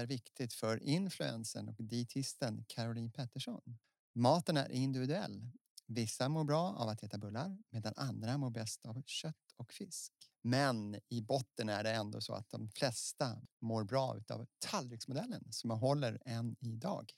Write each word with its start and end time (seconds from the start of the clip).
är 0.00 0.06
viktigt 0.06 0.52
för 0.52 0.82
influensen 0.82 1.68
och 1.68 1.84
dietisten 1.84 2.64
Caroline 2.68 3.10
Pettersson. 3.10 3.78
Maten 4.14 4.56
är 4.56 4.70
individuell. 4.70 5.46
Vissa 5.86 6.28
mår 6.28 6.44
bra 6.44 6.74
av 6.76 6.88
att 6.88 7.02
äta 7.02 7.18
bullar 7.18 7.58
medan 7.70 7.92
andra 7.96 8.38
mår 8.38 8.50
bäst 8.50 8.86
av 8.86 9.02
kött 9.06 9.54
och 9.56 9.72
fisk. 9.72 10.12
Men 10.42 11.00
i 11.08 11.20
botten 11.22 11.68
är 11.68 11.84
det 11.84 11.90
ändå 11.90 12.20
så 12.20 12.34
att 12.34 12.50
de 12.50 12.68
flesta 12.68 13.36
mår 13.60 13.84
bra 13.84 14.20
av 14.28 14.46
tallriksmodellen 14.58 15.44
som 15.50 15.70
håller 15.70 16.18
än 16.24 16.56
idag. 16.60 17.12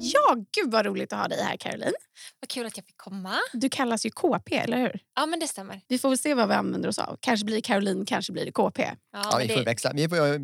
Ja, 0.00 0.44
gud 0.52 0.72
vad 0.72 0.86
roligt 0.86 1.12
att 1.12 1.18
ha 1.18 1.28
dig 1.28 1.42
här 1.42 1.56
Caroline. 1.56 1.94
Vad 2.40 2.48
kul 2.48 2.66
att 2.66 2.76
jag 2.76 2.86
fick 2.86 2.96
komma. 2.96 3.36
Du 3.52 3.68
kallas 3.68 4.06
ju 4.06 4.10
KP, 4.10 4.56
eller 4.56 4.78
hur? 4.78 5.00
Ja, 5.14 5.26
men 5.26 5.40
det 5.40 5.48
stämmer. 5.48 5.80
Vi 5.88 5.98
får 5.98 6.08
väl 6.08 6.18
se 6.18 6.34
vad 6.34 6.48
vi 6.48 6.54
använder 6.54 6.88
oss 6.88 6.98
av. 6.98 7.16
Kanske 7.20 7.44
blir 7.46 7.60
Caroline, 7.60 8.06
kanske 8.06 8.32
blir 8.32 8.44
det 8.44 8.52
KP. 8.52 8.82
Ja, 8.82 9.28
Ja, 9.32 9.38
vi 9.42 9.48
får 9.48 9.56
det, 9.58 9.64
växla. 9.64 9.92
Vi 9.94 10.08
får 10.08 10.16
vara 10.16 10.38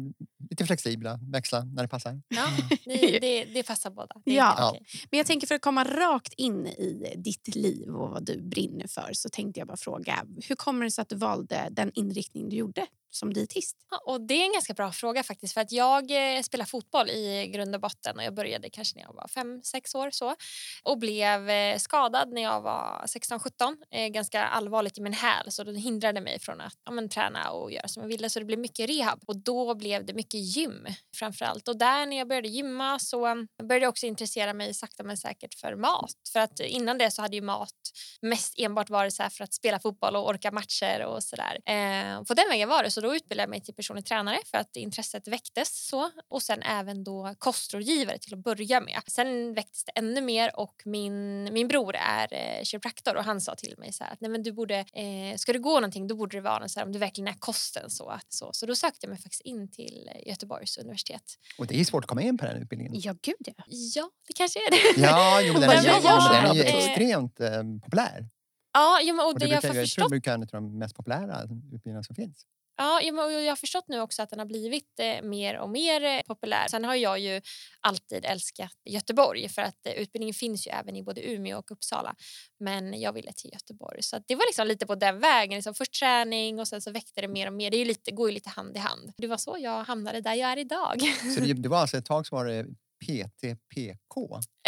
lite 0.50 0.66
flexibla, 0.66 1.18
växla 1.32 1.64
när 1.64 1.82
det 1.82 1.88
passar. 1.88 2.22
ja, 2.28 2.46
det, 2.84 3.18
det, 3.20 3.44
det 3.44 3.62
passar 3.62 3.90
båda. 3.90 4.14
Det 4.24 4.30
är 4.30 4.34
Ja. 4.36 4.70
okej. 4.70 4.86
Men 5.10 5.18
jag 5.18 5.26
tänker 5.26 5.46
för 5.46 5.54
att 5.54 5.60
komma 5.62 5.84
rakt 5.84 6.32
in 6.36 6.66
i 6.66 7.14
ditt 7.16 7.54
liv 7.54 7.88
och 7.88 8.10
vad 8.10 8.24
du 8.24 8.42
brinner 8.42 8.86
för 8.86 9.10
så 9.12 9.28
tänkte 9.28 9.60
jag 9.60 9.66
bara 9.66 9.76
fråga, 9.76 10.24
hur 10.48 10.54
kommer 10.56 10.84
det 10.84 10.90
sig 10.90 11.02
att 11.02 11.08
du 11.08 11.16
valde 11.16 11.68
den 11.70 11.90
inriktning 11.94 12.48
du 12.48 12.56
gjorde 12.56 12.86
som 13.12 13.32
dietist? 13.34 13.76
Ja, 13.90 14.12
och 14.12 14.20
det 14.20 14.34
är 14.34 14.44
en 14.44 14.52
ganska 14.52 14.74
bra 14.74 14.92
fråga 14.92 15.22
faktiskt. 15.22 15.54
För 15.54 15.60
att 15.60 15.72
jag 15.72 16.36
eh, 16.36 16.42
spelar 16.42 16.64
fotboll 16.64 17.10
i 17.10 17.50
grund 17.54 17.74
och 17.74 17.80
botten 17.80 18.16
och 18.16 18.24
jag 18.24 18.34
började 18.34 18.70
kanske 18.70 18.96
när 18.96 19.02
jag 19.04 19.14
var 19.14 19.28
fem 19.28 19.62
sex 19.62 19.94
år 19.94 20.10
så. 20.10 20.34
Och 20.82 20.98
blev 20.98 21.50
eh, 21.60 21.78
skadad 21.78 22.32
när 22.32 22.42
jag 22.42 22.60
var 22.60 23.04
16-17. 23.06 23.76
Eh, 23.90 24.08
ganska 24.08 24.44
allvarligt 24.44 24.98
i 24.98 25.00
min 25.00 25.12
häl 25.12 25.52
så 25.52 25.64
det 25.64 25.78
hindrade 25.78 26.20
mig 26.20 26.38
från 26.40 26.60
att 26.60 26.74
ja, 26.84 26.90
men, 26.90 27.08
träna 27.08 27.50
och 27.50 27.72
göra 27.72 27.88
som 27.88 28.02
jag 28.02 28.08
ville. 28.08 28.30
Så 28.30 28.38
det 28.38 28.44
blev 28.44 28.58
mycket 28.58 28.88
rehab. 28.88 29.20
Och 29.26 29.36
då 29.36 29.74
blev 29.74 30.06
det 30.06 30.12
mycket 30.12 30.40
gym 30.40 30.86
framförallt. 31.16 31.68
Och 31.68 31.78
där 31.78 32.06
när 32.06 32.18
jag 32.18 32.28
började 32.28 32.48
gymma 32.48 32.98
så 32.98 33.26
mm, 33.26 33.48
började 33.62 33.84
jag 33.84 33.90
också 33.90 34.06
intressera 34.06 34.52
mig 34.52 34.74
sakta 34.74 35.02
men 35.02 35.16
säkert 35.16 35.54
för 35.54 35.76
mat. 35.76 36.14
För 36.32 36.40
att 36.40 36.60
innan 36.60 36.98
det 36.98 37.10
så 37.10 37.22
hade 37.22 37.36
ju 37.36 37.42
mat 37.42 37.74
mest 38.22 38.54
enbart 38.58 38.90
varit 38.90 39.14
så 39.14 39.22
här 39.22 39.30
för 39.30 39.44
att 39.44 39.54
spela 39.54 39.78
fotboll 39.78 40.16
och 40.16 40.28
orka 40.28 40.50
matcher 40.50 41.04
och 41.04 41.22
sådär. 41.22 41.58
Eh, 41.66 42.22
på 42.22 42.34
den 42.34 42.48
vägen 42.48 42.68
var 42.68 42.82
det. 42.82 42.90
Så 42.90 43.00
då 43.00 43.14
utbildade 43.16 43.42
jag 43.42 43.50
mig 43.50 43.60
till 43.60 43.74
personlig 43.74 44.06
tränare 44.06 44.38
för 44.50 44.58
att 44.58 44.76
intresset 44.76 45.28
väcktes. 45.28 45.88
så. 45.88 46.10
Och 46.28 46.42
sen 46.42 46.62
även 46.62 47.04
då 47.04 47.34
kostrådgivare 47.38 48.18
till 48.18 48.34
att 48.34 48.44
börja 48.44 48.80
med. 48.80 49.00
Sen 49.06 49.54
väcktes 49.54 49.84
det 49.84 49.92
ännu 49.94 50.20
mer 50.20 50.60
och 50.60 50.82
min, 50.84 51.48
min 51.50 51.68
bror 51.68 51.94
är 51.96 52.28
eh, 52.30 52.64
kiropraktor 52.64 53.16
och 53.16 53.24
han 53.24 53.40
sa 53.40 53.54
till 53.54 53.74
mig 53.78 53.92
så 53.92 54.04
här 54.04 54.12
att 54.12 54.20
Nej, 54.20 54.30
men 54.30 54.42
du 54.42 54.52
borde, 54.52 54.78
eh, 54.78 55.36
ska 55.36 55.52
du 55.52 55.58
gå 55.58 55.74
någonting 55.74 56.06
då 56.06 56.16
borde 56.16 56.36
det 56.36 56.40
vara 56.40 56.68
så 56.68 56.80
här, 56.80 56.86
om 56.86 56.92
du 56.92 56.98
verkligen 56.98 57.28
är 57.28 57.38
kosten. 57.38 57.90
Så, 57.90 58.08
att, 58.08 58.32
så. 58.32 58.50
så 58.52 58.66
då 58.66 58.74
sökte 58.74 58.98
jag 59.06 59.10
mig 59.10 59.18
faktiskt 59.18 59.42
in 59.42 59.70
till 59.70 60.10
Göteborgs 60.26 60.78
universitet. 60.78 61.22
Och 61.58 61.66
det 61.66 61.80
är 61.80 61.84
svårt 61.84 62.04
att 62.04 62.08
komma 62.08 62.22
in 62.22 62.38
på 62.38 62.46
den 62.46 62.62
utbildningen. 62.62 62.92
Ja, 62.96 63.14
gud 63.22 63.34
ja. 63.56 63.64
Ja, 63.94 64.10
det 64.26 64.32
kanske 64.32 64.58
är 64.58 64.70
det. 64.70 65.00
Ja, 65.00 65.40
jo, 65.42 65.52
men 65.52 65.60
den, 65.60 65.70
är, 65.70 65.84
jo, 65.86 66.02
men 66.02 66.32
den 66.32 66.50
är 66.50 66.54
ju 66.54 66.62
eh, 66.62 66.76
extremt 66.76 67.40
eh, 67.40 67.62
populär. 67.84 68.28
Ja, 68.72 69.00
ja 69.00 69.12
men, 69.12 69.24
och 69.24 69.32
Och 69.32 69.38
det 69.38 69.46
det 69.46 69.52
jag 69.52 69.62
brukar, 69.62 69.68
jag 69.68 69.74
tror 69.74 69.82
förstått 69.82 70.04
det 70.04 70.10
brukar 70.10 70.34
en 70.34 70.42
av 70.42 70.48
de 70.48 70.78
mest 70.78 70.96
populära 70.96 71.42
utbildningarna 71.42 72.02
som 72.02 72.16
finns. 72.16 72.46
Ja, 72.82 73.00
jag 73.02 73.14
har 73.52 73.56
förstått 73.56 73.84
nu 73.88 74.00
också 74.00 74.22
att 74.22 74.30
den 74.30 74.38
har 74.38 74.46
blivit 74.46 75.00
eh, 75.00 75.22
mer 75.22 75.58
och 75.58 75.70
mer 75.70 76.04
eh, 76.04 76.20
populär. 76.26 76.68
Sen 76.70 76.84
har 76.84 76.94
jag 76.94 77.18
ju 77.18 77.40
alltid 77.80 78.24
älskat 78.24 78.72
Göteborg 78.84 79.48
för 79.48 79.62
att 79.62 79.86
eh, 79.86 79.92
utbildningen 79.92 80.34
finns 80.34 80.66
ju 80.66 80.70
även 80.70 80.96
i 80.96 81.02
både 81.02 81.30
Umeå 81.30 81.58
och 81.58 81.70
Uppsala. 81.70 82.14
Men 82.60 83.00
jag 83.00 83.12
ville 83.12 83.32
till 83.32 83.50
Göteborg 83.52 84.02
så 84.02 84.18
det 84.28 84.34
var 84.34 84.46
liksom 84.46 84.66
lite 84.66 84.86
på 84.86 84.94
den 84.94 85.18
vägen. 85.18 85.56
Liksom 85.56 85.74
först 85.74 86.00
träning 86.00 86.58
och 86.58 86.68
sen 86.68 86.82
så 86.82 86.90
väckte 86.90 87.20
det 87.20 87.28
mer 87.28 87.46
och 87.46 87.52
mer. 87.52 87.70
Det 87.70 87.76
är 87.76 87.78
ju 87.78 87.84
lite, 87.84 88.10
går 88.10 88.28
ju 88.28 88.34
lite 88.34 88.50
hand 88.50 88.76
i 88.76 88.78
hand. 88.78 89.12
Det 89.16 89.26
var 89.26 89.36
så 89.36 89.56
jag 89.60 89.84
hamnade 89.84 90.20
där 90.20 90.34
jag 90.34 90.52
är 90.52 90.56
idag. 90.56 91.00
Så 91.34 91.40
det, 91.40 91.52
det 91.52 91.68
var 91.68 91.78
alltså 91.78 91.96
ett 91.96 92.06
tag 92.06 92.26
som 92.26 92.36
var 92.36 92.44
det 92.44 92.66
PTPK. 93.00 94.16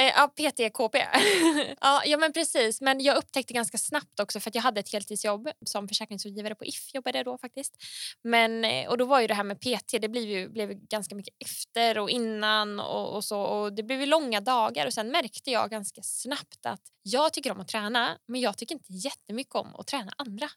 Eh, 0.00 0.12
ja, 0.16 0.28
PTKP. 0.36 0.98
ja, 1.80 2.02
ja, 2.04 2.18
men 2.18 2.32
precis. 2.32 2.80
Men 2.80 3.00
jag 3.00 3.16
upptäckte 3.16 3.54
ganska 3.54 3.78
snabbt 3.78 4.20
också 4.20 4.40
för 4.40 4.50
att 4.50 4.54
jag 4.54 4.62
hade 4.62 4.80
ett 4.80 4.92
heltidsjobb 4.92 5.48
som 5.66 5.88
försäkringsrådgivare 5.88 6.54
på 6.54 6.64
If 6.64 6.94
jobbade 6.94 7.18
jag 7.18 7.24
då 7.24 7.38
faktiskt. 7.38 7.76
Men, 8.22 8.64
eh, 8.64 8.88
och 8.88 8.98
då 8.98 9.04
var 9.04 9.20
ju 9.20 9.26
det 9.26 9.34
här 9.34 9.44
med 9.44 9.60
PT, 9.60 10.00
det 10.00 10.08
blev 10.08 10.24
ju, 10.24 10.48
blev 10.48 10.74
ganska 10.74 11.14
mycket 11.14 11.34
efter 11.38 11.98
och 11.98 12.10
innan 12.10 12.80
och, 12.80 13.16
och 13.16 13.24
så. 13.24 13.40
Och 13.40 13.72
det 13.72 13.82
blev 13.82 14.00
ju 14.00 14.06
långa 14.06 14.40
dagar 14.40 14.86
och 14.86 14.94
sen 14.94 15.08
märkte 15.08 15.50
jag 15.50 15.70
ganska 15.70 16.02
snabbt 16.02 16.66
att 16.66 16.82
jag 17.02 17.32
tycker 17.32 17.52
om 17.52 17.60
att 17.60 17.68
träna 17.68 18.18
men 18.26 18.40
jag 18.40 18.58
tycker 18.58 18.74
inte 18.74 18.92
jättemycket 18.92 19.54
om 19.54 19.74
att 19.76 19.86
träna 19.86 20.12
andra. 20.16 20.48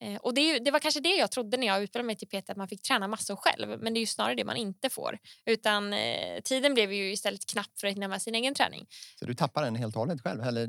Eh, 0.00 0.16
och 0.16 0.34
det, 0.34 0.40
är 0.40 0.54
ju, 0.54 0.58
det 0.58 0.70
var 0.70 0.80
kanske 0.80 1.00
det 1.00 1.16
jag 1.16 1.30
trodde 1.30 1.56
när 1.56 1.66
jag 1.66 1.82
utbildade 1.82 2.06
mig 2.06 2.16
till 2.16 2.28
PT, 2.28 2.50
att 2.50 2.56
man 2.56 2.68
fick 2.68 2.82
träna 2.82 3.08
massor 3.08 3.36
själv. 3.36 3.82
Men 3.82 3.94
det 3.94 3.98
är 3.98 4.00
ju 4.00 4.06
snarare 4.06 4.34
det 4.34 4.44
man 4.44 4.56
inte 4.56 4.90
får. 4.90 5.18
Utan 5.46 5.92
eh, 5.92 6.40
tiden 6.44 6.74
blev 6.74 6.92
ju 6.92 7.12
istället 7.12 7.46
knapp 7.46 7.80
för 7.80 7.86
att 7.86 7.94
hinna 7.94 8.08
med 8.08 8.22
sin 8.22 8.34
egen 8.34 8.54
träning. 8.54 8.86
Så 9.18 9.26
du 9.26 9.34
tappade 9.34 9.66
den 9.66 9.76
helt 9.76 9.94
och 9.94 10.00
hållet 10.00 10.22
själv? 10.22 10.42
Eller 10.42 10.68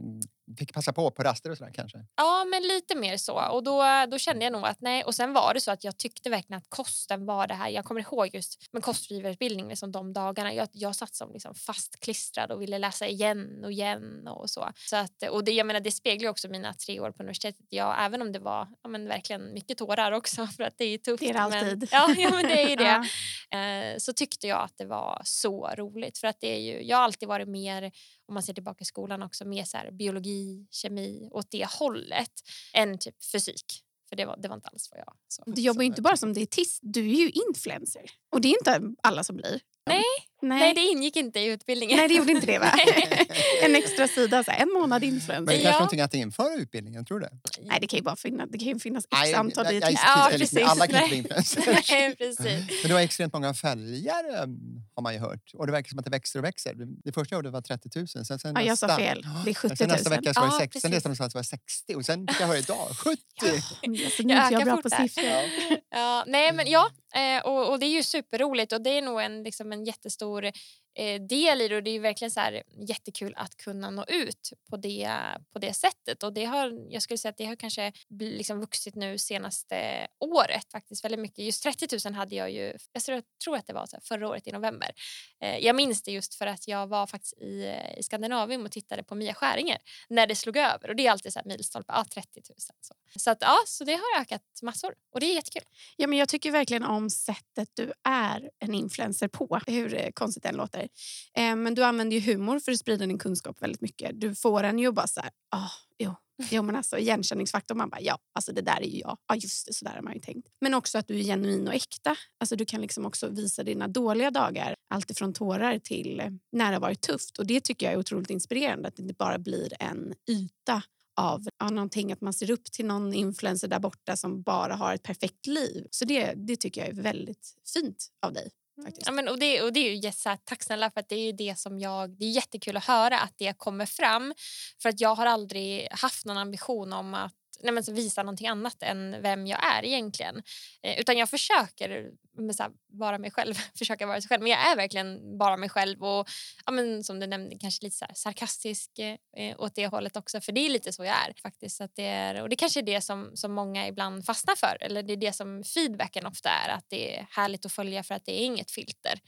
fick 0.57 0.73
passa 0.73 0.93
på 0.93 1.11
på 1.11 1.23
raster 1.23 1.49
och 1.49 1.57
sådär 1.57 1.71
kanske? 1.71 2.05
Ja, 2.15 2.45
men 2.45 2.63
lite 2.63 2.95
mer 2.95 3.17
så. 3.17 3.49
Och 3.51 3.63
då, 3.63 3.83
då 4.11 4.17
kände 4.17 4.45
jag 4.45 4.51
nog 4.51 4.65
att 4.65 4.81
nej. 4.81 5.03
Och 5.03 5.15
sen 5.15 5.33
var 5.33 5.53
det 5.53 5.61
så 5.61 5.71
att 5.71 5.83
jag 5.83 5.97
tyckte 5.97 6.29
verkligen 6.29 6.57
att 6.57 6.69
kosten 6.69 7.25
var 7.25 7.47
det 7.47 7.53
här. 7.53 7.69
Jag 7.69 7.85
kommer 7.85 8.01
ihåg 8.01 8.29
just 8.33 8.67
med 8.71 8.83
kostgivarutbildning, 8.83 9.67
liksom 9.67 9.91
de 9.91 10.13
dagarna. 10.13 10.53
Jag, 10.53 10.67
jag 10.71 10.95
satt 10.95 11.15
som 11.15 11.33
liksom 11.33 11.55
fastklistrad 11.55 12.51
och 12.51 12.61
ville 12.61 12.77
läsa 12.77 13.07
igen 13.07 13.63
och 13.63 13.71
igen 13.71 14.27
och 14.27 14.49
så. 14.49 14.69
så 14.89 14.95
att, 14.95 15.23
och 15.29 15.43
det, 15.43 15.51
jag 15.51 15.67
menar, 15.67 15.79
det 15.79 15.91
speglar 15.91 16.23
ju 16.23 16.29
också 16.29 16.47
mina 16.47 16.73
tre 16.73 16.99
år 16.99 17.11
på 17.11 17.23
universitetet. 17.23 17.65
Jag, 17.69 17.95
även 18.05 18.21
om 18.21 18.31
det 18.31 18.39
var 18.39 18.67
ja, 18.83 18.89
men 18.89 19.07
verkligen 19.07 19.53
mycket 19.53 19.77
tårar 19.77 20.11
också 20.11 20.47
för 20.57 20.63
att 20.63 20.77
det 20.77 20.85
är 20.85 20.97
tufft. 20.97 21.19
Det 21.19 21.29
är 21.29 21.33
det 21.33 21.39
alltid. 21.39 21.79
Men, 21.79 21.87
ja, 21.91 22.13
ja, 22.17 22.29
men 22.29 22.47
det 22.47 22.61
är 22.63 22.69
ju 22.69 22.75
det. 22.75 23.07
Ja. 23.49 23.59
Eh, 23.59 23.97
så 23.97 24.13
tyckte 24.13 24.47
jag 24.47 24.61
att 24.61 24.77
det 24.77 24.85
var 24.85 25.21
så 25.25 25.69
roligt. 25.77 26.17
För 26.17 26.27
att 26.27 26.41
det 26.41 26.55
är 26.55 26.59
ju, 26.59 26.83
jag 26.83 26.97
har 26.97 27.03
alltid 27.03 27.27
varit 27.27 27.47
mer, 27.47 27.91
om 28.27 28.33
man 28.33 28.43
ser 28.43 28.53
tillbaka 28.53 28.81
i 28.81 28.85
skolan 28.85 29.23
också, 29.23 29.45
mer 29.45 29.63
så 29.63 29.77
här, 29.77 29.91
biologi, 29.91 30.67
kemi 30.71 31.29
åt 31.31 31.51
det 31.51 31.67
hållet 31.79 32.31
än 32.73 32.97
typ 32.97 33.23
fysik. 33.31 33.83
För 34.09 34.15
det 34.15 34.25
var, 34.25 34.37
det 34.37 34.47
var 34.47 34.55
inte 34.55 34.67
alls 34.67 34.89
vad 34.91 34.99
jag 34.99 35.13
så. 35.27 35.43
Du 35.45 35.61
jobbar 35.61 35.81
ju 35.81 35.87
inte 35.87 36.01
bara 36.01 36.17
som 36.17 36.33
dietist, 36.33 36.79
du 36.83 37.01
är 37.01 37.15
ju 37.15 37.29
influencer. 37.29 38.05
Och 38.29 38.41
det 38.41 38.47
är 38.47 38.57
inte 38.57 38.95
alla 39.03 39.23
som 39.23 39.35
blir. 39.35 39.61
Nej. 39.85 40.03
Nej, 40.41 40.59
Nej, 40.59 40.73
det 40.73 40.81
ingick 40.81 41.15
inte 41.15 41.39
i 41.39 41.45
utbildningen. 41.45 41.97
Nej 41.97 42.07
det 42.07 42.13
gjorde 42.13 42.31
inte 42.31 42.45
det 42.45 42.59
va? 42.59 42.71
en 43.63 43.75
extra 43.75 44.07
sida, 44.07 44.43
så 44.43 44.51
här, 44.51 44.59
en 44.61 44.69
månad 44.73 44.89
Men 44.89 44.99
det 45.01 45.07
influencer. 45.07 45.53
är 45.53 45.57
Ja. 45.57 45.63
kanske 45.63 45.79
någonting 45.79 46.01
att 46.01 46.13
införa 46.13 46.53
utbildningen, 46.53 47.05
tror 47.05 47.19
du 47.19 47.25
det? 47.25 47.31
Nej 47.61 47.77
det 47.81 47.87
kan 47.87 47.97
ju 47.97 48.03
bara 48.03 48.15
finnas, 48.15 48.49
det 48.51 48.57
kan 48.57 48.67
ju 48.67 48.79
finnas 48.79 49.05
x 49.05 49.33
antal 49.35 49.65
jag- 49.65 49.73
jag- 49.73 49.81
dietister. 49.81 50.07
Ja, 50.07 50.31
jag- 50.31 50.39
precis. 50.39 50.59
Alla 50.63 50.87
kan 50.87 51.03
inte 51.03 51.15
influencers. 51.15 51.65
Nej, 51.91 52.15
precis. 52.15 52.81
Men 52.81 52.87
du 52.89 52.93
har 52.93 53.01
extremt 53.01 53.33
många 53.33 53.53
följare 53.53 54.37
mm, 54.37 54.57
har 54.95 55.03
man 55.03 55.13
ju 55.13 55.19
hört. 55.19 55.51
Och 55.53 55.65
det 55.65 55.71
verkar 55.71 55.89
som 55.89 55.99
att 55.99 56.05
det 56.05 56.11
växer 56.11 56.39
och 56.39 56.45
växer. 56.45 56.73
Det 57.03 57.11
första 57.11 57.37
året 57.37 57.51
var 57.53 57.61
30 57.61 57.89
000. 57.95 58.07
Sen, 58.07 58.25
sen 58.25 58.39
Ja, 58.55 58.61
jag 58.61 58.77
sa 58.77 58.87
nästa, 58.87 59.01
fel. 59.01 59.25
Det 59.45 59.49
är 59.51 59.53
70 59.53 59.75
Sen 59.77 59.87
000. 59.87 59.95
nästa 59.97 60.09
vecka 60.09 60.33
så 60.33 60.39
var 60.41 60.47
det 60.47 60.53
Ja, 60.53 60.59
60. 60.59 60.79
Sen 60.79 60.91
nästa 60.91 61.09
vecka 61.09 61.29
så 61.29 61.37
var 61.37 61.41
det 61.41 61.47
60. 61.47 61.95
Och 61.95 62.05
sen 62.05 62.27
fick 62.27 62.41
jag 62.41 62.47
höra 62.47 62.57
idag 62.57 62.87
70. 62.97 63.17
Alltså, 63.45 64.23
nu 64.23 64.33
är 64.33 64.37
Jag 64.37 64.51
jag 64.51 64.53
ökar 64.53 64.65
bra 64.65 64.73
fort 64.75 64.83
på 64.83 64.89
där. 64.89 65.07
siffror. 65.07 65.81
Ja, 65.91 66.23
nej, 66.27 66.51
men 66.53 66.67
ja, 66.71 66.89
eh, 67.15 67.45
och, 67.45 67.69
och 67.71 67.79
det 67.79 67.85
är 67.85 67.89
ju 67.95 68.03
superroligt 68.03 68.71
och 68.73 68.81
det 68.81 68.89
är 68.97 69.01
nog 69.01 69.21
en, 69.21 69.43
liksom 69.43 69.71
en 69.71 69.83
jättestor 69.85 70.30
eh, 70.39 70.53
Eh, 70.93 71.21
del 71.21 71.61
i 71.61 71.67
det 71.67 71.75
och 71.75 71.83
det 71.83 71.95
är 71.95 71.99
verkligen 71.99 72.31
så 72.31 72.39
här 72.39 72.63
jättekul 72.87 73.33
att 73.37 73.57
kunna 73.57 73.89
nå 73.89 74.05
ut 74.07 74.53
på 74.69 74.77
det, 74.77 75.11
på 75.53 75.59
det 75.59 75.73
sättet 75.73 76.23
och 76.23 76.33
det 76.33 76.45
har, 76.45 76.85
jag 76.89 77.01
skulle 77.01 77.17
säga 77.17 77.29
att 77.29 77.37
det 77.37 77.45
har 77.45 77.55
kanske 77.55 77.91
liksom 78.19 78.59
vuxit 78.59 78.95
nu 78.95 79.17
senaste 79.17 80.07
året 80.19 80.71
faktiskt 80.71 81.05
väldigt 81.05 81.19
mycket. 81.19 81.45
Just 81.45 81.63
30 81.63 81.87
000 82.05 82.13
hade 82.13 82.35
jag 82.35 82.51
ju, 82.51 82.77
jag 82.93 83.03
tror, 83.43 83.57
att 83.57 83.67
det 83.67 83.73
var 83.73 83.85
så 83.85 83.95
här 83.95 84.01
förra 84.01 84.27
året 84.27 84.47
i 84.47 84.51
november. 84.51 84.91
Eh, 85.39 85.57
jag 85.57 85.75
minns 85.75 86.03
det 86.03 86.11
just 86.11 86.35
för 86.35 86.47
att 86.47 86.67
jag 86.67 86.87
var 86.87 87.07
faktiskt 87.07 87.33
i, 87.33 87.75
i 87.97 88.03
Skandinavien 88.03 88.65
och 88.65 88.71
tittade 88.71 89.03
på 89.03 89.15
Mia 89.15 89.33
Skäringer 89.33 89.77
när 90.09 90.27
det 90.27 90.35
slog 90.35 90.57
över 90.57 90.89
och 90.89 90.95
det 90.95 91.07
är 91.07 91.11
alltid 91.11 91.33
så 91.33 91.39
här 91.39 91.45
milstolpe, 91.45 91.93
ja 91.93 92.05
30 92.13 92.41
000. 92.49 92.55
Så, 92.81 92.93
så 93.19 93.31
att 93.31 93.37
ja, 93.41 93.57
så 93.67 93.83
det 93.83 93.93
har 93.93 94.21
ökat 94.21 94.41
massor 94.61 94.93
och 95.13 95.19
det 95.19 95.25
är 95.25 95.35
jättekul. 95.35 95.63
Ja, 95.97 96.07
men 96.07 96.19
jag 96.19 96.29
tycker 96.29 96.51
verkligen 96.51 96.83
om 96.83 97.09
sättet 97.09 97.69
du 97.73 97.93
är 98.03 98.49
en 98.59 98.73
influencer 98.73 99.27
på. 99.27 99.59
Hur 99.67 99.95
eh, 99.95 100.09
konstigt 100.13 100.43
det 100.43 100.49
än 100.49 100.57
låter. 100.81 100.89
Eh, 101.33 101.55
men 101.55 101.75
du 101.75 101.83
använder 101.83 102.17
ju 102.17 102.33
humor 102.33 102.59
för 102.59 102.71
att 102.71 102.79
sprida 102.79 103.05
din 103.05 103.17
kunskap 103.17 103.61
väldigt 103.61 103.81
mycket. 103.81 104.21
Du 104.21 104.35
får 104.35 104.63
en 104.63 104.79
ju 104.79 104.87
att 104.87 104.95
bara 104.95 105.07
så 105.07 105.21
här, 105.21 105.31
oh, 105.55 105.71
jo. 105.99 106.15
Jo 106.51 106.63
men 106.63 106.75
alltså 106.75 106.97
igenkänningsfaktor, 106.97 107.75
man 107.75 107.89
bara 107.89 108.01
ja, 108.01 108.17
alltså 108.35 108.51
det 108.51 108.61
där 108.61 108.81
är 108.81 108.87
ju 108.87 108.99
jag. 108.99 109.17
Ja 109.27 109.35
just 109.35 109.67
det, 109.67 109.73
så 109.73 109.85
där 109.85 109.91
har 109.91 110.01
man 110.01 110.13
ju 110.13 110.19
tänkt. 110.19 110.47
Men 110.61 110.73
också 110.73 110.97
att 110.97 111.07
du 111.07 111.19
är 111.19 111.23
genuin 111.23 111.67
och 111.67 111.73
äkta. 111.73 112.15
Alltså 112.39 112.55
du 112.55 112.65
kan 112.65 112.81
liksom 112.81 113.05
också 113.05 113.27
visa 113.27 113.63
dina 113.63 113.87
dåliga 113.87 114.31
dagar. 114.31 114.75
Allt 114.89 115.11
ifrån 115.11 115.33
tårar 115.33 115.79
till 115.79 116.19
eh, 116.19 116.29
när 116.51 116.67
det 116.67 116.75
har 116.75 116.81
varit 116.81 117.01
tufft. 117.01 117.39
Och 117.39 117.45
det 117.45 117.61
tycker 117.61 117.85
jag 117.85 117.93
är 117.93 117.99
otroligt 117.99 118.29
inspirerande. 118.29 118.87
Att 118.87 118.95
det 118.95 119.01
inte 119.01 119.13
bara 119.13 119.37
blir 119.37 119.73
en 119.79 120.13
yta 120.29 120.81
av 121.15 121.47
av 121.63 121.73
någonting, 121.73 122.11
att 122.11 122.21
man 122.21 122.33
ser 122.33 122.51
upp 122.51 122.71
till 122.71 122.85
någon 122.85 123.13
influencer 123.13 123.67
där 123.67 123.79
borta 123.79 124.15
som 124.15 124.41
bara 124.41 124.75
har 124.75 124.95
ett 124.95 125.03
perfekt 125.03 125.47
liv. 125.47 125.87
Så 125.91 126.05
det, 126.05 126.33
det 126.33 126.55
tycker 126.55 126.81
jag 126.81 126.89
är 126.89 127.01
väldigt 127.01 127.55
fint 127.73 128.07
av 128.25 128.33
dig. 128.33 128.49
Faktiskt. 128.83 129.07
Ja, 129.07 129.11
men, 129.11 129.27
och, 129.27 129.39
det, 129.39 129.61
och 129.61 129.73
det 129.73 129.79
är 129.79 129.93
ju 129.93 130.05
yes, 130.05 130.21
så 130.21 130.29
här, 130.29 130.37
tack 130.43 130.63
snälla 130.63 130.91
för 130.91 130.99
att 130.99 131.09
det 131.09 131.15
är 131.15 131.25
ju 131.25 131.31
det 131.31 131.59
som 131.59 131.79
jag, 131.79 132.09
det 132.09 132.25
är 132.25 132.29
jättekul 132.29 132.77
att 132.77 132.85
höra 132.85 133.19
att 133.19 133.33
det 133.37 133.57
kommer 133.57 133.85
fram. 133.85 134.33
För 134.81 134.89
att 134.89 135.01
jag 135.01 135.15
har 135.15 135.25
aldrig 135.25 135.87
haft 135.91 136.25
någon 136.25 136.37
ambition 136.37 136.93
om 136.93 137.13
att 137.13 137.33
nej 137.63 137.73
men, 137.73 137.83
visa 137.95 138.23
någonting 138.23 138.47
annat 138.47 138.83
än 138.83 139.21
vem 139.21 139.47
jag 139.47 139.73
är 139.75 139.85
egentligen. 139.85 140.43
Eh, 140.83 140.99
utan 140.99 141.17
jag 141.17 141.29
försöker 141.29 142.11
så 142.53 142.63
här, 142.63 142.71
vara 142.87 143.17
mig 143.17 143.31
själv, 143.31 143.53
försöka 143.77 144.05
vara 144.05 144.21
sig 144.21 144.29
själv. 144.29 144.41
Men 144.41 144.51
jag 144.51 144.71
är 144.71 144.75
verkligen 144.75 145.37
bara 145.37 145.57
mig 145.57 145.69
själv 145.69 146.03
och 146.03 146.29
ja, 146.65 146.71
men, 146.71 147.03
som 147.03 147.19
du 147.19 147.27
nämnde 147.27 147.57
kanske 147.59 147.85
lite 147.85 147.97
så 147.97 148.05
här, 148.05 148.13
sarkastisk 148.13 148.99
eh, 148.99 149.15
eh 149.37 149.55
åt 149.59 149.75
det 149.75 149.87
hållet 149.87 150.17
också. 150.17 150.41
För 150.41 150.51
det 150.51 150.65
är 150.65 150.69
lite 150.69 150.93
så 150.93 151.03
jag 151.03 151.15
är 151.27 151.33
faktiskt. 151.41 151.81
Att 151.81 151.95
det 151.95 152.07
är, 152.07 152.41
och 152.41 152.49
det 152.49 152.55
kanske 152.55 152.79
är 152.79 152.83
det 152.83 153.01
som, 153.01 153.31
som 153.35 153.53
många 153.53 153.87
ibland 153.87 154.25
fastnar 154.25 154.55
för. 154.55 154.77
Eller 154.81 155.03
det 155.03 155.13
är 155.13 155.17
det 155.17 155.33
som 155.33 155.63
feedbacken 155.63 156.25
ofta 156.25 156.49
är. 156.49 156.69
Att 156.69 156.85
det 156.89 157.17
är 157.17 157.27
härligt 157.31 157.65
att 157.65 157.71
följa 157.71 158.03
för 158.03 158.15
att 158.15 158.25
det 158.25 158.41
är 158.41 158.45
inget 158.45 158.71
filter. 158.71 159.19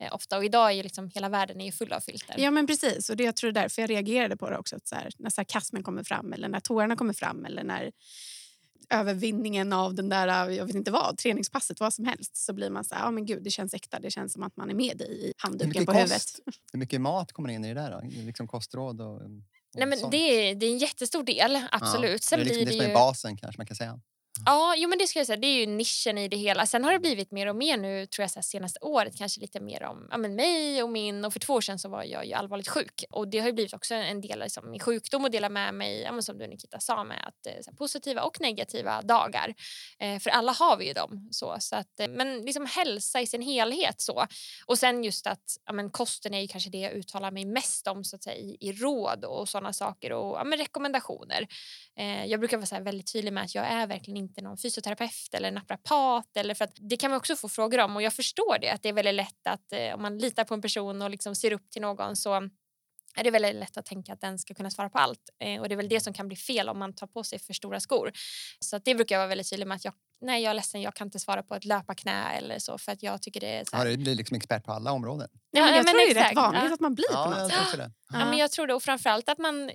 Eh, 0.00 0.14
ofta. 0.14 0.36
Och 0.36 0.44
idag 0.44 0.70
är 0.70 0.74
ju 0.74 0.82
liksom 0.82 1.10
hela 1.14 1.28
världen 1.28 1.60
är 1.60 1.64
ju 1.64 1.72
full 1.72 1.92
av 1.92 2.00
filter. 2.00 2.34
Ja 2.38 2.50
men 2.50 2.66
precis 2.66 3.10
och 3.10 3.16
det, 3.16 3.24
jag 3.24 3.36
tror 3.36 3.52
det 3.52 3.60
är 3.60 3.62
därför 3.62 3.82
jag 3.82 3.90
reagerade 3.90 4.36
på 4.36 4.50
det 4.50 4.58
också. 4.58 4.76
Att 4.76 4.88
så 4.88 4.94
här, 4.94 5.10
när 5.18 5.30
sarkasmen 5.30 5.82
kommer 5.82 6.04
fram 6.04 6.32
eller 6.32 6.48
när 6.48 6.60
tårarna 6.60 6.96
kommer 6.96 7.12
fram 7.12 7.44
eller 7.44 7.64
när 7.64 7.92
övervinningen 8.90 9.72
av 9.72 9.94
den 9.94 10.08
där, 10.08 10.50
jag 10.50 10.66
vet 10.66 10.74
inte 10.74 10.90
vad, 10.90 11.18
träningspasset, 11.18 11.80
vad 11.80 11.94
som 11.94 12.04
helst 12.04 12.36
så 12.36 12.52
blir 12.52 12.70
man 12.70 12.84
så 12.84 12.94
här, 12.94 13.02
ja 13.02 13.10
men 13.10 13.26
gud 13.26 13.42
det 13.42 13.50
känns 13.50 13.74
äkta, 13.74 14.00
det 14.00 14.10
känns 14.10 14.32
som 14.32 14.42
att 14.42 14.56
man 14.56 14.70
är 14.70 14.74
med 14.74 15.00
i 15.00 15.32
handduken 15.36 15.86
på 15.86 15.92
kost, 15.92 16.02
huvudet. 16.02 16.40
Hur 16.72 16.78
mycket 16.78 17.00
mat 17.00 17.32
kommer 17.32 17.48
in 17.48 17.64
i 17.64 17.74
det 17.74 17.80
där 17.80 17.90
då? 17.90 18.00
Liksom 18.26 18.48
kostråd 18.48 19.00
och, 19.00 19.14
och 19.14 19.30
Nej, 19.74 19.86
men 19.86 20.10
det, 20.10 20.16
är, 20.16 20.54
det 20.54 20.66
är 20.66 20.70
en 20.70 20.78
jättestor 20.78 21.22
del, 21.22 21.58
absolut. 21.72 22.12
Ja, 22.12 22.18
Sen 22.18 22.38
det 22.38 22.44
är 22.44 22.44
liksom 22.44 22.64
det 22.64 22.70
det 22.70 22.76
som 22.76 22.86
ju... 22.86 22.90
är 22.90 22.94
basen 22.94 23.36
kanske 23.36 23.58
man 23.58 23.66
kan 23.66 23.76
säga. 23.76 24.00
Ja, 24.46 24.74
jo, 24.76 24.88
men 24.88 24.98
det 24.98 25.06
skulle 25.06 25.20
jag 25.20 25.26
säga. 25.26 25.36
Det 25.36 25.46
är 25.46 25.60
ju 25.60 25.66
nischen 25.66 26.18
i 26.18 26.28
det 26.28 26.36
hela. 26.36 26.66
Sen 26.66 26.84
har 26.84 26.92
det 26.92 26.98
blivit 26.98 27.30
mer 27.30 27.46
och 27.46 27.56
mer 27.56 27.76
nu, 27.76 28.06
tror 28.06 28.22
jag, 28.22 28.30
så 28.30 28.38
här, 28.38 28.42
senaste 28.42 28.78
året, 28.82 29.18
kanske 29.18 29.40
lite 29.40 29.60
mer 29.60 29.82
om 29.82 30.08
ja, 30.10 30.16
men 30.16 30.34
mig 30.34 30.82
och 30.82 30.88
min. 30.88 31.24
Och 31.24 31.32
för 31.32 31.40
två 31.40 31.54
år 31.54 31.60
sedan 31.60 31.78
så 31.78 31.88
var 31.88 32.04
jag 32.04 32.26
ju 32.26 32.32
allvarligt 32.32 32.68
sjuk. 32.68 33.04
Och 33.10 33.28
det 33.28 33.38
har 33.38 33.46
ju 33.46 33.52
blivit 33.52 33.74
också 33.74 33.94
en 33.94 34.20
del 34.20 34.42
av 34.42 34.46
liksom, 34.46 34.70
min 34.70 34.80
sjukdom 34.80 35.24
att 35.24 35.32
dela 35.32 35.48
med 35.48 35.74
mig, 35.74 36.00
ja, 36.02 36.12
men 36.12 36.22
som 36.22 36.38
du 36.38 36.46
Nikita 36.46 36.80
sa, 36.80 37.04
med 37.04 37.26
att, 37.26 37.46
eh, 37.46 37.62
så 37.62 37.70
här, 37.70 37.76
positiva 37.76 38.22
och 38.22 38.40
negativa 38.40 39.02
dagar. 39.02 39.54
Eh, 39.98 40.18
för 40.18 40.30
alla 40.30 40.52
har 40.52 40.76
vi 40.76 40.86
ju 40.86 40.92
dem. 40.92 41.28
Så, 41.30 41.56
så 41.60 41.76
att, 41.76 42.00
eh, 42.00 42.08
men 42.08 42.42
liksom 42.42 42.66
hälsa 42.66 43.20
i 43.20 43.26
sin 43.26 43.42
helhet. 43.42 44.00
så. 44.00 44.26
Och 44.66 44.78
sen 44.78 45.04
just 45.04 45.26
att 45.26 45.44
ja, 45.66 45.72
men 45.72 45.90
kosten 45.90 46.34
är 46.34 46.40
ju 46.40 46.48
kanske 46.48 46.70
det 46.70 46.78
jag 46.78 46.92
uttalar 46.92 47.30
mig 47.30 47.44
mest 47.44 47.86
om 47.86 48.04
så 48.04 48.16
att 48.16 48.22
säga, 48.22 48.36
i, 48.36 48.56
i 48.60 48.72
råd 48.72 49.24
och 49.24 49.48
sådana 49.48 49.72
saker 49.72 50.12
och 50.12 50.38
ja, 50.38 50.44
men 50.44 50.58
rekommendationer. 50.58 51.46
Eh, 51.98 52.24
jag 52.26 52.40
brukar 52.40 52.56
vara 52.56 52.66
så 52.66 52.80
väldigt 52.80 53.12
tydlig 53.12 53.32
med 53.32 53.44
att 53.44 53.54
jag 53.54 53.66
är 53.66 53.86
verkligen 53.86 54.23
inte 54.24 54.42
någon 54.42 54.56
fysioterapeut 54.58 55.34
eller 55.34 55.50
naprapat. 55.50 56.36
Eller 56.36 56.54
för 56.54 56.64
att 56.64 56.72
det 56.90 56.96
kan 56.96 57.10
man 57.10 57.16
också 57.18 57.36
få 57.36 57.48
frågor 57.48 57.80
om 57.80 57.96
och 57.96 58.02
jag 58.02 58.12
förstår 58.12 58.58
det. 58.60 58.70
att 58.70 58.82
Det 58.82 58.88
är 58.88 58.92
väldigt 58.92 59.14
lätt 59.14 59.46
att 59.46 59.72
eh, 59.72 59.94
om 59.94 60.02
man 60.02 60.18
litar 60.18 60.44
på 60.44 60.54
en 60.54 60.62
person 60.62 61.02
och 61.02 61.10
liksom 61.10 61.34
ser 61.34 61.52
upp 61.52 61.70
till 61.70 61.82
någon 61.82 62.16
så 62.16 62.34
är 63.16 63.24
det 63.24 63.30
väldigt 63.30 63.54
lätt 63.54 63.76
att 63.76 63.86
tänka 63.86 64.12
att 64.12 64.20
den 64.20 64.38
ska 64.38 64.54
kunna 64.54 64.70
svara 64.70 64.88
på 64.90 64.98
allt. 64.98 65.30
Eh, 65.40 65.60
och 65.60 65.68
Det 65.68 65.74
är 65.74 65.76
väl 65.76 65.88
det 65.88 66.00
som 66.00 66.12
kan 66.12 66.28
bli 66.28 66.36
fel 66.36 66.68
om 66.68 66.78
man 66.78 66.92
tar 66.94 67.06
på 67.06 67.24
sig 67.24 67.38
för 67.38 67.52
stora 67.54 67.80
skor. 67.80 68.12
Så 68.60 68.78
det 68.78 68.94
brukar 68.94 69.14
jag 69.14 69.20
vara 69.20 69.28
väldigt 69.28 69.50
tydlig 69.50 69.66
med 69.66 69.74
att 69.76 69.84
jag, 69.84 69.94
nej, 70.20 70.42
jag 70.42 70.50
är 70.50 70.54
ledsen, 70.54 70.80
jag 70.82 70.94
kan 70.94 71.06
inte 71.06 71.18
svara 71.18 71.42
på 71.42 71.54
ett 71.54 71.64
löparknä 71.64 72.32
eller 72.32 72.58
så 72.58 72.78
för 72.78 72.92
att 72.92 73.02
jag 73.02 73.22
tycker 73.22 73.40
det 73.40 73.46
är 73.58 73.64
så 73.64 73.76
här... 73.76 73.86
Ja, 73.86 73.90
du 73.90 73.96
blir 73.96 74.14
liksom 74.14 74.36
expert 74.36 74.64
på 74.64 74.72
alla 74.72 74.92
områden. 74.92 75.28
Ja, 75.50 75.60
men 75.64 75.74
jag 75.74 75.84
men 75.84 75.92
tror 75.94 76.14
det 76.14 76.20
är 76.20 76.24
rätt 76.28 76.36
vanligt 76.36 76.62
Ja. 76.64 76.74
att 76.74 76.80
man 76.80 76.94
blir 76.94 77.06
på 77.08 77.12
Ja, 77.14 77.30
något 77.42 77.52
jag 77.52 77.66
sätt. 77.68 77.78
det. 77.78 77.92
Ja, 78.12 78.24
men 78.24 78.38
jag 78.38 78.50
tror 78.50 78.66
det. 78.66 78.74
Och 78.74 78.82
framförallt 78.82 79.28
att 79.28 79.38
man 79.38 79.70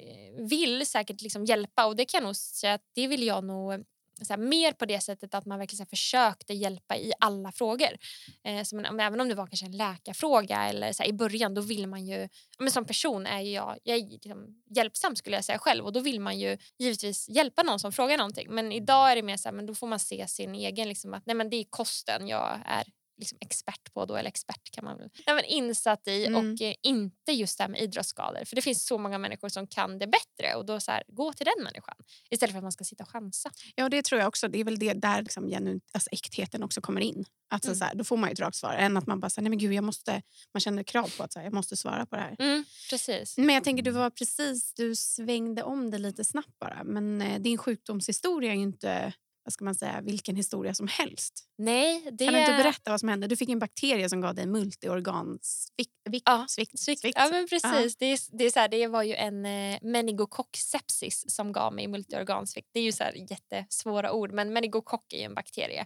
vill 0.50 0.86
säkert 0.86 1.22
liksom 1.22 1.46
hjälpa. 1.46 1.86
Och 1.86 1.96
det 1.96 2.06
kan 2.06 2.18
jag 2.18 2.26
nog 2.28 2.36
säga 2.36 2.74
att 2.74 2.82
det 2.96 3.08
vill 3.08 3.24
jag 3.24 3.44
nog 3.44 3.84
så 4.26 4.34
här, 4.34 4.38
mer 4.42 4.72
på 4.72 4.86
det 4.86 5.00
sättet 5.00 5.34
att 5.34 5.46
man 5.46 5.60
verkligen 5.60 5.78
så 5.78 5.84
här, 5.84 5.90
försökte 5.90 6.54
hjälpa 6.54 6.98
i 6.98 7.14
alla 7.20 7.52
frågor. 7.52 7.98
Eh, 8.44 8.64
så, 8.64 8.76
man, 8.76 9.00
även 9.00 9.22
om 9.22 9.30
det 9.30 9.36
var 9.36 9.48
kanske 9.48 9.66
en 9.66 9.78
läkarfråga 9.78 10.64
eller 10.64 10.94
så 10.94 11.04
här, 11.04 11.10
i 11.10 11.14
början 11.14 11.54
då 11.54 11.62
vill 11.62 11.88
man 11.88 12.06
ju, 12.06 12.30
men 12.60 12.72
som 12.72 12.86
person 12.86 13.26
är 13.26 13.42
ju 13.42 13.52
jag, 13.52 13.78
jag 13.84 13.98
är 13.98 14.10
liksom, 14.10 14.62
hjälpsam 14.76 15.16
skulle 15.16 15.36
jag 15.36 15.46
säga 15.46 15.60
själv 15.60 15.86
och 15.86 15.94
då 15.94 16.00
vill 16.00 16.20
man 16.20 16.40
ju 16.40 16.58
givetvis 16.80 17.30
hjälpa 17.30 17.64
någon 17.64 17.80
som 17.80 17.92
frågar 17.92 18.18
någonting. 18.18 18.48
Men 18.50 18.72
idag 18.72 19.12
är 19.12 19.16
det 19.16 19.24
mer 19.24 19.38
så 19.38 19.50
här, 19.50 19.56
men 19.56 19.66
då 19.66 19.76
får 19.76 19.88
man 19.88 20.00
se 20.00 20.28
sin 20.28 20.56
egen, 20.56 20.90
liksom, 20.90 21.14
att 21.14 21.26
nej 21.26 21.36
men 21.36 21.50
det 21.50 21.58
är 21.58 21.66
kosten 21.70 22.28
jag 22.28 22.60
är 22.66 22.84
liksom 23.20 23.38
expert 23.42 23.94
på 23.94 24.06
då, 24.06 24.16
eller 24.16 24.28
expert 24.30 24.72
kan 24.72 24.86
man 24.86 24.98
väl 24.98 25.10
men 25.26 25.46
insatt 25.46 26.08
i 26.08 26.26
Mm. 26.26 26.54
och 26.54 26.62
eh, 26.62 26.76
inte 26.84 27.32
just 27.32 27.58
det 27.58 27.64
här 27.64 27.70
med 27.70 27.82
idrottsskador. 27.82 28.46
För 28.46 28.56
det 28.56 28.62
finns 28.62 28.86
så 28.86 28.98
många 28.98 29.18
människor 29.18 29.50
som 29.50 29.68
kan 29.68 30.00
det 30.00 30.08
bättre 30.08 30.56
och 30.56 30.66
då 30.66 30.80
så 30.80 30.92
här, 30.92 31.04
gå 31.08 31.34
till 31.34 31.46
den 31.46 31.64
människan 31.64 31.96
istället 32.30 32.52
för 32.52 32.58
att 32.58 32.64
man 32.64 32.72
ska 32.72 32.84
sitta 32.84 33.04
och 33.04 33.10
chansa. 33.10 33.52
Ja, 33.76 33.90
det 33.90 34.02
tror 34.06 34.20
jag 34.22 34.28
också. 34.28 34.48
Det 34.48 34.60
är 34.60 34.64
väl 34.64 34.80
det 34.80 34.94
där 34.94 35.22
liksom 35.22 35.48
genuint, 35.48 35.84
alltså 35.94 36.10
äktheten 36.12 36.64
också 36.64 36.82
kommer 36.82 37.02
in. 37.02 37.26
Alltså, 37.52 37.70
Mm. 37.70 37.80
så 37.80 37.86
här, 37.86 37.96
då 37.96 38.04
får 38.04 38.18
man 38.18 38.30
ju 38.30 38.34
ett 38.34 38.40
rakt 38.40 38.56
svar. 38.56 38.74
Än 38.74 38.98
att 38.98 39.08
man 39.08 39.20
bara 39.20 39.30
säger, 39.30 39.44
nej 39.44 39.50
men 39.50 39.60
gud, 39.60 39.74
jag 39.74 39.84
måste, 39.84 40.22
man 40.54 40.62
känner 40.62 40.84
krav 40.84 41.12
på 41.18 41.24
att 41.24 41.34
så 41.34 41.40
här, 41.40 41.46
jag 41.46 41.54
måste 41.54 41.78
svara 41.78 42.06
på 42.06 42.16
det 42.16 42.22
här. 42.22 42.36
Mm, 42.40 42.66
precis. 42.90 43.38
Men 43.38 43.50
jag 43.56 43.64
tänker, 43.64 43.84
du 43.84 43.92
var 43.92 44.10
precis, 44.10 44.74
du 44.74 44.96
svängde 44.96 45.64
om 45.64 45.92
det 45.92 45.98
lite 45.98 46.26
snabbt 46.26 46.60
bara. 46.60 46.84
Men 46.84 47.22
eh, 47.22 47.40
din 47.42 47.58
sjukdomshistoria 47.58 48.52
är 48.52 48.56
ju 48.56 48.62
inte, 48.62 49.14
vad 49.50 49.54
ska 49.54 49.66
man 49.66 49.76
säga, 49.76 50.02
vilken 50.02 50.36
historia 50.36 50.74
som 50.74 50.88
helst. 50.88 51.44
Nej, 51.58 52.08
det 52.12 52.26
Kan 52.26 52.34
du 52.34 52.40
inte 52.40 52.54
berätta 52.64 52.92
vad 52.92 53.00
som 53.00 53.10
hände? 53.10 53.28
Du 53.28 53.38
fick 53.38 53.50
en 53.50 53.60
bakterie 53.60 54.10
som 54.10 54.22
gav 54.22 54.36
dig 54.36 54.46
multiorgansvikt. 54.46 55.99
Vikt, 56.10 56.24
Ja, 56.26 56.46
svikt, 56.48 56.80
Svikt. 56.80 57.02
svikt. 57.02 57.18
Ja, 57.18 57.30
men 57.32 57.48
precis. 57.48 57.98
Det, 57.98 58.06
är, 58.06 58.38
det, 58.38 58.46
är 58.46 58.50
så 58.50 58.60
här, 58.60 58.68
det 58.68 58.88
var 58.88 59.04
ju 59.04 59.16
en 59.16 59.46
eh, 59.46 59.78
meningokocksepsis 59.82 61.36
som 61.36 61.52
gav 61.52 61.74
mig 61.74 61.88
multiorgansvikt. 61.88 62.70
Det 62.74 62.80
är 62.80 62.84
ju 62.84 62.92
så 62.92 63.04
här 63.04 63.14
jättesvåra 63.32 64.12
ord, 64.12 64.32
men 64.32 64.54
meningokock 64.54 65.14
är 65.14 65.26
en 65.26 65.34
bakterie 65.34 65.86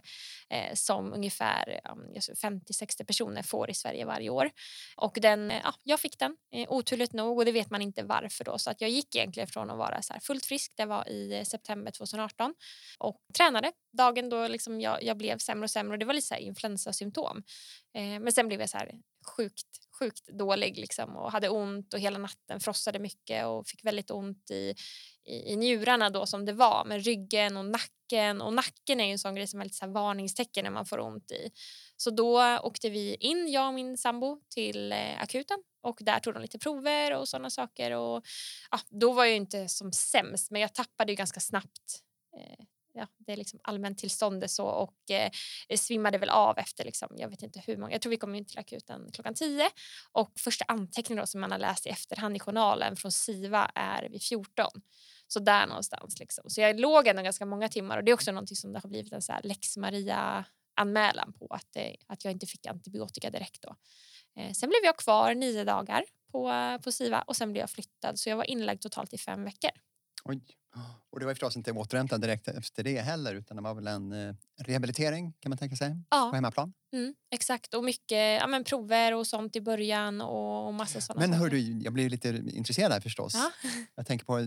eh, 0.50 0.74
som 0.74 1.12
ungefär 1.12 1.80
ja, 1.84 1.96
50-60 2.20 3.04
personer 3.04 3.42
får 3.42 3.70
i 3.70 3.74
Sverige 3.74 4.04
varje 4.04 4.30
år. 4.30 4.50
Och 4.96 5.18
den, 5.20 5.50
eh, 5.50 5.60
ja, 5.64 5.74
jag 5.82 6.00
fick 6.00 6.18
den, 6.18 6.36
eh, 6.52 6.72
oturligt 6.72 7.12
nog, 7.12 7.38
och 7.38 7.44
det 7.44 7.52
vet 7.52 7.70
man 7.70 7.82
inte 7.82 8.02
varför. 8.02 8.44
Då. 8.44 8.58
Så 8.58 8.70
att 8.70 8.80
jag 8.80 8.90
gick 8.90 9.16
egentligen 9.16 9.48
från 9.48 9.70
att 9.70 9.78
vara 9.78 10.02
så 10.02 10.12
här 10.12 10.20
fullt 10.20 10.46
frisk, 10.46 10.72
det 10.76 10.84
var 10.84 11.08
i 11.08 11.38
eh, 11.38 11.44
september 11.44 11.92
2018, 11.92 12.54
och 12.98 13.16
tränade 13.36 13.72
dagen 13.92 14.28
då 14.28 14.48
liksom 14.48 14.80
jag, 14.80 15.02
jag 15.02 15.16
blev 15.16 15.38
sämre 15.38 15.64
och 15.64 15.70
sämre. 15.70 15.92
Och 15.92 15.98
det 15.98 16.04
var 16.04 16.14
lite 16.14 16.26
så 16.26 16.34
här 16.34 16.40
influensasymptom. 16.40 17.42
Eh, 17.94 18.20
men 18.20 18.32
sen 18.32 18.48
blev 18.48 18.60
jag 18.60 18.70
så 18.70 18.78
här 18.78 18.92
sjukt, 19.24 19.66
sjukt 19.98 20.28
dålig 20.28 20.78
liksom, 20.78 21.16
och 21.16 21.32
hade 21.32 21.48
ont 21.48 21.94
och 21.94 22.00
hela 22.00 22.18
natten 22.18 22.60
frossade 22.60 22.98
mycket 22.98 23.46
och 23.46 23.68
fick 23.68 23.84
väldigt 23.84 24.10
ont 24.10 24.50
i, 24.50 24.74
i, 25.24 25.52
i 25.52 25.56
njurarna 25.56 26.10
då 26.10 26.26
som 26.26 26.44
det 26.44 26.52
var 26.52 26.84
med 26.84 27.04
ryggen 27.04 27.56
och 27.56 27.64
nacken. 27.64 28.40
Och 28.40 28.54
nacken 28.54 29.00
är 29.00 29.04
ju 29.04 29.12
en 29.12 29.18
sån 29.18 29.34
grej 29.34 29.46
som 29.46 29.60
är 29.60 29.64
lite 29.64 29.76
så 29.76 29.84
här 29.84 29.92
varningstecken 29.92 30.64
när 30.64 30.70
man 30.70 30.86
får 30.86 30.98
ont 31.00 31.30
i. 31.30 31.50
Så 31.96 32.10
då 32.10 32.58
åkte 32.62 32.90
vi 32.90 33.14
in, 33.14 33.52
jag 33.52 33.68
och 33.68 33.74
min 33.74 33.98
sambo, 33.98 34.40
till 34.48 34.92
eh, 34.92 35.22
akuten 35.22 35.58
och 35.82 35.98
där 36.00 36.20
tog 36.20 36.34
de 36.34 36.42
lite 36.42 36.58
prover 36.58 37.16
och 37.16 37.28
sådana 37.28 37.50
saker. 37.50 37.90
Och, 37.90 38.24
ja, 38.70 38.80
då 38.88 39.12
var 39.12 39.24
jag 39.24 39.30
ju 39.30 39.36
inte 39.36 39.68
som 39.68 39.92
sämst 39.92 40.50
men 40.50 40.60
jag 40.60 40.74
tappade 40.74 41.12
ju 41.12 41.16
ganska 41.16 41.40
snabbt 41.40 42.02
eh, 42.36 42.64
ja, 42.94 43.06
det 43.18 43.32
är 43.32 43.36
liksom 43.36 43.60
allmänt 43.62 43.98
tillstånd 43.98 44.50
så 44.50 44.66
och 44.66 45.10
eh, 45.10 45.30
svimmade 45.76 46.18
väl 46.18 46.28
av 46.28 46.58
efter 46.58 46.84
liksom, 46.84 47.08
jag 47.16 47.28
vet 47.28 47.42
inte 47.42 47.62
hur 47.66 47.76
många, 47.76 47.92
jag 47.92 48.02
tror 48.02 48.10
vi 48.10 48.16
kom 48.16 48.34
in 48.34 48.46
till 48.46 48.58
akuten 48.58 49.10
klockan 49.12 49.34
10 49.34 49.70
och 50.12 50.32
första 50.40 50.64
anteckningen 50.68 51.26
som 51.26 51.40
man 51.40 51.50
har 51.50 51.58
läst 51.58 51.86
i 51.86 51.88
efterhand 51.88 52.36
i 52.36 52.40
journalen 52.40 52.96
från 52.96 53.12
SIVA 53.12 53.70
är 53.74 54.08
vid 54.08 54.22
14. 54.22 54.66
Så 55.26 55.40
där 55.40 55.66
någonstans 55.66 56.18
liksom. 56.18 56.50
Så 56.50 56.60
jag 56.60 56.80
låg 56.80 57.06
ändå 57.06 57.22
ganska 57.22 57.46
många 57.46 57.68
timmar 57.68 57.98
och 57.98 58.04
det 58.04 58.10
är 58.10 58.14
också 58.14 58.32
någonting 58.32 58.56
som 58.56 58.72
det 58.72 58.80
har 58.82 58.88
blivit 58.88 59.12
en 59.12 59.22
så 59.22 59.32
här 59.32 59.42
lex 59.42 59.76
Maria 59.76 60.44
anmälan 60.76 61.32
på 61.32 61.46
att, 61.50 61.76
eh, 61.76 61.94
att 62.06 62.24
jag 62.24 62.32
inte 62.32 62.46
fick 62.46 62.66
antibiotika 62.66 63.30
direkt 63.30 63.62
då. 63.62 63.76
Eh, 64.36 64.52
sen 64.52 64.68
blev 64.68 64.80
jag 64.84 64.96
kvar 64.96 65.34
nio 65.34 65.64
dagar 65.64 66.04
på, 66.32 66.52
på 66.84 66.92
SIVA 66.92 67.22
och 67.22 67.36
sen 67.36 67.52
blev 67.52 67.60
jag 67.60 67.70
flyttad 67.70 68.18
så 68.18 68.28
jag 68.28 68.36
var 68.36 68.50
inlagd 68.50 68.80
totalt 68.80 69.12
i 69.12 69.18
fem 69.18 69.44
veckor. 69.44 69.70
Oj. 70.24 70.40
Och 71.10 71.20
det 71.20 71.26
var 71.26 71.32
förstås 71.32 71.56
inte 71.56 71.72
återhämtad 71.72 72.20
direkt 72.20 72.48
efter 72.48 72.82
det 72.82 73.00
heller 73.00 73.34
utan 73.34 73.56
det 73.56 73.62
var 73.62 73.74
väl 73.74 73.86
en 73.86 74.12
eh, 74.12 74.34
rehabilitering 74.62 75.32
kan 75.40 75.50
man 75.50 75.58
tänka 75.58 75.76
sig 75.76 75.96
Ja. 76.10 76.28
på 76.30 76.34
hemmaplan. 76.36 76.72
Mm, 76.92 77.14
exakt, 77.34 77.74
och 77.74 77.84
mycket 77.84 78.40
ja, 78.40 78.46
men 78.46 78.64
prover 78.64 79.14
och 79.14 79.26
sånt 79.26 79.56
i 79.56 79.60
början 79.60 80.20
och, 80.20 80.66
och 80.66 80.74
massa 80.74 81.00
sådana 81.00 81.20
Men 81.26 81.32
hör 81.38 81.48
du, 81.50 81.58
jag 81.82 81.92
blir 81.92 82.10
lite 82.10 82.28
intresserad 82.52 82.92
här 82.92 83.00
förstås. 83.00 83.34
Ja. 83.34 83.50
Jag 83.94 84.06
tänker 84.06 84.24
på, 84.26 84.46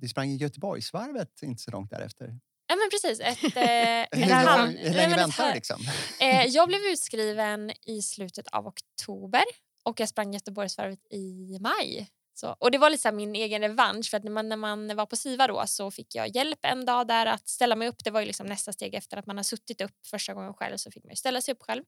vi 0.00 0.08
sprang 0.08 0.30
i 0.30 0.36
Göteborgsvarvet 0.36 1.42
inte 1.42 1.62
så 1.62 1.70
långt 1.70 1.90
därefter. 1.90 2.38
Ja 2.66 2.76
men 2.76 2.90
precis. 2.90 3.20
Ett, 3.24 3.56
eh, 3.56 4.18
Hur, 4.20 4.26
ett 4.26 4.46
halv- 4.48 4.78
hur, 4.78 4.94
länge 4.94 5.16
väntar 5.16 5.48
du 5.48 5.54
liksom? 5.54 5.80
Eh, 6.20 6.44
jag 6.46 6.68
blev 6.68 6.80
utskriven 6.80 7.72
i 7.86 8.02
slutet 8.02 8.48
av 8.48 8.66
oktober 8.66 9.42
och 9.84 10.00
jag 10.00 10.08
sprang 10.08 10.32
Göteborgsvarvet 10.32 11.06
i 11.12 11.58
maj. 11.60 12.08
Så, 12.40 12.56
och 12.58 12.70
det 12.70 12.78
var 12.78 12.90
lite 12.90 13.02
så 13.02 13.12
min 13.12 13.34
egen 13.34 13.62
revansch 13.62 14.10
för 14.10 14.16
att 14.16 14.24
när 14.24 14.30
man, 14.30 14.48
när 14.48 14.56
man 14.56 14.96
var 14.96 15.06
på 15.06 15.16
SIVA 15.16 15.46
då 15.46 15.66
så 15.66 15.90
fick 15.90 16.14
jag 16.14 16.36
hjälp 16.36 16.58
en 16.62 16.84
dag 16.84 17.06
där 17.06 17.26
att 17.26 17.48
ställa 17.48 17.76
mig 17.76 17.88
upp. 17.88 18.04
Det 18.04 18.10
var 18.10 18.20
ju 18.20 18.26
liksom 18.26 18.46
nästa 18.46 18.72
steg 18.72 18.94
efter 18.94 19.16
att 19.16 19.26
man 19.26 19.36
har 19.36 19.44
suttit 19.44 19.80
upp 19.80 20.06
första 20.06 20.34
gången 20.34 20.54
själv 20.54 20.76
så 20.76 20.90
fick 20.90 21.04
man 21.04 21.10
ju 21.10 21.16
ställa 21.16 21.40
sig 21.40 21.54
upp 21.54 21.62
själv. 21.62 21.84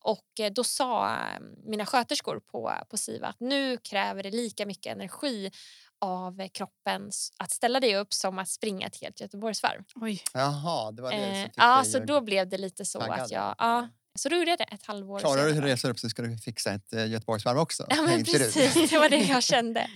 Och 0.00 0.40
eh, 0.40 0.52
då 0.52 0.64
sa 0.64 1.06
eh, 1.06 1.40
mina 1.64 1.86
sköterskor 1.86 2.40
på, 2.40 2.72
på 2.90 2.96
SIVA 2.96 3.26
att 3.26 3.40
nu 3.40 3.76
kräver 3.76 4.22
det 4.22 4.30
lika 4.30 4.66
mycket 4.66 4.92
energi 4.92 5.50
av 6.00 6.48
kroppen 6.48 7.10
att 7.38 7.50
ställa 7.50 7.80
dig 7.80 7.96
upp 7.96 8.12
som 8.12 8.38
att 8.38 8.48
springa 8.48 8.86
ett 8.86 9.00
helt 9.00 9.20
Göteborgsvarv. 9.20 9.84
Oj. 9.94 10.22
Jaha, 10.34 10.92
det 10.92 11.02
var 11.02 11.10
det 11.10 11.16
som 11.16 11.34
Eh, 11.34 11.44
fick 11.44 11.52
ja, 11.56 11.76
dig 11.82 11.90
så 11.90 11.98
då 11.98 12.20
blev 12.20 12.48
det 12.48 12.58
lite 12.58 12.84
så 12.84 13.00
taggad. 13.00 13.20
att 13.20 13.30
jag... 13.30 13.54
Ja, 13.58 13.88
Så 14.18 14.28
då 14.28 14.36
gjorde 14.36 14.50
jag 14.50 14.58
det 14.58 14.64
ett 14.64 14.86
halvår 14.86 15.18
Klarar 15.18 15.46
du 15.46 15.58
att 15.58 15.64
resa 15.64 15.88
upp 15.88 15.98
så 15.98 16.08
ska 16.08 16.22
du 16.22 16.38
fixa 16.38 16.72
ett 16.74 16.92
eh, 16.92 17.06
Göteborgsvarv 17.06 17.58
också. 17.58 17.86
Ja, 17.90 18.02
men 18.02 18.24
precis. 18.24 18.90
Det 18.90 18.98
var 18.98 19.08
det 19.08 19.16
jag 19.16 19.42
kände. 19.52 19.90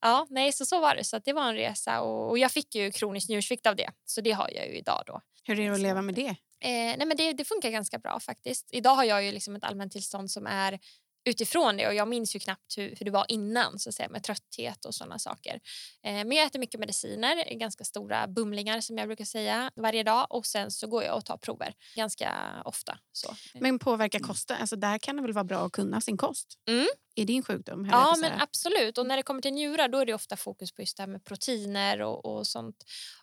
Ja, 0.00 0.26
nej, 0.30 0.52
så 0.52 0.66
så 0.66 0.80
var 0.80 0.94
det. 0.94 1.04
Så 1.04 1.16
att 1.16 1.24
det 1.24 1.32
var 1.32 1.48
en 1.48 1.54
resa 1.54 2.00
och, 2.00 2.30
och 2.30 2.38
jag 2.38 2.52
fick 2.52 2.74
ju 2.74 2.92
kronisk 2.92 3.28
njursvikt 3.28 3.66
av 3.66 3.76
det. 3.76 3.90
Så 4.04 4.20
det 4.20 4.32
har 4.32 4.50
jag 4.54 4.68
ju 4.68 4.78
idag 4.78 5.02
då. 5.06 5.20
Hur 5.44 5.60
är 5.60 5.68
det 5.68 5.74
att 5.74 5.80
leva 5.80 6.02
med 6.02 6.14
det? 6.14 6.36
Eh, 6.60 6.96
nej, 6.98 7.06
men 7.06 7.16
det, 7.16 7.32
det 7.32 7.44
funkar 7.44 7.70
ganska 7.70 7.98
bra 7.98 8.20
faktiskt. 8.20 8.68
Idag 8.72 8.94
har 8.94 9.04
jag 9.04 9.24
ju 9.24 9.32
liksom 9.32 9.56
ett 9.56 9.64
allmäntillstånd 9.64 10.30
som 10.30 10.46
är 10.46 10.78
utifrån 11.26 11.76
det 11.76 11.86
och 11.86 11.94
jag 11.94 12.08
minns 12.08 12.36
ju 12.36 12.40
knappt 12.40 12.78
hur, 12.78 12.94
hur 12.98 13.04
det 13.04 13.10
var 13.10 13.26
innan 13.28 13.78
så 13.78 13.88
att 13.88 13.94
säga, 13.94 14.08
med 14.08 14.22
trötthet 14.22 14.84
och 14.84 14.94
sådana 14.94 15.18
saker. 15.18 15.60
Eh, 16.02 16.12
men 16.12 16.32
jag 16.32 16.46
äter 16.46 16.58
mycket 16.58 16.80
mediciner, 16.80 17.54
ganska 17.58 17.84
stora 17.84 18.26
bumlingar 18.26 18.80
som 18.80 18.98
jag 18.98 19.08
brukar 19.08 19.24
säga 19.24 19.70
varje 19.76 20.02
dag 20.02 20.26
och 20.30 20.46
sen 20.46 20.70
så 20.70 20.86
går 20.86 21.02
jag 21.02 21.16
och 21.16 21.24
tar 21.24 21.36
prover 21.36 21.74
ganska 21.96 22.32
ofta. 22.64 22.98
Så. 23.12 23.34
Men 23.60 23.78
påverkar 23.78 24.18
kosten? 24.18 24.56
Alltså 24.60 24.76
där 24.76 24.98
kan 24.98 25.16
det 25.16 25.22
väl 25.22 25.32
vara 25.32 25.44
bra 25.44 25.66
att 25.66 25.72
kunna 25.72 26.00
sin 26.00 26.16
kost? 26.16 26.58
Mm. 26.68 26.86
I 27.14 27.24
din 27.24 27.42
sjukdom? 27.42 27.88
Ja, 27.92 28.16
men 28.20 28.40
absolut. 28.40 28.98
Och 28.98 29.06
när 29.06 29.16
det 29.16 29.22
kommer 29.22 29.42
till 29.42 29.52
njurar 29.52 29.88
då 29.88 29.98
är 29.98 30.06
det 30.06 30.14
ofta 30.14 30.36
fokus 30.36 30.72
på 30.72 30.82
just 30.82 30.96
det 30.96 31.02
här 31.02 31.08
med 31.08 31.24
proteiner 31.24 32.02
och, 32.02 32.24
och 32.24 32.46
sånt. 32.46 32.76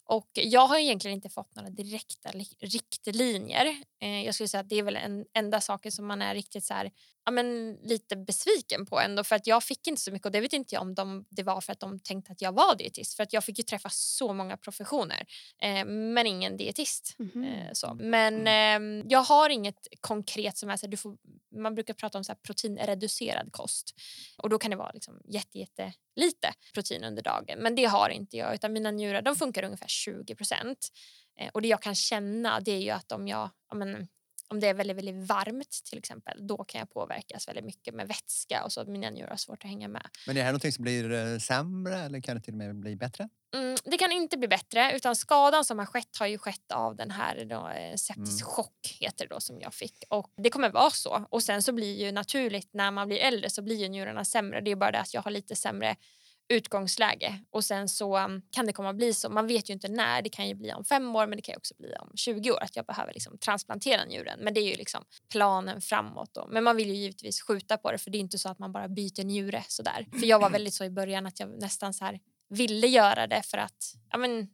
Och 0.05 0.29
jag 0.33 0.67
har 0.67 0.77
egentligen 0.77 1.15
inte 1.15 1.29
fått 1.29 1.55
några 1.55 1.69
direkta 1.69 2.31
li- 2.31 2.57
riktlinjer. 2.59 3.65
Eh, 4.01 4.25
jag 4.25 4.33
skulle 4.33 4.47
säga 4.47 4.61
att 4.61 4.69
det 4.69 4.75
är 4.79 4.83
väl 4.83 4.95
en 4.95 5.25
enda 5.33 5.61
saken 5.61 5.91
som 5.91 6.07
man 6.07 6.21
är 6.21 6.33
riktigt 6.35 6.65
så 6.65 6.73
här, 6.73 6.91
ja, 7.25 7.31
men 7.31 7.73
lite 7.83 8.15
besviken 8.15 8.85
på 8.85 8.99
ändå. 8.99 9.23
För 9.23 9.35
att 9.35 9.47
jag 9.47 9.63
fick 9.63 9.87
inte 9.87 10.01
så 10.01 10.11
mycket 10.11 10.25
och 10.25 10.31
det 10.31 10.41
vet 10.41 10.53
inte 10.53 10.75
jag 10.75 10.81
om 10.81 10.95
de, 10.95 11.25
det 11.29 11.43
var 11.43 11.61
för 11.61 11.71
att 11.71 11.79
de 11.79 11.99
tänkte 11.99 12.31
att 12.31 12.41
jag 12.41 12.51
var 12.51 12.75
dietist. 12.75 13.13
För 13.13 13.23
att 13.23 13.33
jag 13.33 13.43
fick 13.43 13.57
ju 13.57 13.63
träffa 13.63 13.89
så 13.89 14.33
många 14.33 14.57
professioner 14.57 15.25
eh, 15.61 15.85
men 15.85 16.27
ingen 16.27 16.57
dietist. 16.57 17.15
Mhm. 17.19 17.43
Eh, 17.43 17.69
så. 17.73 17.93
Men 17.93 18.47
eh, 18.47 19.05
jag 19.09 19.19
har 19.23 19.49
inget 19.49 19.87
konkret 20.01 20.57
som 20.57 20.69
är 20.69 20.77
så 20.77 20.85
här, 20.85 20.91
du 20.91 20.97
får, 20.97 21.17
man 21.55 21.75
brukar 21.75 21.93
prata 21.93 22.17
om 22.17 22.23
så 22.23 22.35
proteinreducerad 22.35 23.51
kost. 23.51 23.95
Och 24.37 24.49
då 24.49 24.59
kan 24.59 24.71
det 24.71 24.77
vara 24.77 24.91
liksom 24.91 25.21
jätte, 25.25 25.59
jätte 25.59 25.93
lite 26.15 26.53
protein 26.73 27.03
under 27.03 27.23
dagen. 27.23 27.59
Men 27.59 27.75
det 27.75 27.85
har 27.85 28.09
inte 28.09 28.37
jag 28.37 28.55
utan 28.55 28.73
mina 28.73 28.91
njurar 28.91 29.21
de 29.21 29.35
funkar 29.35 29.63
ungefär 29.63 29.87
20 29.87 30.35
procent. 30.35 30.89
Eh, 31.39 31.49
och 31.53 31.61
det 31.61 31.67
jag 31.67 31.81
kan 31.81 31.95
känna 31.95 32.59
det 32.59 32.71
är 32.71 32.79
ju 32.79 32.89
att 32.89 33.11
om 33.11 33.27
jag, 33.27 33.49
ja, 33.69 33.75
men, 33.75 34.07
om 34.47 34.59
det 34.59 34.67
är 34.67 34.73
väldigt, 34.73 34.97
väldigt 34.97 35.27
varmt 35.27 35.81
till 35.89 35.97
exempel, 35.97 36.47
då 36.47 36.63
kan 36.63 36.79
jag 36.79 36.89
påverkas 36.89 37.47
väldigt 37.47 37.65
mycket 37.65 37.93
med 37.93 38.07
vätska 38.07 38.63
och 38.63 38.71
så 38.71 38.81
att 38.81 38.87
mina 38.87 39.09
njurar 39.09 39.29
har 39.29 39.37
svårt 39.37 39.63
att 39.63 39.69
hänga 39.69 39.87
med. 39.87 40.07
Men 40.27 40.35
är 40.35 40.39
det 40.39 40.43
här 40.45 40.51
någonting 40.51 40.71
som 40.71 40.83
blir 40.83 41.11
eh, 41.11 41.37
sämre 41.39 41.95
eller 41.97 42.21
kan 42.21 42.35
det 42.37 42.41
till 42.43 42.53
och 42.53 42.57
med 42.57 42.75
bli 42.75 42.95
bättre? 42.95 43.29
Mm, 43.55 43.77
det 43.83 43.97
kan 43.97 44.11
inte 44.11 44.37
bli 44.37 44.47
bättre 44.47 44.95
utan 44.95 45.15
skadan 45.15 45.65
som 45.65 45.79
har 45.79 45.85
skett 45.85 46.17
har 46.19 46.27
ju 46.27 46.37
skett 46.37 46.71
av 46.71 46.95
den 46.95 47.11
här 47.11 47.45
då, 47.45 47.69
eh, 47.69 47.95
septisk 47.95 48.41
Mm. 48.41 48.53
chock 48.53 48.97
heter 48.99 49.27
det 49.27 49.33
då 49.35 49.39
som 49.39 49.59
jag 49.61 49.73
fick 49.73 50.03
och 50.09 50.33
det 50.37 50.49
kommer 50.49 50.69
vara 50.69 50.89
så 50.89 51.25
och 51.29 51.43
sen 51.43 51.63
så 51.63 51.73
blir 51.73 52.05
ju 52.05 52.11
naturligt 52.11 52.69
när 52.73 52.91
man 52.91 53.07
blir 53.07 53.17
äldre 53.19 53.49
så 53.49 53.61
blir 53.61 53.75
ju 53.75 53.87
njurarna 53.87 54.25
sämre 54.25 54.61
det 54.61 54.71
är 54.71 54.75
bara 54.75 54.91
det 54.91 54.99
att 54.99 55.13
jag 55.13 55.21
har 55.21 55.31
lite 55.31 55.55
sämre 55.55 55.95
utgångsläge 56.53 57.39
och 57.51 57.65
sen 57.65 57.89
så 57.89 58.17
um, 58.19 58.41
kan 58.51 58.65
det 58.65 58.73
komma 58.73 58.89
att 58.89 58.95
bli 58.95 59.13
så 59.13 59.29
man 59.29 59.47
vet 59.47 59.69
ju 59.69 59.73
inte 59.73 59.87
när 59.87 60.21
det 60.21 60.29
kan 60.29 60.47
ju 60.47 60.53
bli 60.55 60.73
om 60.73 60.85
fem 60.85 61.15
år 61.15 61.27
men 61.27 61.35
det 61.35 61.41
kan 61.41 61.53
ju 61.53 61.57
också 61.57 61.73
bli 61.77 61.93
om 61.95 62.11
20 62.15 62.51
år 62.51 62.63
att 62.63 62.75
jag 62.75 62.85
behöver 62.85 63.13
liksom 63.13 63.37
transplantera 63.37 64.05
njuren 64.05 64.39
men 64.39 64.53
det 64.53 64.59
är 64.59 64.69
ju 64.69 64.75
liksom 64.75 65.03
planen 65.31 65.81
framåt 65.81 66.29
då 66.33 66.47
men 66.51 66.63
man 66.63 66.75
vill 66.75 66.87
ju 66.87 66.95
givetvis 66.95 67.41
skjuta 67.41 67.77
på 67.77 67.91
det 67.91 67.97
för 67.97 68.11
det 68.11 68.17
är 68.17 68.19
inte 68.19 68.39
så 68.39 68.49
att 68.49 68.59
man 68.59 68.71
bara 68.71 68.87
byter 68.87 69.23
njure 69.23 69.63
sådär 69.67 70.07
för 70.19 70.25
jag 70.25 70.39
var 70.39 70.49
väldigt 70.49 70.73
så 70.73 70.83
i 70.83 70.89
början 70.89 71.25
att 71.25 71.39
jag 71.39 71.49
nästan 71.49 71.93
så 71.93 72.05
här 72.05 72.19
ville 72.49 72.87
göra 72.87 73.27
det 73.27 73.41
för 73.41 73.57
att 73.57 73.95
ja, 74.09 74.17
men, 74.17 74.47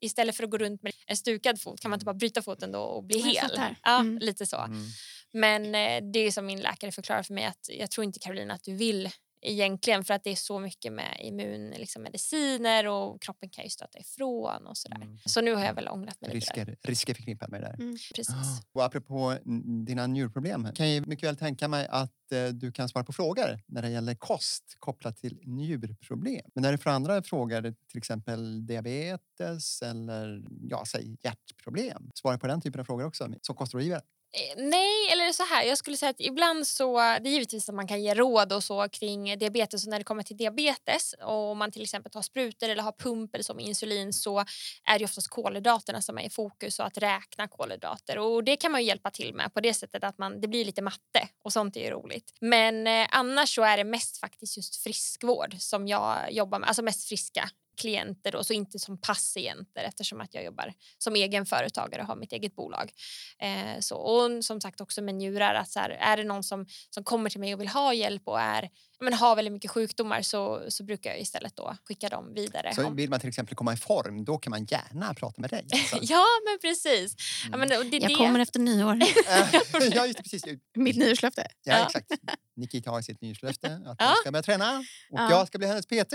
istället 0.00 0.36
för 0.36 0.44
att 0.44 0.50
gå 0.50 0.58
runt 0.58 0.82
med 0.82 0.92
en 1.06 1.16
stukad 1.16 1.60
fot 1.60 1.80
kan 1.80 1.90
man 1.90 1.96
inte 1.96 2.04
bara 2.04 2.14
bryta 2.14 2.42
foten 2.42 2.72
då 2.72 2.80
och 2.80 3.04
bli 3.04 3.18
hel. 3.20 3.50
Ja, 3.82 4.00
Mm. 4.00 4.18
lite 4.18 4.46
så. 4.46 4.56
Mm. 4.56 4.84
Men 5.32 5.74
eh, 5.74 6.10
det 6.12 6.18
är 6.18 6.30
som 6.30 6.46
min 6.46 6.60
läkare 6.60 6.92
förklarar 6.92 7.22
för 7.22 7.34
mig 7.34 7.44
att 7.44 7.68
jag 7.68 7.90
tror 7.90 8.04
inte 8.04 8.18
Karolina 8.18 8.54
att 8.54 8.64
du 8.64 8.76
vill 8.76 9.10
egentligen 9.44 10.04
för 10.04 10.14
att 10.14 10.24
det 10.24 10.30
är 10.30 10.36
så 10.36 10.58
mycket 10.58 10.92
med 10.92 11.20
immunmediciner 11.20 11.78
liksom 11.78 12.02
mediciner 12.02 12.86
och 12.88 13.22
kroppen 13.22 13.48
kan 13.48 13.64
ju 13.64 13.70
stöta 13.70 13.98
ifrån 13.98 14.66
och 14.66 14.76
sådär. 14.76 14.96
Mm. 14.96 15.18
Så 15.24 15.40
nu 15.40 15.54
har 15.54 15.64
jag 15.64 15.74
väl 15.74 15.88
ångrat 15.88 16.20
mig 16.20 16.34
lite. 16.34 16.52
där. 16.54 16.64
Risker, 16.64 16.88
risker 16.88 17.14
förknippade 17.14 17.50
med 17.50 17.60
det 17.60 17.66
där. 17.66 17.74
Mm. 17.74 17.96
Precis. 18.14 18.34
Och 18.72 18.84
apropå 18.84 19.38
dina 19.86 20.06
njurproblem 20.06 20.68
kan 20.74 20.94
jag 20.94 21.06
mycket 21.06 21.28
väl 21.28 21.36
tänka 21.36 21.68
mig 21.68 21.86
att 21.90 22.32
eh, 22.32 22.46
du 22.46 22.72
kan 22.72 22.88
svara 22.88 23.04
på 23.04 23.12
frågor 23.12 23.60
när 23.66 23.82
det 23.82 23.90
gäller 23.90 24.14
kost 24.14 24.76
kopplat 24.78 25.16
till 25.16 25.40
njurproblem. 25.44 26.42
Men 26.54 26.62
när 26.62 26.72
du 26.72 26.78
får 26.78 26.90
andra 26.90 27.22
frågor, 27.22 27.74
till 27.88 27.98
exempel 27.98 28.66
diabetes 28.66 29.82
eller 29.82 30.44
ja, 30.70 30.84
säg 30.86 31.16
hjärtproblem, 31.22 32.10
svara 32.14 32.38
på 32.38 32.46
den 32.46 32.60
typen 32.60 32.80
av 32.80 32.84
frågor 32.84 33.06
också 33.06 33.28
som 33.42 33.56
kostrådgivare. 33.56 34.02
Eh, 34.36 34.54
nej, 34.56 35.12
eller 35.12 35.32
så 35.32 35.42
här. 35.42 35.64
Jag 35.64 35.78
skulle 35.78 35.96
säga 35.96 36.10
att 36.10 36.20
ibland 36.20 36.66
så, 36.66 36.98
det 36.98 37.28
är 37.28 37.32
givetvis 37.32 37.68
att 37.68 37.74
man 37.74 37.88
kan 37.88 38.02
ge 38.02 38.14
råd 38.14 38.52
och 38.52 38.64
så 38.64 38.88
kring 38.88 39.38
diabetes 39.38 39.84
och 39.84 39.90
när 39.90 39.98
det 39.98 40.04
kommer 40.04 40.22
till 40.22 40.36
diabetes 40.36 41.14
och 41.22 41.50
om 41.50 41.58
man 41.58 41.70
till 41.70 41.82
exempel 41.82 42.12
tar 42.12 42.22
sprutor 42.22 42.68
eller 42.68 42.82
har 42.82 42.92
pump 42.92 43.34
eller 43.34 43.44
som 43.44 43.60
insulin 43.60 44.12
så 44.12 44.44
är 44.84 44.98
det 44.98 45.04
oftast 45.04 45.28
kolhydraterna 45.28 46.02
som 46.02 46.18
är 46.18 46.22
i 46.22 46.30
fokus 46.30 46.78
och 46.78 46.86
att 46.86 46.98
räkna 46.98 47.48
kolhydrater 47.48 48.18
och 48.18 48.44
det 48.44 48.56
kan 48.56 48.72
man 48.72 48.80
ju 48.80 48.86
hjälpa 48.86 49.10
till 49.10 49.34
med 49.34 49.54
på 49.54 49.60
det 49.60 49.74
sättet 49.74 50.04
att 50.04 50.18
man, 50.18 50.40
det 50.40 50.48
blir 50.48 50.64
lite 50.64 50.82
matte 50.82 51.28
och 51.44 51.52
sånt 51.52 51.76
är 51.76 51.80
ju 51.80 51.90
roligt. 51.90 52.32
Men 52.40 52.86
eh, 52.86 53.06
annars 53.10 53.54
så 53.54 53.62
är 53.62 53.76
det 53.76 53.84
mest 53.84 54.18
faktiskt 54.18 54.56
just 54.56 54.76
friskvård 54.76 55.54
som 55.58 55.88
jag 55.88 56.32
jobbar 56.32 56.58
med, 56.58 56.68
alltså 56.68 56.82
mest 56.82 57.08
friska 57.08 57.50
klienter 57.76 58.32
då, 58.32 58.44
så 58.44 58.52
inte 58.52 58.78
som 58.78 58.98
patienter 59.00 59.82
eftersom 59.84 60.20
att 60.20 60.34
jag 60.34 60.44
jobbar 60.44 60.72
som 60.98 61.14
egen 61.14 61.46
företagare 61.46 62.02
och 62.02 62.08
har 62.08 62.16
mitt 62.16 62.32
eget 62.32 62.56
bolag. 62.56 62.92
Eh, 63.38 63.80
så, 63.80 63.96
och 63.96 64.44
som 64.44 64.60
sagt 64.60 64.80
också 64.80 65.02
med 65.02 65.14
njurar, 65.14 65.54
att 65.54 65.70
så 65.70 65.80
här, 65.80 65.90
är 65.90 66.16
det 66.16 66.24
någon 66.24 66.42
som, 66.44 66.66
som 66.90 67.04
kommer 67.04 67.30
till 67.30 67.40
mig 67.40 67.54
och 67.54 67.60
vill 67.60 67.68
ha 67.68 67.94
hjälp 67.94 68.22
och 68.24 68.40
är, 68.40 68.70
men 69.00 69.12
har 69.12 69.36
väldigt 69.36 69.52
mycket 69.52 69.70
sjukdomar 69.70 70.22
så, 70.22 70.62
så 70.68 70.84
brukar 70.84 71.10
jag 71.10 71.20
istället 71.20 71.56
då 71.56 71.76
skicka 71.84 72.08
dem 72.08 72.34
vidare. 72.34 72.74
Så 72.74 72.90
vill 72.90 73.10
man 73.10 73.20
till 73.20 73.28
exempel 73.28 73.54
komma 73.56 73.72
i 73.72 73.76
form, 73.76 74.24
då 74.24 74.38
kan 74.38 74.50
man 74.50 74.64
gärna 74.64 75.14
prata 75.14 75.40
med 75.40 75.50
dig. 75.50 75.66
Alltså. 75.72 75.98
Ja, 76.02 76.24
men 76.44 76.58
precis. 76.58 77.14
Ja, 77.50 77.56
men, 77.56 77.78
och 77.78 77.86
det, 77.86 77.96
Jag 77.98 78.10
det, 78.10 78.14
kommer 78.14 78.40
efter 78.40 78.58
nyår. 78.60 78.98
Ja, 79.94 80.06
just 80.06 80.22
precis. 80.22 80.44
Mitt 80.76 80.96
nyårslöfte. 80.96 81.46
Ja, 81.62 81.72
Ja. 81.78 81.86
exakt. 81.86 82.10
Nikita 82.56 82.90
har 82.90 83.02
sitt 83.02 83.20
nyårslöfte 83.20 83.80
att 83.86 83.96
Ja. 83.98 84.06
hon 84.06 84.16
ska 84.16 84.32
börja 84.32 84.42
träna 84.42 84.78
och 85.10 85.18
Ja. 85.18 85.30
jag 85.30 85.46
ska 85.48 85.58
bli 85.58 85.66
hennes 85.66 85.86
PT. 85.86 86.12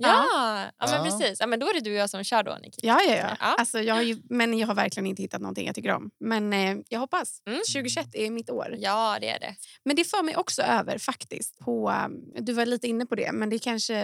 Ja, 0.00 0.24
ja, 0.78 0.86
men 0.86 0.90
Ja. 0.94 1.04
precis. 1.04 1.40
Ja, 1.40 1.46
men 1.46 1.60
då 1.60 1.68
är 1.68 1.74
det 1.74 1.80
du 1.80 1.90
och 1.90 1.96
jag 1.96 2.10
som 2.10 2.24
kör 2.24 2.42
då, 2.42 2.58
Nikita. 2.62 2.86
Ja, 2.86 3.00
ja, 3.08 3.14
ja. 3.16 3.36
Ja. 3.40 3.54
Alltså, 3.58 3.80
jag 3.80 3.94
har 3.94 4.02
ju, 4.02 4.22
men 4.30 4.58
jag 4.58 4.66
har 4.66 4.74
verkligen 4.74 5.06
inte 5.06 5.22
hittat 5.22 5.40
någonting 5.40 5.66
jag 5.66 5.74
tycker 5.74 5.90
om. 5.94 6.10
Men 6.20 6.52
eh, 6.52 6.76
jag 6.88 7.00
hoppas. 7.00 7.42
Mm. 7.46 7.58
2021 7.58 8.08
är 8.14 8.30
mitt 8.30 8.50
år. 8.50 8.74
Ja, 8.78 9.18
det 9.20 9.28
är 9.28 9.40
det. 9.40 9.54
Men 9.84 9.96
det 9.96 10.04
för 10.04 10.22
mig 10.22 10.36
också 10.36 10.62
över 10.62 10.98
faktiskt. 10.98 11.58
På, 11.58 11.90
um, 12.06 12.44
du 12.44 12.52
var 12.52 12.66
lite 12.66 12.88
inne 12.88 13.06
på 13.06 13.14
det, 13.14 13.32
men 13.32 13.50
det 13.50 13.58
kanske 13.58 13.94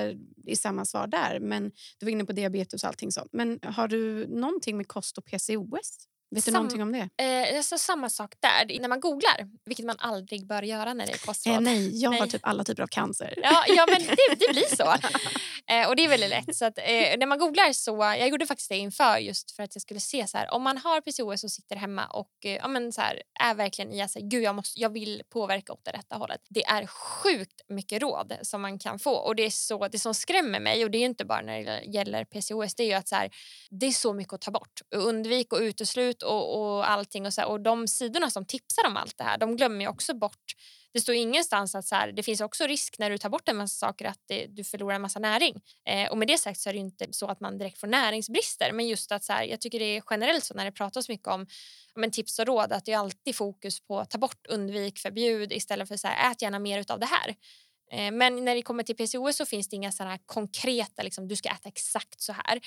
är 0.46 0.56
samma 0.56 0.84
svar 0.84 1.06
där. 1.06 1.38
Men 1.40 1.70
Du 1.98 2.06
var 2.06 2.10
inne 2.10 2.24
på 2.24 2.32
diabetes 2.32 2.82
och 2.82 2.88
allting 2.88 3.12
sånt. 3.12 3.28
Men 3.32 3.58
har 3.62 3.88
du 3.88 4.26
någonting 4.28 4.76
med 4.76 4.88
kost 4.88 5.18
och 5.18 5.24
PCOS? 5.24 5.98
Vet 6.30 6.44
du 6.44 6.50
Sam- 6.50 6.54
någonting 6.54 6.82
om 6.82 6.92
det? 6.92 7.08
Eh, 7.54 7.60
så 7.62 7.78
samma 7.78 8.08
sak 8.10 8.34
där. 8.40 8.80
När 8.80 8.88
man 8.88 9.00
googlar, 9.00 9.48
vilket 9.64 9.86
man 9.86 9.96
aldrig 9.98 10.46
bör 10.46 10.62
göra 10.62 10.94
när 10.94 11.06
det 11.06 11.12
är 11.12 11.18
kostråd. 11.26 11.54
Eh, 11.54 11.60
nej, 11.60 12.02
jag 12.02 12.10
har 12.10 12.20
Nej. 12.20 12.30
typ 12.30 12.46
alla 12.46 12.64
typer 12.64 12.82
av 12.82 12.86
cancer. 12.86 13.34
Ja, 13.42 13.64
ja 13.68 13.86
men 13.90 14.02
det, 14.02 14.16
det 14.46 14.52
blir 14.52 14.76
så. 14.76 14.84
Eh, 15.70 15.88
och 15.88 15.96
det 15.96 16.04
är 16.04 16.08
väldigt 16.08 16.30
lätt. 16.30 16.56
Så 16.56 16.64
att, 16.64 16.78
eh, 16.78 17.18
när 17.18 17.26
man 17.26 17.38
googlar 17.38 17.72
så, 17.72 17.96
jag 17.96 18.28
gjorde 18.28 18.46
faktiskt 18.46 18.68
det 18.68 18.76
inför 18.76 19.18
just 19.18 19.50
för 19.50 19.62
att 19.62 19.74
jag 19.74 19.82
skulle 19.82 20.00
se 20.00 20.26
så 20.26 20.38
här, 20.38 20.54
om 20.54 20.62
man 20.62 20.78
har 20.78 21.00
PCOS 21.00 21.44
och 21.44 21.50
sitter 21.50 21.76
hemma 21.76 22.06
och 22.06 22.30
eh, 22.44 22.52
ja, 22.52 22.68
men 22.68 22.92
så 22.92 23.00
här, 23.00 23.22
är 23.40 23.54
verkligen 23.54 23.92
i 23.92 24.02
att 24.02 24.14
gud 24.14 24.42
jag, 24.42 24.54
måste, 24.54 24.80
jag 24.80 24.90
vill 24.90 25.22
påverka 25.28 25.72
åt 25.72 25.84
det 25.84 25.90
rätta 25.90 26.16
hållet. 26.16 26.40
Det 26.48 26.64
är 26.64 26.86
sjukt 26.86 27.60
mycket 27.68 28.02
råd 28.02 28.36
som 28.42 28.62
man 28.62 28.78
kan 28.78 28.98
få 28.98 29.14
och 29.14 29.36
det 29.36 29.42
är 29.42 29.50
så, 29.50 29.88
det 29.88 29.98
som 29.98 30.14
skrämmer 30.14 30.60
mig 30.60 30.84
och 30.84 30.90
det 30.90 30.98
är 30.98 31.04
inte 31.04 31.24
bara 31.24 31.42
när 31.42 31.64
det 31.64 31.82
gäller 31.84 32.24
PCOS, 32.24 32.74
det 32.74 32.82
är 32.82 32.86
ju 32.86 32.92
att 32.92 33.08
så 33.08 33.16
här, 33.16 33.30
det 33.70 33.86
är 33.86 33.92
så 33.92 34.12
mycket 34.12 34.32
att 34.32 34.40
ta 34.40 34.50
bort. 34.50 34.80
Undvik 34.94 35.52
och 35.52 35.58
uteslut 35.58 36.22
och, 36.22 36.60
och 36.60 36.90
allting 36.90 37.26
och, 37.26 37.34
så 37.34 37.40
här, 37.40 37.48
och 37.48 37.60
de 37.60 37.88
sidorna 37.88 38.30
som 38.30 38.44
tipsar 38.44 38.86
om 38.86 38.96
allt 38.96 39.18
det 39.18 39.24
här, 39.24 39.38
de 39.38 39.56
glömmer 39.56 39.80
ju 39.80 39.88
också 39.88 40.14
bort 40.14 40.54
det 40.94 41.00
står 41.00 41.14
ingenstans 41.14 41.74
att 41.74 41.86
så 41.86 41.94
här, 41.94 42.12
det 42.12 42.22
finns 42.22 42.40
också 42.40 42.66
risk 42.66 42.98
när 42.98 43.10
du 43.10 43.18
tar 43.18 43.28
bort 43.28 43.48
en 43.48 43.56
massa 43.56 43.86
saker 43.86 44.04
att 44.04 44.20
det, 44.26 44.46
du 44.46 44.64
förlorar 44.64 44.94
en 44.94 45.02
massa 45.02 45.18
näring. 45.18 45.60
Eh, 45.88 46.10
och 46.10 46.18
med 46.18 46.28
det 46.28 46.38
sagt 46.38 46.60
så 46.60 46.68
är 46.68 46.72
det 46.72 46.78
inte 46.78 47.06
så 47.10 47.26
att 47.26 47.40
man 47.40 47.58
direkt 47.58 47.78
får 47.78 47.86
näringsbrister. 47.86 48.72
Men 48.72 48.88
just 48.88 49.12
att 49.12 49.24
så 49.24 49.32
här, 49.32 49.44
jag 49.44 49.60
tycker 49.60 49.78
det 49.78 49.96
är 49.96 50.02
generellt 50.10 50.44
så 50.44 50.54
när 50.54 50.64
det 50.64 50.72
pratas 50.72 51.08
mycket 51.08 51.28
om 51.28 51.46
men 51.94 52.10
tips 52.10 52.38
och 52.38 52.46
råd 52.46 52.72
att 52.72 52.84
det 52.84 52.92
är 52.92 52.98
alltid 52.98 53.36
fokus 53.36 53.80
på 53.80 54.00
att 54.00 54.10
ta 54.10 54.18
bort, 54.18 54.46
undvik, 54.48 54.98
förbjud 54.98 55.52
istället 55.52 55.88
för 55.88 55.96
så 55.96 56.08
här, 56.08 56.32
ät 56.32 56.42
gärna 56.42 56.58
mer 56.58 56.84
av 56.88 57.00
det 57.00 57.06
här. 57.06 57.34
Eh, 57.92 58.12
Men 58.12 58.44
när 58.44 58.54
det 58.54 58.62
kommer 58.62 58.82
till 58.82 58.96
PCOS 58.96 59.36
så 59.36 59.46
finns 59.46 59.68
det 59.68 59.76
inga 59.76 59.92
sådana 59.92 60.18
konkreta, 60.18 61.02
liksom, 61.02 61.28
du 61.28 61.36
ska 61.36 61.48
äta 61.48 61.68
exakt 61.68 62.20
så 62.20 62.32
här. 62.32 62.60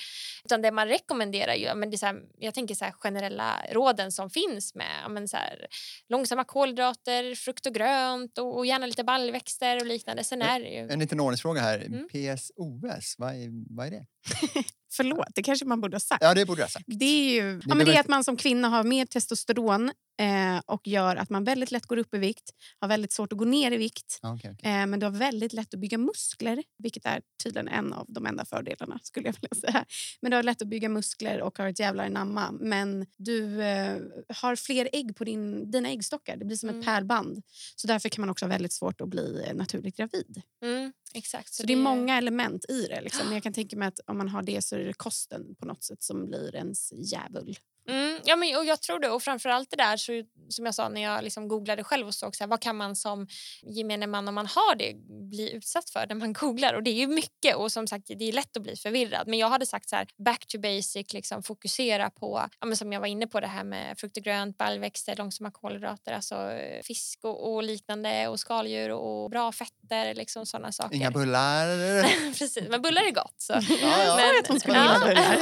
Utan 0.44 0.62
det 0.62 0.70
man 0.70 0.88
rekommenderar 0.88 1.54
ju, 1.54 1.74
men 1.74 1.90
det 1.90 1.94
är 1.94 1.98
så 1.98 2.06
här, 2.06 2.22
jag 2.38 2.54
tänker 2.54 2.74
så 2.74 2.84
generella 2.92 3.64
råden 3.70 4.12
som 4.12 4.30
finns 4.30 4.74
med 4.74 5.10
men 5.10 5.28
så 5.28 5.36
här, 5.36 5.66
långsamma 6.08 6.44
kolhydrater, 6.44 7.34
frukt 7.34 7.66
och 7.66 7.74
grönt 7.74 8.38
och, 8.38 8.56
och 8.56 8.66
gärna 8.66 8.86
lite 8.86 9.04
baljväxter 9.04 9.76
och 9.76 9.86
liknande. 9.86 10.24
Sen 10.24 10.42
är 10.42 10.60
ju... 10.60 10.88
En 10.90 10.98
liten 10.98 11.20
ordningsfråga 11.20 11.60
här. 11.60 11.78
Mm. 11.78 12.08
PSOS, 12.08 13.14
vad 13.18 13.30
är, 13.30 13.76
vad 13.76 13.86
är 13.86 13.90
det? 13.90 14.06
Förlåt, 14.92 15.26
det 15.34 15.42
kanske 15.42 15.64
man 15.64 15.80
borde 15.80 15.94
ha 15.94 16.00
sagt. 16.00 16.22
Ja, 16.24 16.34
det 16.34 16.46
borde 16.46 16.60
jag 16.60 16.66
ha 16.66 16.70
sagt. 16.70 16.84
Det 16.86 17.04
är 17.04 17.30
ju 17.42 17.60
ja, 17.66 17.74
men 17.74 17.86
det 17.86 17.96
är 17.96 18.00
att 18.00 18.08
man 18.08 18.24
som 18.24 18.36
kvinna 18.36 18.68
har 18.68 18.84
mer 18.84 19.06
testosteron 19.06 19.90
eh, 20.20 20.60
och 20.66 20.86
gör 20.88 21.16
att 21.16 21.30
man 21.30 21.44
väldigt 21.44 21.70
lätt 21.70 21.86
går 21.86 21.96
upp 21.96 22.14
i 22.14 22.18
vikt, 22.18 22.50
har 22.80 22.88
väldigt 22.88 23.12
svårt 23.12 23.32
att 23.32 23.38
gå 23.38 23.44
ner 23.44 23.72
i 23.72 23.76
vikt. 23.76 24.18
Okej, 24.22 24.50
okej. 24.54 24.70
Eh, 24.72 24.86
men 24.86 25.00
du 25.00 25.06
har 25.06 25.10
väldigt 25.10 25.52
lätt 25.52 25.74
att 25.74 25.80
bygga 25.80 25.98
muskler, 25.98 26.62
vilket 26.78 27.06
är 27.06 27.20
tydligen 27.42 27.68
en 27.68 27.92
av 27.92 28.06
de 28.08 28.26
enda 28.26 28.44
fördelarna. 28.44 28.98
skulle 29.02 29.26
jag 29.28 29.34
vilja 29.40 29.54
säga. 29.72 29.84
Men 30.20 30.30
du 30.30 30.36
har 30.36 30.42
lätt 30.42 30.62
att 30.62 30.68
bygga 30.68 30.88
muskler 30.88 31.40
och 31.42 31.58
har 31.58 31.66
ett 31.68 31.78
jävla 31.80 32.04
anamma. 32.04 32.52
Men 32.60 33.06
du 33.16 33.62
eh, 33.62 33.96
har 34.28 34.56
fler 34.56 34.88
ägg 34.92 35.16
på 35.16 35.24
din, 35.24 35.70
dina 35.70 35.88
äggstockar. 35.88 36.36
Det 36.36 36.44
blir 36.44 36.56
som 36.56 36.68
Mm. 36.68 36.80
ett 36.80 36.86
pärlband. 36.86 37.42
Så 37.76 37.86
därför 37.86 38.08
kan 38.08 38.22
man 38.22 38.30
också 38.30 38.44
ha 38.44 38.50
väldigt 38.50 38.72
svårt 38.72 39.00
att 39.00 39.08
bli 39.08 39.44
eh, 39.48 39.54
naturligt 39.54 39.96
gravid. 39.96 40.42
Mm, 40.62 40.92
exakt. 41.14 41.54
Så, 41.54 41.62
det 41.66 41.72
är 41.72 41.76
många 41.76 42.18
element 42.18 42.64
i 42.68 42.86
det. 42.86 43.00
Liksom. 43.00 43.24
Men 43.26 43.34
jag 43.34 43.42
kan 43.42 43.52
tänka 43.52 43.76
mig 43.76 43.88
att 43.88 44.00
om 44.06 44.17
man 44.18 44.28
har 44.28 44.42
det 44.42 44.64
så 44.64 44.76
är 44.76 44.84
det 44.84 44.92
kosten 44.92 45.54
på 45.54 45.66
något 45.66 45.84
sätt 45.84 46.02
som 46.02 46.26
blir 46.26 46.56
ens 46.56 46.92
djävul. 46.92 47.56
Mm, 47.88 48.20
ja, 48.24 48.36
men, 48.36 48.56
och 48.56 48.64
jag 48.64 48.82
tror 48.82 48.98
det. 48.98 49.10
Och 49.10 49.22
framförallt 49.22 49.70
det 49.70 49.76
där 49.76 49.96
så, 49.96 50.12
som 50.48 50.64
jag 50.64 50.74
sa 50.74 50.88
när 50.88 51.02
jag 51.02 51.24
liksom 51.24 51.48
googlade 51.48 51.84
själv 51.84 52.06
och 52.06 52.14
såg 52.14 52.36
så 52.36 52.44
här, 52.44 52.48
vad 52.48 52.60
kan 52.60 52.76
man 52.76 52.96
som 52.96 53.26
gemene 53.62 54.06
man 54.06 54.28
om 54.28 54.34
man 54.34 54.46
har 54.46 54.74
det 54.74 54.94
bli 55.30 55.52
utsatt 55.52 55.90
för 55.90 56.06
när 56.08 56.14
man 56.14 56.32
googlar. 56.40 56.74
Och 56.74 56.82
det 56.82 56.90
är 56.90 56.94
ju 56.94 57.06
mycket 57.06 57.56
och 57.56 57.72
som 57.72 57.86
sagt 57.86 58.06
det 58.06 58.28
är 58.28 58.32
lätt 58.32 58.56
att 58.56 58.62
bli 58.62 58.76
förvirrad. 58.76 59.28
Men 59.28 59.38
jag 59.38 59.48
hade 59.48 59.66
sagt 59.66 59.88
så 59.88 59.96
här 59.96 60.06
back 60.16 60.46
to 60.46 60.58
basic, 60.58 61.12
liksom 61.12 61.42
fokusera 61.42 62.10
på 62.10 62.48
ja, 62.60 62.66
men 62.66 62.76
som 62.76 62.92
jag 62.92 63.00
var 63.00 63.06
inne 63.06 63.26
på 63.26 63.40
det 63.40 63.46
här 63.46 63.64
med 63.64 63.98
frukt 63.98 64.16
och 64.16 64.22
grönt, 64.22 64.58
baljväxter, 64.58 65.16
långsamma 65.16 65.50
kolhydrater, 65.50 66.12
alltså 66.12 66.34
eh, 66.34 66.82
fisk 66.82 67.18
och, 67.22 67.54
och 67.54 67.62
liknande 67.62 68.28
och 68.28 68.40
skaldjur 68.40 68.90
och 68.90 69.30
bra 69.30 69.52
fetter, 69.52 70.14
liksom 70.14 70.46
sådana 70.46 70.72
saker. 70.72 70.96
Inga 70.96 71.10
bullar. 71.18 72.02
Precis, 72.38 72.68
men 72.68 72.82
bullar 72.82 73.02
är 73.02 73.12
gott. 73.12 73.34
Så. 73.36 73.52
Ja, 73.80 74.04
ja. 74.04 74.18
Sa 74.18 74.38
att 74.40 74.48
hon 74.48 74.60
skulle 74.60 74.78
gilla 74.78 75.00
bullar. 75.06 75.38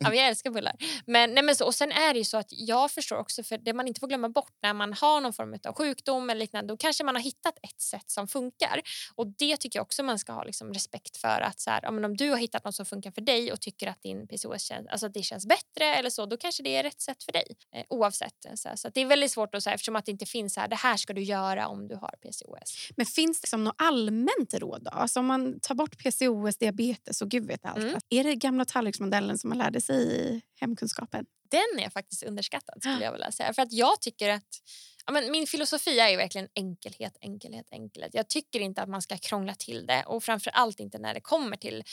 ja, 0.00 0.08
men 0.08 0.18
jag 0.18 0.28
älskar 0.28 0.50
bullar. 0.50 0.74
Men, 1.06 1.34
nej, 1.34 1.44
men 1.44 1.56
så, 1.56 1.61
och 1.62 1.74
sen 1.74 1.92
är 1.92 2.12
det 2.12 2.18
ju 2.18 2.24
så 2.24 2.36
att 2.36 2.48
jag 2.50 2.90
förstår 2.90 3.16
också, 3.16 3.42
för 3.42 3.58
det 3.58 3.72
man 3.72 3.88
inte 3.88 4.00
får 4.00 4.08
glömma 4.08 4.28
bort 4.28 4.58
när 4.62 4.74
man 4.74 4.92
har 4.92 5.20
någon 5.20 5.32
form 5.32 5.56
av 5.64 5.74
sjukdom 5.74 6.30
eller 6.30 6.40
liknande, 6.40 6.72
då 6.72 6.76
kanske 6.76 7.04
man 7.04 7.14
har 7.14 7.22
hittat 7.22 7.58
ett 7.62 7.80
sätt 7.80 8.10
som 8.10 8.28
funkar. 8.28 8.80
Och 9.14 9.26
det 9.26 9.56
tycker 9.56 9.78
jag 9.78 9.84
också 9.84 10.02
man 10.02 10.18
ska 10.18 10.32
ha 10.32 10.44
liksom, 10.44 10.72
respekt 10.72 11.16
för. 11.16 11.40
att 11.40 11.60
så 11.60 11.70
här, 11.70 11.80
ja, 11.82 11.88
Om 11.88 12.16
du 12.16 12.30
har 12.30 12.36
hittat 12.36 12.64
något 12.64 12.74
som 12.74 12.86
funkar 12.86 13.10
för 13.10 13.20
dig 13.20 13.52
och 13.52 13.60
tycker 13.60 13.86
att 13.86 14.02
din 14.02 14.26
PCOS 14.28 14.62
känns, 14.62 14.88
alltså, 14.88 15.06
att 15.06 15.14
det 15.14 15.22
känns 15.22 15.46
bättre 15.46 15.94
eller 15.94 16.10
så, 16.10 16.26
då 16.26 16.36
kanske 16.36 16.62
det 16.62 16.76
är 16.76 16.82
rätt 16.82 17.00
sätt 17.00 17.22
för 17.22 17.32
dig. 17.32 17.56
Eh, 17.74 17.84
oavsett. 17.88 18.46
Så, 18.54 18.68
här, 18.68 18.76
så 18.76 18.88
det 18.88 19.00
är 19.00 19.06
väldigt 19.06 19.32
svårt 19.32 19.54
att 19.54 19.62
säga 19.62 19.74
eftersom 19.74 19.96
att 19.96 20.06
det 20.06 20.12
inte 20.12 20.26
finns 20.26 20.54
så 20.54 20.60
här, 20.60 20.68
det 20.68 20.76
här 20.76 20.96
ska 20.96 21.12
du 21.12 21.22
göra 21.22 21.68
om 21.68 21.88
du 21.88 21.94
har 21.94 22.14
PCOS. 22.22 22.90
Men 22.96 23.06
finns 23.06 23.40
det 23.40 23.48
som 23.48 23.64
något 23.64 23.74
allmänt 23.78 24.54
råd? 24.54 24.82
Då? 24.84 24.90
Alltså 24.90 25.20
om 25.20 25.26
man 25.26 25.60
tar 25.60 25.74
bort 25.74 25.98
PCOS, 25.98 26.56
diabetes 26.56 27.22
och 27.22 27.28
gud 27.28 27.46
vet 27.46 27.66
allt. 27.66 27.78
Mm. 27.78 27.98
Är 28.08 28.24
det 28.24 28.34
gamla 28.34 28.64
tallriksmodellen 28.64 29.38
som 29.38 29.48
man 29.48 29.58
lärde 29.58 29.80
sig 29.80 30.20
i 30.20 30.42
hemkunskapen? 30.60 31.26
Den 31.52 31.84
är 31.84 31.90
faktiskt 31.90 32.22
underskattad 32.22 32.82
skulle 32.82 33.04
jag 33.04 33.12
vilja 33.12 33.32
säga. 33.32 33.54
För 33.54 33.62
att 33.62 33.72
jag 33.72 34.00
tycker 34.00 34.28
att 34.28 34.62
ja, 35.06 35.12
men 35.12 35.30
min 35.30 35.46
filosofi 35.46 35.98
är 35.98 36.08
ju 36.08 36.16
verkligen 36.16 36.48
enkelhet, 36.54 37.16
enkelhet, 37.20 37.66
enkelhet. 37.70 38.14
Jag 38.14 38.28
tycker 38.28 38.60
inte 38.60 38.82
att 38.82 38.88
man 38.88 39.02
ska 39.02 39.18
krångla 39.18 39.54
till 39.54 39.86
det 39.86 40.04
och 40.06 40.24
framför 40.24 40.50
allt 40.50 40.80
inte 40.80 40.98
när 40.98 41.14
det 41.14 41.20
kommer 41.20 41.56
till 41.56 41.84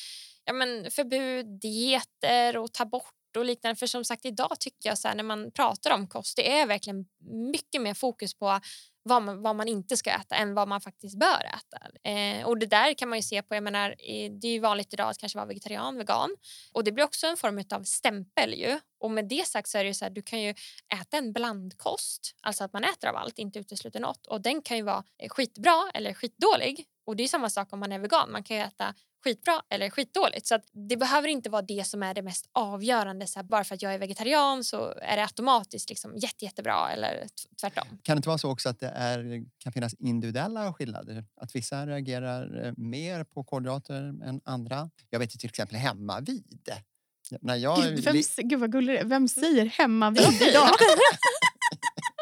ja, 0.46 0.54
men 0.54 0.92
förbud, 0.92 1.60
dieter 1.60 2.58
och 2.58 2.74
ta 2.74 2.86
bort 2.86 3.14
och 3.38 3.46
liknande. 3.46 3.76
För 3.76 3.88
som 3.88 4.06
sagt 4.06 4.26
idag 4.26 4.60
tycker 4.60 4.90
jag 4.90 4.98
så 4.98 5.08
här, 5.08 5.16
när 5.16 5.24
man 5.24 5.52
pratar 5.52 5.92
om 5.92 6.08
kost, 6.08 6.36
det 6.36 6.52
är 6.52 6.66
verkligen 6.66 7.06
mycket 7.52 7.82
mer 7.82 7.94
fokus 7.94 8.34
på 8.34 8.60
vad 9.04 9.22
man, 9.22 9.42
vad 9.42 9.56
man 9.56 9.68
inte 9.68 9.98
ska 9.98 10.10
äta 10.10 10.36
än 10.36 10.54
vad 10.54 10.68
man 10.68 10.82
faktiskt 10.82 11.20
bör 11.20 11.46
äta. 11.46 12.10
Eh, 12.10 12.46
och 12.46 12.58
det 12.58 12.66
där 12.66 12.94
kan 12.94 13.10
man 13.10 13.18
ju 13.18 13.22
se 13.22 13.42
på, 13.42 13.56
jag 13.56 13.64
menar, 13.64 13.96
det 14.42 14.48
är 14.48 14.52
ju 14.52 14.60
vanligt 14.60 14.94
idag 14.94 15.10
att 15.10 15.18
kanske 15.18 15.38
vara 15.38 15.48
vegetarian, 15.48 15.98
vegan. 15.98 16.36
Och 16.74 16.84
det 16.84 16.92
blir 16.92 17.04
också 17.04 17.28
en 17.28 17.38
form 17.38 17.64
av 17.74 17.84
stämpel 17.84 18.54
ju. 18.54 18.80
Och 19.00 19.12
med 19.12 19.28
det 19.28 19.48
sagt 19.48 19.70
så 19.70 19.78
är 19.78 19.84
det 19.84 19.88
ju 19.88 19.94
så 19.94 20.06
här, 20.06 20.10
du 20.10 20.22
kan 20.22 20.42
ju 20.42 20.50
äta 21.02 21.18
en 21.18 21.34
blandkost, 21.34 22.36
alltså 22.42 22.64
att 22.64 22.74
man 22.74 22.84
äter 22.84 23.10
av 23.10 23.16
allt, 23.16 23.40
inte 23.40 23.60
utesluter 23.60 24.00
något. 24.00 24.28
Och 24.28 24.42
den 24.42 24.62
kan 24.62 24.78
ju 24.78 24.84
vara 24.84 25.04
eh, 25.18 25.30
skitbra 25.30 25.92
eller 25.94 26.14
skitdålig. 26.14 26.86
Och 27.06 27.16
det 27.16 27.24
är 27.24 27.28
samma 27.28 27.50
sak 27.50 27.74
om 27.74 27.80
man 27.80 27.92
är 27.92 28.00
vegan, 28.00 28.32
man 28.32 28.44
kan 28.44 28.58
ju 28.58 28.64
äta 28.64 28.94
skitbra 29.24 29.62
eller 29.70 29.90
skitdåligt. 29.90 30.48
Så 30.48 30.56
att 30.56 30.64
det 30.90 30.98
behöver 30.98 31.28
inte 31.28 31.50
vara 31.50 31.62
det 31.62 31.88
som 31.88 32.04
är 32.04 32.14
det 32.14 32.22
mest 32.22 32.50
avgörande. 32.52 33.28
Så 33.28 33.40
här, 33.40 33.44
bara 33.44 33.64
för 33.64 33.76
att 33.76 33.82
jag 33.82 33.94
är 33.94 34.00
vegetarian 34.00 34.64
så 34.64 34.94
är 35.02 35.16
det 35.16 35.24
automatiskt 35.24 35.90
liksom 35.90 36.18
jätte, 36.18 36.46
jättebra 36.46 36.92
eller 36.92 37.28
tvärtom. 37.62 37.88
Kan 38.04 38.16
det 38.16 38.18
inte 38.18 38.30
vara 38.30 38.38
så 38.38 38.52
också 38.52 38.70
att 38.70 38.80
det 38.80 38.90
är, 38.96 39.44
kan 39.58 39.74
finnas 39.74 39.94
individuella 39.94 40.74
skillnader? 40.74 41.26
Att 41.42 41.56
vissa 41.56 41.88
reagerar 41.88 42.66
eh, 42.66 42.74
mer 42.78 43.24
på 43.24 43.44
kolhydrater 43.44 44.02
än 44.04 44.42
andra? 44.46 44.90
Jag 45.10 45.20
vet 45.20 45.36
ju 45.36 45.38
till 45.38 45.50
exempel 45.50 45.78
hemma 45.78 46.20
vid. 46.20 46.70
När 47.42 47.56
jag, 47.56 47.84
Gud, 47.84 48.00
vem, 48.04 48.16
li- 48.16 48.24
gud 48.38 48.60
vad 48.60 48.72
gullig. 48.72 49.02
Vem 49.06 49.28
säger 49.28 49.66
hemma 49.66 50.10
vid 50.10 50.42
idag? 50.42 50.70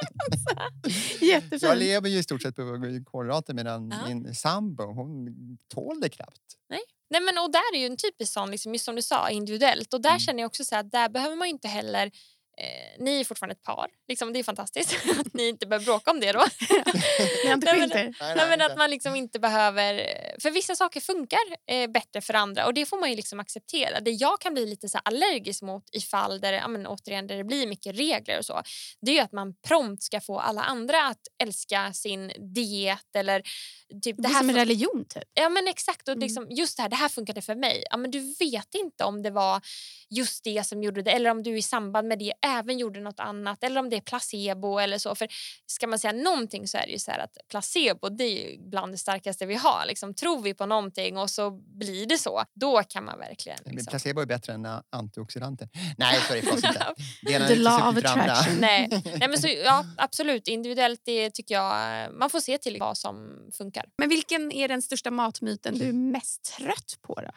jag 1.22 1.28
Jättefint. 1.30 1.78
lever 1.80 2.10
ju 2.10 2.18
i 2.18 2.24
stort 2.24 2.42
sett 2.42 2.56
på 2.56 2.64
kolhydrater 3.06 3.54
medan 3.54 3.90
Ja. 3.92 4.08
min 4.08 4.36
sambo 4.36 4.84
hon 4.84 5.28
tål 5.74 6.00
det 6.02 6.10
knappt. 6.10 6.42
Nej, 7.10 7.22
men, 7.22 7.38
och 7.38 7.52
där 7.52 7.76
är 7.76 7.80
ju 7.80 7.86
en 7.86 7.98
typisk 7.98 8.34
sån, 8.34 8.52
liksom, 8.52 8.74
just 8.74 8.86
som 8.86 8.96
du 8.96 9.02
sa, 9.02 9.30
individuellt. 9.30 9.94
Och 9.94 10.02
där 10.02 10.10
Mm. 10.10 10.20
känner 10.20 10.40
jag 10.44 10.48
också 10.48 10.64
så 10.64 10.76
att 10.76 10.92
där 10.92 11.10
behöver 11.10 11.36
man 11.36 11.48
inte 11.48 11.68
heller 11.68 12.12
Eh, 12.62 13.04
ni 13.04 13.20
är 13.20 13.24
fortfarande 13.26 13.54
ett 13.54 13.64
par. 13.64 13.88
Liksom, 14.08 14.34
det 14.34 14.40
är 14.40 14.44
fantastiskt 14.44 14.96
att 15.20 15.34
ni 15.34 15.48
inte 15.48 15.68
behöver 15.68 15.86
bråka 15.86 16.12
om 16.12 16.20
det 16.20 16.32
då. 16.32 16.40
Nej, 17.46 17.58
men- 17.80 17.92
er? 17.92 18.16
Nej, 18.36 18.50
men 18.50 18.62
att 18.62 18.78
man 18.78 18.90
liksom 18.90 19.16
inte 19.16 19.40
behöver... 19.40 19.94
För 20.42 20.52
vissa 20.52 20.76
saker 20.76 21.00
funkar 21.02 21.40
eh, 21.72 21.90
bättre 21.90 22.22
för 22.22 22.34
andra 22.34 22.66
och 22.66 22.74
det 22.74 22.86
får 22.86 22.98
man 23.00 23.10
ju 23.10 23.16
liksom 23.16 23.40
acceptera. 23.40 24.00
Det 24.00 24.12
jag 24.12 24.42
kan 24.42 24.54
bli 24.54 24.66
lite 24.66 24.90
så 24.90 24.98
allergisk 24.98 25.62
mot 25.62 25.84
i 25.92 26.02
fall 26.02 26.40
där, 26.42 26.54
ja, 26.54 26.68
men 26.68 26.88
återigen, 26.88 27.28
där 27.28 27.38
det 27.38 27.44
blir 27.44 27.68
mycket 27.68 27.96
regler 27.96 28.38
och 28.40 28.46
så, 28.46 28.62
det 29.02 29.12
är 29.12 29.16
ju 29.16 29.22
att 29.22 29.32
man 29.32 29.54
prompt 29.68 30.04
ska 30.04 30.22
få 30.22 30.40
alla 30.40 30.62
andra 30.64 31.08
att 31.08 31.22
älska 31.44 31.94
sin 31.94 32.32
diet 32.56 33.16
eller 33.16 33.42
typ 34.04 34.16
Det 34.18 34.22
det 34.24 34.28
här 34.28 34.40
som 34.40 34.50
en 34.50 34.56
religion 34.56 35.06
typ. 35.10 35.24
Ja 35.34 35.50
men 35.50 35.68
exakt 35.68 36.08
och 36.08 36.12
Mm. 36.18 36.24
liksom, 36.28 36.48
just 36.50 36.78
det 36.78 36.82
här, 36.84 36.90
det 36.90 36.96
här 36.96 37.10
funkade 37.10 37.42
för 37.42 37.56
mig. 37.56 37.84
Ja, 37.90 37.98
men 37.98 38.12
du 38.12 38.20
vet 38.40 38.76
inte 38.76 39.04
om 39.04 39.24
det 39.24 39.30
var 39.32 39.62
just 40.10 40.44
det 40.44 40.68
som 40.68 40.84
gjorde 40.84 41.02
det 41.02 41.12
eller 41.12 41.30
om 41.30 41.44
du 41.44 41.58
i 41.58 41.62
samband 41.62 42.08
med 42.08 42.20
det 42.20 42.34
även 42.48 42.78
gjorde 42.78 43.00
något 43.00 43.20
annat 43.20 43.64
eller 43.64 43.80
om 43.80 43.90
det 43.90 43.98
är 43.98 44.02
placebo 44.02 44.78
eller 44.78 44.98
så. 44.98 45.16
För 45.16 45.28
ska 45.66 45.88
man 45.88 46.00
säga 46.00 46.14
någonting 46.14 46.68
så 46.68 46.78
är 46.78 46.86
det 46.86 46.92
ju 46.92 47.00
så 47.00 47.12
här 47.12 47.20
att 47.20 47.38
placebo 47.50 48.10
det 48.10 48.24
är 48.24 48.52
ju 48.52 48.70
bland 48.70 48.94
det 48.94 48.98
starkaste 48.98 49.46
vi 49.46 49.56
har. 49.56 49.84
Liksom, 49.88 50.14
tror 50.14 50.42
vi 50.42 50.54
på 50.54 50.66
någonting 50.66 51.18
och 51.18 51.30
så 51.30 51.52
blir 51.52 52.06
det 52.06 52.18
så, 52.18 52.44
då 52.54 52.84
kan 52.84 53.06
man 53.06 53.20
verkligen... 53.20 53.60
Men 53.66 53.76
Liksom. 53.76 53.92
Placebo 53.92 54.22
är 54.22 54.26
bättre 54.26 54.54
än 54.54 54.68
antioxidanter. 54.90 55.70
Nej, 55.98 56.20
så 56.28 56.34
är 56.34 56.42
det 56.42 56.50
inte. 56.50 56.94
The 57.28 57.34
är 57.34 57.42
inte 57.42 57.56
law 57.56 57.90
of 57.90 57.98
attraction. 57.98 58.56
Nej, 58.60 58.88
nej 59.20 59.30
men 59.30 59.38
så, 59.38 59.48
ja, 59.48 59.86
absolut. 59.98 60.48
Individuellt 60.48 61.02
det 61.06 61.30
tycker 61.30 61.56
jag 61.56 62.14
man 62.14 62.30
får 62.30 62.40
se 62.40 62.58
till 62.58 62.78
vad 62.80 62.98
som 62.98 63.40
funkar. 63.54 63.86
Men 63.98 64.10
vilken 64.10 64.52
är 64.52 64.68
den 64.68 64.82
största 64.82 65.12
matmyten 65.12 65.80
du 65.80 65.90
är 65.90 65.94
mest 65.94 66.44
trött 66.58 66.98
på? 67.02 67.22
då? 67.22 67.32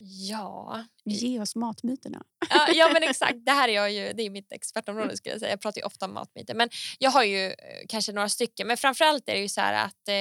Ja, 0.00 0.84
Ge 1.10 1.40
oss 1.40 1.56
matmyterna. 1.56 2.22
Ja, 2.50 2.68
ja 2.74 2.90
men 2.92 3.02
exakt. 3.10 3.46
Det 3.46 3.52
här 3.52 3.68
är 3.68 3.72
jag 3.72 3.92
ju, 3.92 4.12
det 4.12 4.22
är 4.22 4.30
mitt 4.30 4.52
expertområde 4.52 5.16
skulle 5.16 5.34
jag 5.34 5.40
säga. 5.40 5.52
Jag 5.52 5.60
pratar 5.60 5.86
ofta 5.86 6.06
om 6.06 6.14
matmyter. 6.14 6.54
Men 6.54 6.68
jag 6.98 7.10
har 7.10 7.24
ju 7.24 7.46
eh, 7.46 7.54
kanske 7.88 8.12
några 8.12 8.28
stycken. 8.28 8.66
Men 8.66 8.76
framförallt 8.76 9.28
är 9.28 9.34
det 9.34 9.40
ju 9.40 9.48
så 9.48 9.60
att 9.60 10.08
eh, 10.08 10.14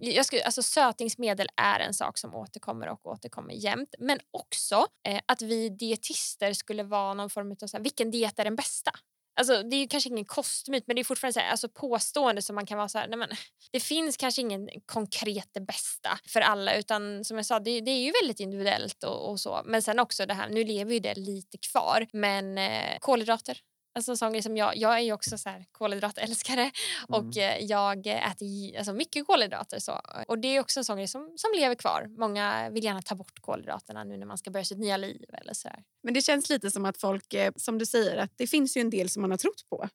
jag 0.00 0.26
skulle, 0.26 0.42
alltså 0.42 0.62
sötningsmedel 0.62 1.48
är 1.56 1.80
en 1.80 1.94
sak 1.94 2.18
som 2.18 2.34
återkommer 2.34 2.88
och 2.88 3.06
återkommer 3.06 3.54
jämt. 3.54 3.94
Men 3.98 4.18
också 4.30 4.86
eh, 5.08 5.20
att 5.26 5.42
vi 5.42 5.68
dietister 5.68 6.52
skulle 6.52 6.82
vara 6.82 7.14
någon 7.14 7.30
form 7.30 7.52
av 7.62 7.66
så 7.66 7.76
här, 7.76 7.84
vilken 7.84 8.10
diet 8.10 8.38
är 8.38 8.44
den 8.44 8.56
bästa? 8.56 8.90
Alltså, 9.38 9.62
det 9.62 9.76
är 9.76 9.80
ju 9.80 9.86
kanske 9.86 10.10
ingen 10.10 10.24
kostmyt 10.24 10.86
men 10.86 10.96
det 10.96 11.02
är 11.02 11.04
fortfarande 11.04 11.32
så 11.32 11.40
här, 11.40 11.50
alltså 11.50 11.68
påstående 11.68 12.42
som 12.42 12.54
man 12.54 12.66
kan 12.66 12.78
vara 12.78 12.88
så 12.88 12.98
här, 12.98 13.08
nej 13.08 13.18
men, 13.18 13.28
det 13.72 13.80
finns 13.80 14.16
kanske 14.16 14.40
ingen 14.40 14.68
konkret 14.86 15.48
det 15.52 15.60
bästa 15.60 16.18
för 16.28 16.40
alla 16.40 16.74
utan 16.74 17.24
som 17.24 17.36
jag 17.36 17.46
sa 17.46 17.58
det, 17.58 17.80
det 17.80 17.90
är 17.90 18.04
ju 18.04 18.12
väldigt 18.22 18.40
individuellt 18.40 19.04
och, 19.04 19.30
och 19.30 19.40
så. 19.40 19.62
Men 19.64 19.82
sen 19.82 19.98
också 19.98 20.26
det 20.26 20.34
här, 20.34 20.48
nu 20.48 20.64
lever 20.64 20.92
ju 20.92 21.00
det 21.00 21.14
lite 21.14 21.58
kvar 21.58 22.06
men 22.12 22.58
eh, 22.58 22.98
kolhydrater. 23.00 23.60
Alltså 23.98 24.10
en 24.12 24.16
sån 24.16 24.32
grej 24.32 24.42
som 24.42 24.56
jag, 24.56 24.76
jag 24.76 24.94
är 24.94 25.00
ju 25.00 25.12
också 25.12 25.38
så 25.38 25.48
här 25.48 25.64
kolhydratälskare 25.72 26.70
och 27.08 27.36
eh, 27.36 27.64
jag 27.64 28.06
äter 28.06 28.78
alltså 28.78 28.92
mycket 28.92 29.26
kolhydrater. 29.26 29.78
Så. 29.78 30.00
Och 30.28 30.38
det 30.38 30.48
är 30.56 30.60
också 30.60 30.80
en 30.80 30.84
sån 30.84 30.96
grej 30.96 31.08
som, 31.08 31.34
som 31.36 31.50
lever 31.56 31.74
kvar. 31.74 32.06
Många 32.18 32.70
vill 32.70 32.84
gärna 32.84 33.02
ta 33.02 33.14
bort 33.14 33.40
kolhydraterna 33.40 34.04
nu 34.04 34.16
när 34.16 34.26
man 34.26 34.38
ska 34.38 34.50
börja 34.50 34.64
sitt 34.64 34.78
nya 34.78 34.96
liv. 34.96 35.24
Eller 35.32 35.54
så 35.54 35.68
här. 35.68 35.82
Men 36.02 36.14
det 36.14 36.22
känns 36.22 36.48
lite 36.50 36.70
som 36.70 36.84
att 36.84 37.00
folk, 37.00 37.34
eh, 37.34 37.52
som 37.56 37.78
du 37.78 37.86
säger, 37.86 38.16
att 38.16 38.32
det 38.36 38.46
finns 38.46 38.76
ju 38.76 38.80
en 38.80 38.90
del 38.90 39.08
som 39.10 39.22
man 39.22 39.30
har 39.30 39.38
trott 39.38 39.68
på. 39.70 39.88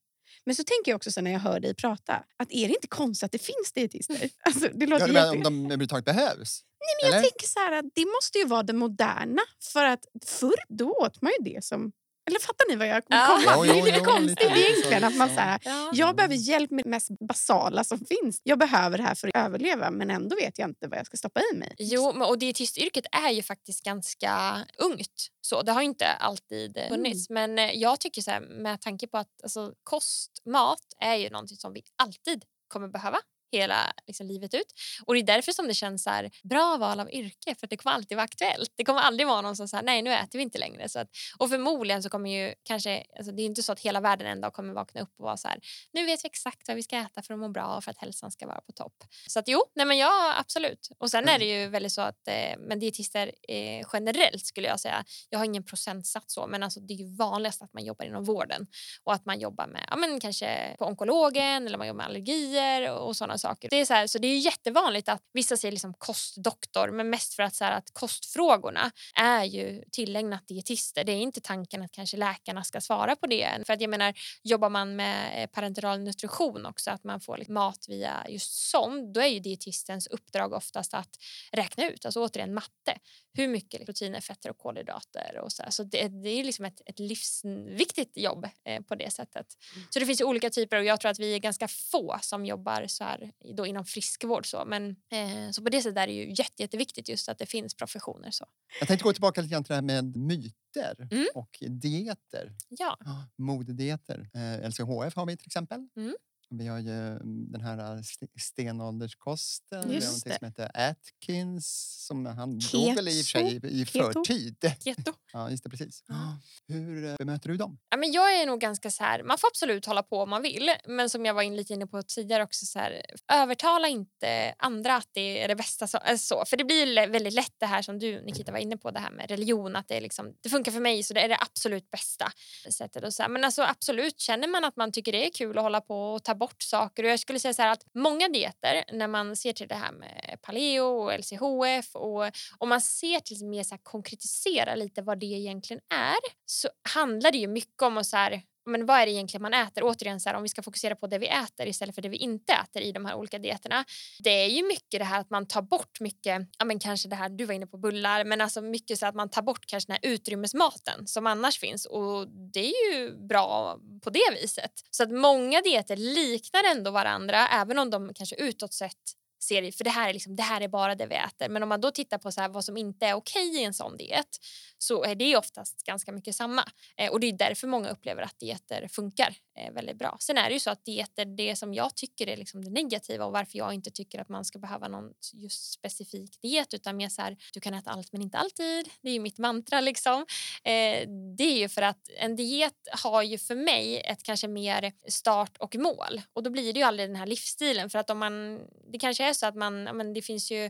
Men 0.45 0.55
så 0.55 0.63
tänker 0.63 0.91
jag 0.91 0.95
också 0.95 1.11
sen 1.11 1.23
när 1.23 1.31
jag 1.31 1.39
hör 1.39 1.59
dig 1.59 1.75
prata, 1.75 2.13
att 2.37 2.51
är 2.51 2.67
det 2.67 2.73
inte 2.73 2.87
konstigt 2.87 3.25
att 3.25 3.31
det 3.31 3.37
finns 3.41 3.71
dietister? 3.73 4.29
Alltså, 4.45 4.67
det 4.73 4.87
låter 4.87 5.07
Ja, 5.07 5.13
jätte- 5.13 5.29
om 5.29 5.43
de 5.43 5.65
överhuvudtaget 5.65 6.05
behövs? 6.05 6.63
Nej, 6.79 7.11
men 7.11 7.11
jag 7.13 7.29
tänker 7.29 7.47
så 7.47 7.59
här 7.59 7.71
att 7.71 7.85
det 7.95 8.05
måste 8.05 8.37
ju 8.37 8.45
vara 8.45 8.63
det 8.63 8.73
moderna. 8.73 9.41
För 9.73 9.85
att 9.85 10.05
förr 10.25 10.55
då 10.69 10.91
åt 10.91 11.21
man 11.21 11.31
ju 11.39 11.53
det 11.53 11.63
som 11.63 11.91
Eller 12.25 12.39
fattar 12.39 12.65
ni 12.69 12.75
vad 12.75 12.87
jag 12.87 13.03
Ja. 13.07 13.27
kommer 13.27 13.53
komma? 13.53 13.65
Jo, 13.67 13.73
Det 13.73 13.79
är 13.79 13.83
lite 13.85 13.97
jo, 13.97 14.05
konstigt 14.05 14.29
lite 14.51 14.59
egentligen. 14.71 15.03
Att 15.03 15.15
man 15.15 15.29
så. 15.29 15.35
här, 15.35 15.59
Ja. 15.65 15.89
jag 15.93 16.15
behöver 16.15 16.35
hjälp 16.35 16.71
med 16.71 16.83
det 16.85 16.89
mest 16.89 17.09
basala 17.19 17.83
som 17.83 17.99
finns. 18.05 18.41
Jag 18.43 18.59
behöver 18.59 18.97
det 18.97 19.03
här 19.03 19.15
för 19.15 19.27
att 19.27 19.35
överleva 19.35 19.91
men 19.91 20.09
ändå 20.09 20.35
vet 20.35 20.59
jag 20.59 20.69
inte 20.69 20.87
vad 20.87 20.99
jag 20.99 21.05
ska 21.05 21.17
stoppa 21.17 21.41
i 21.53 21.57
mig. 21.57 21.75
Jo, 21.77 22.13
men- 22.13 22.27
och 22.27 22.37
dietistyrket 22.39 23.05
är 23.11 23.29
ju 23.29 23.43
faktiskt 23.43 23.83
ganska 23.83 24.57
ungt. 24.77 25.27
Så 25.41 25.61
Det 25.61 25.71
har 25.71 25.81
ju 25.81 25.87
inte 25.87 26.07
alltid 26.07 26.77
eh, 26.77 26.87
funnits. 26.89 27.29
Men 27.29 27.59
eh, 27.59 27.71
jag 27.71 27.99
tycker 27.99 28.21
så 28.21 28.31
här, 28.31 28.41
med 28.41 28.81
tanke 28.81 29.07
på 29.07 29.17
att 29.17 29.43
alltså, 29.43 29.73
kost, 29.83 30.31
mat 30.45 30.79
är 30.99 31.15
ju 31.15 31.29
någonting 31.29 31.57
som 31.57 31.73
vi 31.73 31.83
alltid 31.95 32.43
kommer 32.67 32.87
behöva 32.87 33.17
hela 33.57 33.93
liksom, 34.07 34.27
livet 34.27 34.53
ut. 34.53 34.73
Och 35.05 35.13
Det 35.13 35.19
är 35.19 35.23
därför 35.23 35.51
som 35.51 35.67
det 35.67 35.73
känns 35.73 36.03
så 36.03 36.09
här, 36.09 36.31
bra 36.43 36.77
val 36.77 36.99
av 36.99 37.11
yrke, 37.11 37.55
för 37.55 37.67
det 37.67 37.77
kommer 37.77 37.95
alltid 37.95 38.15
vara 38.17 38.25
aktuellt. 38.25 38.73
Det 38.75 38.83
kommer 38.83 39.01
aldrig 39.01 39.27
vara 39.27 39.41
någon 39.41 39.55
som 39.55 39.67
säger 39.67 39.83
nej 39.83 40.01
nu 40.01 40.13
äter 40.13 40.39
vi 40.39 40.43
inte 40.43 40.57
längre. 40.57 40.89
Så 40.89 40.99
att, 40.99 41.09
och 41.37 41.49
förmodligen 41.49 42.03
så 42.03 42.09
kommer 42.09 42.29
ju 42.29 42.53
kanske, 42.63 43.03
alltså, 43.17 43.31
det 43.31 43.41
är 43.41 43.45
inte 43.45 43.63
så 43.63 43.71
att 43.71 43.79
hela 43.79 43.99
världen 43.99 44.27
en 44.27 44.41
dag 44.41 44.53
kommer 44.53 44.73
vakna 44.73 45.01
upp 45.01 45.13
och 45.17 45.25
vara 45.25 45.37
så 45.37 45.47
här, 45.47 45.59
nu 45.93 46.05
vet 46.05 46.23
vi 46.23 46.27
exakt 46.27 46.67
vad 46.67 46.75
vi 46.75 46.83
ska 46.83 46.97
äta 46.97 47.21
för 47.21 47.33
att 47.33 47.39
må 47.39 47.49
bra 47.49 47.75
och 47.77 47.83
för 47.83 47.91
att 47.91 47.97
hälsan 47.97 48.31
ska 48.31 48.47
vara 48.47 48.61
på 48.61 48.71
topp. 48.71 49.03
Så 49.27 49.39
att 49.39 49.47
jo, 49.47 49.63
nej 49.75 49.85
men 49.85 49.97
ja 49.97 50.35
absolut. 50.39 50.89
Och 50.97 51.11
sen 51.11 51.29
är 51.29 51.39
det 51.39 51.45
ju 51.45 51.67
väldigt 51.67 51.91
så 51.91 52.01
att 52.01 52.27
eh, 52.27 52.57
men 52.59 52.79
dietister 52.79 53.31
eh, 53.47 53.87
generellt 53.93 54.45
skulle 54.45 54.67
jag 54.67 54.79
säga, 54.79 55.05
jag 55.29 55.39
har 55.39 55.45
ingen 55.45 55.63
procentsats 55.63 56.33
så, 56.33 56.47
men 56.47 56.63
alltså 56.63 56.79
det 56.79 56.93
är 56.93 56.97
ju 56.97 57.15
vanligast 57.15 57.61
att 57.61 57.73
man 57.73 57.83
jobbar 57.83 58.05
inom 58.05 58.23
vården 58.23 58.67
och 59.03 59.13
att 59.13 59.25
man 59.25 59.39
jobbar 59.39 59.67
med, 59.67 59.87
ja 59.89 59.95
men 59.95 60.19
kanske 60.19 60.75
på 60.79 60.85
onkologen 60.85 61.67
eller 61.67 61.77
man 61.77 61.87
jobbar 61.87 61.97
med 61.97 62.05
allergier 62.05 62.91
och, 62.91 63.07
och 63.07 63.15
sådana 63.15 63.37
saker. 63.43 63.69
Det 63.69 63.81
är 63.81 63.85
så, 63.85 63.93
här, 63.93 64.07
så 64.07 64.19
det 64.19 64.27
är 64.27 64.37
jättevanligt 64.37 65.09
att 65.09 65.21
vissa 65.33 65.57
säger 65.57 65.71
liksom 65.71 65.93
kostdoktor, 65.93 66.91
men 66.91 67.09
mest 67.09 67.33
för 67.33 67.43
att, 67.43 67.55
så 67.55 67.63
här, 67.63 67.71
att 67.71 67.93
kostfrågorna 67.93 68.91
är 69.15 69.43
ju 69.43 69.83
tillägnat 69.91 70.47
dietister. 70.47 71.03
Det 71.03 71.11
är 71.11 71.21
inte 71.21 71.41
tanken 71.41 71.83
att 71.83 71.91
kanske 71.91 72.17
läkarna 72.17 72.63
ska 72.63 72.81
svara 72.81 73.15
på 73.15 73.27
det. 73.27 73.63
För 73.65 73.73
att 73.73 73.81
jag 73.81 73.89
menar, 73.89 74.13
jobbar 74.43 74.69
man 74.69 74.95
med 74.95 75.43
eh, 75.43 75.47
parenteral 75.47 75.99
nutrition 75.99 76.65
också, 76.65 76.91
att 76.91 77.03
man 77.03 77.19
får 77.19 77.37
liksom 77.37 77.53
mat 77.53 77.85
via 77.89 78.25
just 78.29 78.69
sånt, 78.69 79.13
då 79.13 79.21
är 79.21 79.27
ju 79.27 79.39
dietistens 79.39 80.07
uppdrag 80.07 80.53
oftast 80.53 80.93
att 80.93 81.09
räkna 81.51 81.89
ut, 81.89 82.05
alltså 82.05 82.25
återigen 82.25 82.53
matte, 82.53 82.97
hur 83.33 83.47
mycket 83.47 83.85
proteiner, 83.85 84.21
fetter 84.21 84.49
och 84.49 84.57
kolhydrater 84.57 85.39
och 85.43 85.51
så. 85.51 85.63
här. 85.63 85.69
Så 85.69 85.83
det, 85.83 86.07
det 86.07 86.29
är 86.29 86.43
liksom 86.43 86.65
ett, 86.65 86.81
ett 86.85 86.99
livsviktigt 86.99 88.17
jobb 88.17 88.47
eh, 88.65 88.81
på 88.81 88.95
det 88.95 89.13
sättet. 89.13 89.47
Så 89.89 89.99
det 89.99 90.05
finns 90.05 90.21
olika 90.21 90.49
typer 90.49 90.77
och 90.77 90.85
jag 90.85 90.99
tror 90.99 91.11
att 91.11 91.19
vi 91.19 91.35
är 91.35 91.39
ganska 91.39 91.67
få 91.67 92.17
som 92.21 92.45
jobbar 92.45 92.87
så 92.87 93.03
här 93.03 93.31
då 93.55 93.65
inom 93.67 93.85
friskvård 93.85 94.45
så. 94.49 94.65
Men 94.65 94.89
eh, 94.89 95.51
så 95.51 95.61
på 95.63 95.69
det 95.69 95.81
sättet 95.81 95.97
är 95.97 96.07
det 96.07 96.13
ju 96.13 96.29
jätte, 96.29 96.63
jätteviktigt 96.63 97.09
just 97.09 97.29
att 97.29 97.37
det 97.37 97.45
finns 97.45 97.75
professioner 97.75 98.31
så. 98.31 98.45
Jag 98.79 98.87
tänkte 98.87 99.03
gå 99.03 99.13
tillbaka 99.13 99.41
lite 99.41 99.51
grann 99.51 99.63
till 99.63 99.69
det 99.69 99.75
här 99.75 99.81
med 99.81 100.15
myter 100.17 101.07
Mm. 101.11 101.25
och 101.35 101.57
dieter. 101.69 102.51
Ja. 102.69 102.97
Modedieter. 103.37 104.29
Eh, 104.33 104.69
LCHF 104.69 105.15
har 105.15 105.25
vi 105.25 105.37
till 105.37 105.47
exempel. 105.47 105.87
Mm. 105.97 106.15
Vi 106.59 106.67
har 106.67 106.79
ju 106.79 107.07
mm, 107.07 107.51
den 107.51 107.61
här 107.61 107.99
st- 107.99 108.27
stenålderskosten. 108.39 109.81
vi 109.81 109.87
har 109.87 109.93
Just 109.93 110.25
det. 110.25 110.37
som 110.37 110.47
heter 110.47 110.71
Atkins. 110.73 111.89
Som 112.07 112.25
han 112.25 112.59
dog 112.71 112.95
väl 112.95 113.07
i 113.07 113.11
och 113.21 113.25
för 113.25 113.31
sig 113.31 113.59
i 113.81 113.85
Keto. 113.85 114.11
förtid. 114.13 114.73
Keto. 114.83 115.13
Ja, 115.35 115.49
just 115.49 115.63
det, 115.63 115.69
precis. 115.69 116.03
Ja. 116.07 116.37
Hur 116.67 117.05
eh, 117.09 117.15
bemöter 117.15 117.49
du 117.49 117.57
dem? 117.57 117.77
Ja, 117.89 117.97
men 117.97 118.11
jag 118.11 118.41
är 118.41 118.45
nog 118.45 118.59
ganska 118.59 118.89
så 118.91 119.03
här, 119.03 119.23
man 119.23 119.37
får 119.37 119.47
absolut 119.47 119.85
hålla 119.85 120.03
på 120.03 120.17
om 120.21 120.29
man 120.29 120.41
vill, 120.41 120.71
men 120.87 121.09
som 121.09 121.25
jag 121.25 121.33
var 121.33 121.41
in 121.41 121.55
lite 121.55 121.73
inne 121.73 121.87
på 121.87 122.03
tidigare 122.03 122.43
också 122.43 122.65
så 122.65 122.79
här, 122.79 123.01
övertala 123.33 123.87
inte 123.87 124.55
andra 124.57 124.95
att 124.95 125.09
det 125.11 125.43
är 125.43 125.47
det 125.47 125.55
bästa. 125.55 125.87
Så, 125.87 125.97
äh, 125.97 126.17
så. 126.17 126.43
För 126.45 126.57
det 126.57 126.63
blir 126.63 127.07
väldigt 127.07 127.33
lätt 127.33 127.53
det 127.57 127.65
här 127.65 127.81
som 127.81 127.99
du 127.99 128.21
Nikita 128.21 128.51
var 128.51 128.59
inne 128.59 128.77
på, 128.77 128.91
det 128.91 128.99
här 128.99 129.11
med 129.11 129.29
religion, 129.29 129.75
att 129.75 129.87
det, 129.87 129.97
är 129.97 130.01
liksom, 130.01 130.33
det 130.41 130.49
funkar 130.49 130.71
för 130.71 130.79
mig 130.79 131.03
så 131.03 131.13
det 131.13 131.21
är 131.21 131.29
det 131.29 131.37
absolut 131.41 131.91
bästa 131.91 132.31
sättet. 132.69 133.03
Och 133.03 133.13
så 133.13 133.21
här. 133.23 133.29
Men 133.29 133.43
alltså, 133.43 133.61
absolut, 133.63 134.19
känner 134.19 134.47
man 134.47 134.63
att 134.63 134.75
man 134.75 134.91
tycker 134.91 135.11
det 135.11 135.27
är 135.27 135.31
kul 135.33 135.57
att 135.57 135.63
hålla 135.63 135.81
på 135.81 136.13
och 136.13 136.23
ta 136.23 136.35
bort 136.43 136.61
saker. 136.63 137.03
Och 137.03 137.09
jag 137.09 137.19
skulle 137.19 137.39
säga 137.39 137.53
så 137.53 137.61
här 137.61 137.71
att 137.71 137.85
många 137.93 138.27
dieter, 138.27 138.83
när 138.91 139.07
man 139.07 139.35
ser 139.35 139.53
till 139.53 139.67
det 139.67 139.75
här 139.75 139.91
med 139.91 140.37
paleo 140.41 140.83
och 140.83 141.19
LCHF 141.19 141.95
och 141.95 142.23
om 142.57 142.69
man 142.69 142.81
ser 142.81 143.19
till 143.19 143.45
mer 143.45 143.63
så 143.63 143.75
här, 143.75 143.81
konkretisera 143.83 144.75
lite 144.75 145.01
vad 145.01 145.19
det 145.19 145.25
egentligen 145.25 145.81
är 145.89 146.19
så 146.45 146.69
handlar 146.93 147.31
det 147.31 147.37
ju 147.37 147.47
mycket 147.47 147.81
om 147.81 147.97
att 147.97 148.05
så 148.05 148.17
här, 148.17 148.41
men 148.65 148.85
vad 148.85 148.99
är 148.99 149.05
det 149.05 149.11
egentligen 149.11 149.41
man 149.41 149.53
äter? 149.53 149.83
Återigen, 149.83 150.19
så 150.19 150.29
här, 150.29 150.35
om 150.35 150.43
vi 150.43 150.49
ska 150.49 150.63
fokusera 150.63 150.95
på 150.95 151.07
det 151.07 151.17
vi 151.17 151.27
äter 151.27 151.67
istället 151.67 151.95
för 151.95 152.01
det 152.01 152.09
vi 152.09 152.17
inte 152.17 152.53
äter 152.53 152.81
i 152.81 152.91
de 152.91 153.05
här 153.05 153.15
olika 153.15 153.39
dieterna. 153.39 153.85
Det 154.19 154.29
är 154.29 154.47
ju 154.47 154.67
mycket 154.67 154.99
det 154.99 155.03
här 155.03 155.19
att 155.19 155.29
man 155.29 155.47
tar 155.47 155.61
bort 155.61 155.99
mycket, 155.99 156.47
ja 156.57 156.65
men 156.65 156.79
kanske 156.79 157.09
det 157.09 157.15
här 157.15 157.29
du 157.29 157.45
var 157.45 157.53
inne 157.53 157.67
på 157.67 157.77
bullar, 157.77 158.23
men 158.25 158.41
alltså 158.41 158.61
mycket 158.61 158.99
så 158.99 159.05
att 159.05 159.15
man 159.15 159.29
tar 159.29 159.41
bort 159.41 159.65
kanske 159.65 159.91
den 159.91 159.97
här 160.01 160.11
utrymmesmaten 160.11 161.07
som 161.07 161.27
annars 161.27 161.59
finns 161.59 161.85
och 161.85 162.27
det 162.27 162.59
är 162.59 162.93
ju 162.93 163.27
bra 163.27 163.77
på 164.03 164.09
det 164.09 164.41
viset. 164.41 164.71
Så 164.91 165.03
att 165.03 165.11
många 165.11 165.61
dieter 165.61 165.95
liknar 165.95 166.63
ändå 166.71 166.91
varandra 166.91 167.47
även 167.47 167.79
om 167.79 167.89
de 167.89 168.13
kanske 168.13 168.35
utåt 168.35 168.73
sett 168.73 169.13
ser 169.43 169.71
för 169.71 169.83
det 169.83 169.89
här 169.89 170.09
är 170.09 170.13
liksom 170.13 170.35
det 170.35 170.43
här 170.43 170.61
är 170.61 170.67
bara 170.67 170.95
det 170.95 171.05
vi 171.05 171.15
äter. 171.15 171.49
Men 171.49 171.63
om 171.63 171.69
man 171.69 171.81
då 171.81 171.91
tittar 171.91 172.17
på 172.17 172.31
så 172.31 172.41
här, 172.41 172.49
vad 172.49 172.65
som 172.65 172.77
inte 172.77 173.05
är 173.05 173.13
okej 173.13 173.57
i 173.57 173.63
en 173.63 173.73
sån 173.73 173.97
diet 173.97 174.37
så 174.83 175.03
är 175.03 175.15
det 175.15 175.37
oftast 175.37 175.83
ganska 175.83 176.11
mycket 176.11 176.35
samma. 176.35 176.63
Eh, 176.97 177.11
och 177.11 177.19
det 177.19 177.27
är 177.27 177.33
därför 177.33 177.67
många 177.67 177.89
upplever 177.89 178.21
att 178.21 178.39
dieter 178.39 178.87
funkar 178.87 179.35
eh, 179.57 179.73
väldigt 179.73 179.97
bra. 179.97 180.17
Sen 180.19 180.37
är 180.37 180.47
det 180.49 180.53
ju 180.53 180.59
så 180.59 180.69
att 180.69 180.85
dieter, 180.85 181.25
det 181.25 181.55
som 181.55 181.73
jag 181.73 181.95
tycker 181.95 182.27
är 182.27 182.37
liksom 182.37 182.65
det 182.65 182.71
negativa 182.71 183.25
och 183.25 183.31
varför 183.31 183.57
jag 183.57 183.73
inte 183.73 183.91
tycker 183.91 184.19
att 184.19 184.29
man 184.29 184.45
ska 184.45 184.59
behöva 184.59 184.87
någon 184.87 185.13
just 185.33 185.73
specifik 185.73 186.41
diet 186.41 186.73
utan 186.73 186.97
mer 186.97 187.09
så 187.09 187.21
här, 187.21 187.37
du 187.53 187.59
kan 187.59 187.73
äta 187.73 187.91
allt 187.91 188.11
men 188.11 188.21
inte 188.21 188.37
alltid. 188.37 188.89
Det 189.01 189.09
är 189.09 189.13
ju 189.13 189.19
mitt 189.19 189.37
mantra 189.37 189.81
liksom. 189.81 190.25
Eh, 190.63 191.09
det 191.37 191.43
är 191.43 191.57
ju 191.57 191.69
för 191.69 191.81
att 191.81 192.09
en 192.17 192.35
diet 192.35 192.87
har 192.91 193.23
ju 193.23 193.37
för 193.37 193.55
mig 193.55 194.01
ett 194.05 194.23
kanske 194.23 194.47
mer 194.47 194.91
start 195.07 195.57
och 195.57 195.75
mål 195.75 196.21
och 196.33 196.43
då 196.43 196.49
blir 196.49 196.73
det 196.73 196.79
ju 196.79 196.85
aldrig 196.85 197.09
den 197.09 197.15
här 197.15 197.25
livsstilen 197.25 197.89
för 197.89 197.99
att 197.99 198.09
om 198.09 198.19
man, 198.19 198.59
det 198.91 198.99
kanske 198.99 199.29
är 199.29 199.33
så 199.33 199.45
att 199.45 199.55
man, 199.55 199.83
men 199.83 200.13
det 200.13 200.21
finns 200.21 200.51
ju 200.51 200.69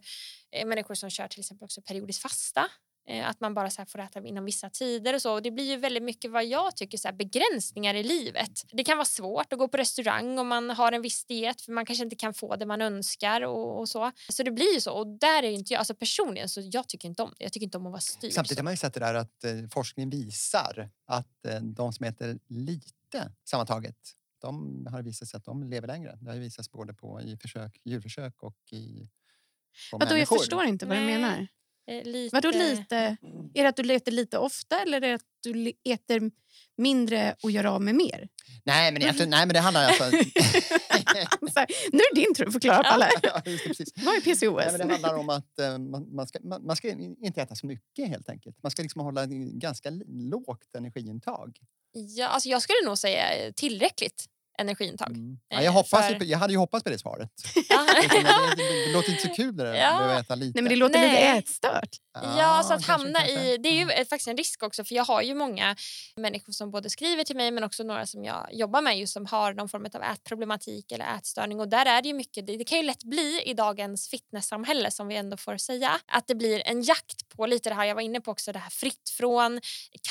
människor 0.65 0.95
som 0.95 1.09
kör 1.09 1.27
till 1.27 1.39
exempel 1.39 1.65
också 1.65 1.81
periodisk 1.81 2.21
fasta 2.21 2.69
att 3.23 3.39
man 3.39 3.53
bara 3.53 3.69
så 3.69 3.81
här 3.81 3.85
får 3.85 3.99
äta 3.99 4.27
inom 4.27 4.45
vissa 4.45 4.69
tider 4.69 5.13
och 5.13 5.21
så. 5.21 5.33
Och 5.33 5.41
det 5.41 5.51
blir 5.51 5.65
ju 5.65 5.77
väldigt 5.77 6.03
mycket 6.03 6.31
vad 6.31 6.45
jag 6.45 6.75
tycker 6.75 6.97
så 6.97 7.07
här 7.07 7.15
begränsningar 7.15 7.93
i 7.93 8.03
livet. 8.03 8.65
Det 8.71 8.83
kan 8.83 8.97
vara 8.97 9.05
svårt 9.05 9.53
att 9.53 9.59
gå 9.59 9.67
på 9.67 9.77
restaurang 9.77 10.39
om 10.39 10.47
man 10.47 10.69
har 10.69 10.91
en 10.91 11.01
viss 11.01 11.25
diet 11.25 11.61
för 11.61 11.71
man 11.71 11.85
kanske 11.85 12.03
inte 12.03 12.15
kan 12.15 12.33
få 12.33 12.55
det 12.55 12.65
man 12.65 12.81
önskar 12.81 13.41
och, 13.41 13.79
och 13.79 13.89
så. 13.89 14.11
Så 14.29 14.43
det 14.43 14.51
blir 14.51 14.73
ju 14.73 14.81
så. 14.81 14.93
Och 14.93 15.07
där 15.07 15.43
är 15.43 15.51
inte 15.51 15.73
jag, 15.73 15.79
alltså 15.79 15.95
personligen 15.95 16.49
så 16.49 16.61
jag 16.63 16.87
tycker 16.87 17.07
inte 17.07 17.23
om 17.23 17.33
det. 17.37 17.43
Jag 17.43 17.53
tycker 17.53 17.65
inte 17.65 17.77
om 17.77 17.85
att 17.85 17.91
vara 17.91 18.01
styrd. 18.01 18.33
Samtidigt 18.33 18.59
har 18.59 18.63
man 18.63 18.73
ju 18.73 18.77
sett 18.77 18.93
det 18.93 18.99
där 18.99 19.13
att 19.13 19.43
eh, 19.43 19.51
forskning 19.71 20.09
visar 20.09 20.89
att 21.05 21.45
eh, 21.45 21.59
de 21.61 21.93
som 21.93 22.05
äter 22.05 22.39
lite 22.47 23.31
sammantaget 23.45 23.97
de 24.41 24.87
har 24.91 25.01
visat 25.01 25.27
sig 25.27 25.37
att 25.37 25.45
de 25.45 25.63
lever 25.63 25.87
längre. 25.87 26.17
Det 26.21 26.29
har 26.29 26.35
ju 26.35 26.41
visats 26.41 26.71
både 26.71 26.93
på 26.93 27.21
i 27.21 27.37
försök, 27.37 27.81
djurförsök 27.83 28.43
och 28.43 28.57
i 28.71 29.09
på 29.91 29.97
Vadå, 29.97 30.05
jag 30.05 30.13
människor. 30.15 30.37
förstår 30.37 30.65
inte 30.65 30.85
vad 30.85 30.97
du 30.97 31.05
Nej. 31.05 31.17
menar. 31.17 31.47
Eh, 31.87 32.03
lite... 32.03 32.35
Vadå 32.35 32.51
lite? 32.51 33.17
Är 33.53 33.63
det 33.63 33.69
att 33.69 33.75
du 33.75 33.93
äter 33.93 34.11
lite 34.11 34.37
ofta 34.37 34.81
eller 34.81 34.97
är 34.97 35.01
det 35.01 35.13
att 35.13 35.21
du 35.43 35.73
äter 35.83 36.31
mindre 36.77 37.35
och 37.43 37.51
gör 37.51 37.63
av 37.63 37.81
med 37.81 37.95
mer? 37.95 38.29
Nej, 38.63 38.91
men, 38.91 39.01
efter, 39.01 39.25
nej, 39.27 39.45
men 39.45 39.53
det 39.53 39.59
handlar 39.59 39.85
alltså... 39.85 40.03
Så 41.53 41.59
här, 41.59 41.67
nu 41.91 41.97
är 41.97 42.15
det 42.15 42.21
din 42.21 42.33
tur 42.35 42.47
att 42.47 42.53
förklara 42.53 42.83
för 42.83 42.89
alla. 42.89 43.09
ja. 43.21 43.41
Vad 44.05 44.15
är 44.15 44.21
PCOS? 44.21 44.55
Nej, 44.55 44.77
men 44.77 44.87
det 44.87 44.93
handlar 44.93 45.17
om 45.17 45.29
att 45.29 45.59
eh, 45.59 45.77
man, 45.77 46.15
man, 46.15 46.27
ska, 46.27 46.39
man, 46.43 46.65
man 46.65 46.75
ska 46.75 46.89
inte 46.89 47.41
äta 47.41 47.55
så 47.55 47.65
mycket 47.65 48.07
helt 48.07 48.29
enkelt. 48.29 48.63
Man 48.63 48.71
ska 48.71 48.81
liksom 48.81 49.01
hålla 49.01 49.23
en 49.23 49.59
ganska 49.59 49.89
lågt 50.07 50.75
energiintag. 50.75 51.57
Ja, 51.93 52.27
alltså 52.27 52.49
jag 52.49 52.61
skulle 52.61 52.85
nog 52.85 52.97
säga 52.97 53.35
eh, 53.35 53.51
tillräckligt 53.51 54.25
energiintag. 54.59 55.09
Mm. 55.09 55.37
Ja, 55.47 55.57
Eh, 55.57 55.63
jag, 55.65 55.71
hoppas 55.71 56.11
ju 56.11 56.17
för- 56.17 56.25
jag 56.25 56.37
hade 56.37 56.53
ju 56.53 56.59
hoppats 56.59 56.83
på 56.83 56.89
det 56.89 56.97
svaret. 56.99 57.29
Ja. 57.69 57.85
Det, 58.01 58.21
det, 58.87 58.93
låter 58.93 59.09
inte 59.09 59.21
så 59.21 59.29
kul 59.35 59.57
det 59.57 59.63
där, 59.63 59.73
Ja. 59.75 59.89
att 59.91 59.97
behöva 59.97 60.19
äta 60.19 60.35
lite. 60.35 60.51
Nej, 60.55 60.63
men 60.63 60.69
det 60.69 60.75
låter 60.75 60.99
Nej. 60.99 61.09
lite 61.11 61.21
ätstört. 61.23 61.89
Ja, 62.37 62.63
så 62.67 62.73
att 62.73 62.85
hamna 62.85 63.19
kanske. 63.19 63.41
i... 63.53 63.57
Det 63.57 63.69
är 63.69 63.73
ju 63.73 63.91
eh, 63.91 64.05
faktiskt 64.07 64.27
en 64.27 64.37
risk 64.37 64.63
också 64.63 64.83
för 64.83 64.95
jag 64.95 65.03
har 65.05 65.21
ju 65.21 65.33
många 65.35 65.75
människor 66.15 66.53
som 66.53 66.71
både 66.71 66.89
skriver 66.89 67.23
till 67.23 67.35
mig 67.35 67.51
men 67.51 67.63
också 67.63 67.83
några 67.83 68.05
som 68.05 68.23
jag 68.23 68.49
jobbar 68.51 68.81
med 68.81 68.99
just 68.99 69.13
som 69.13 69.25
har 69.25 69.53
någon 69.53 69.69
form 69.69 69.85
av 69.93 70.03
ätproblematik 70.03 70.91
eller 70.91 71.15
ätstörning 71.17 71.59
och 71.59 71.67
där 71.67 71.85
är 71.85 72.01
det 72.01 72.07
ju 72.07 72.13
mycket, 72.13 72.47
det, 72.47 72.57
det 72.57 72.63
kan 72.63 72.77
ju 72.77 72.83
lätt 72.83 73.03
bli 73.03 73.41
i 73.45 73.53
dagens 73.53 74.09
fitnesssamhälle 74.09 74.91
som 74.91 75.07
vi 75.07 75.15
ändå 75.15 75.37
får 75.37 75.57
säga, 75.57 75.99
att 76.07 76.27
det 76.27 76.35
blir 76.35 76.61
en 76.67 76.81
jakt 76.81 77.29
på 77.29 77.45
lite 77.45 77.69
det 77.69 77.75
här 77.75 77.85
jag 77.85 77.95
var 77.95 78.01
inne 78.01 78.21
på 78.21 78.31
också, 78.31 78.51
det 78.51 78.59
här 78.59 78.69
fritt 78.69 79.09
från, 79.17 79.61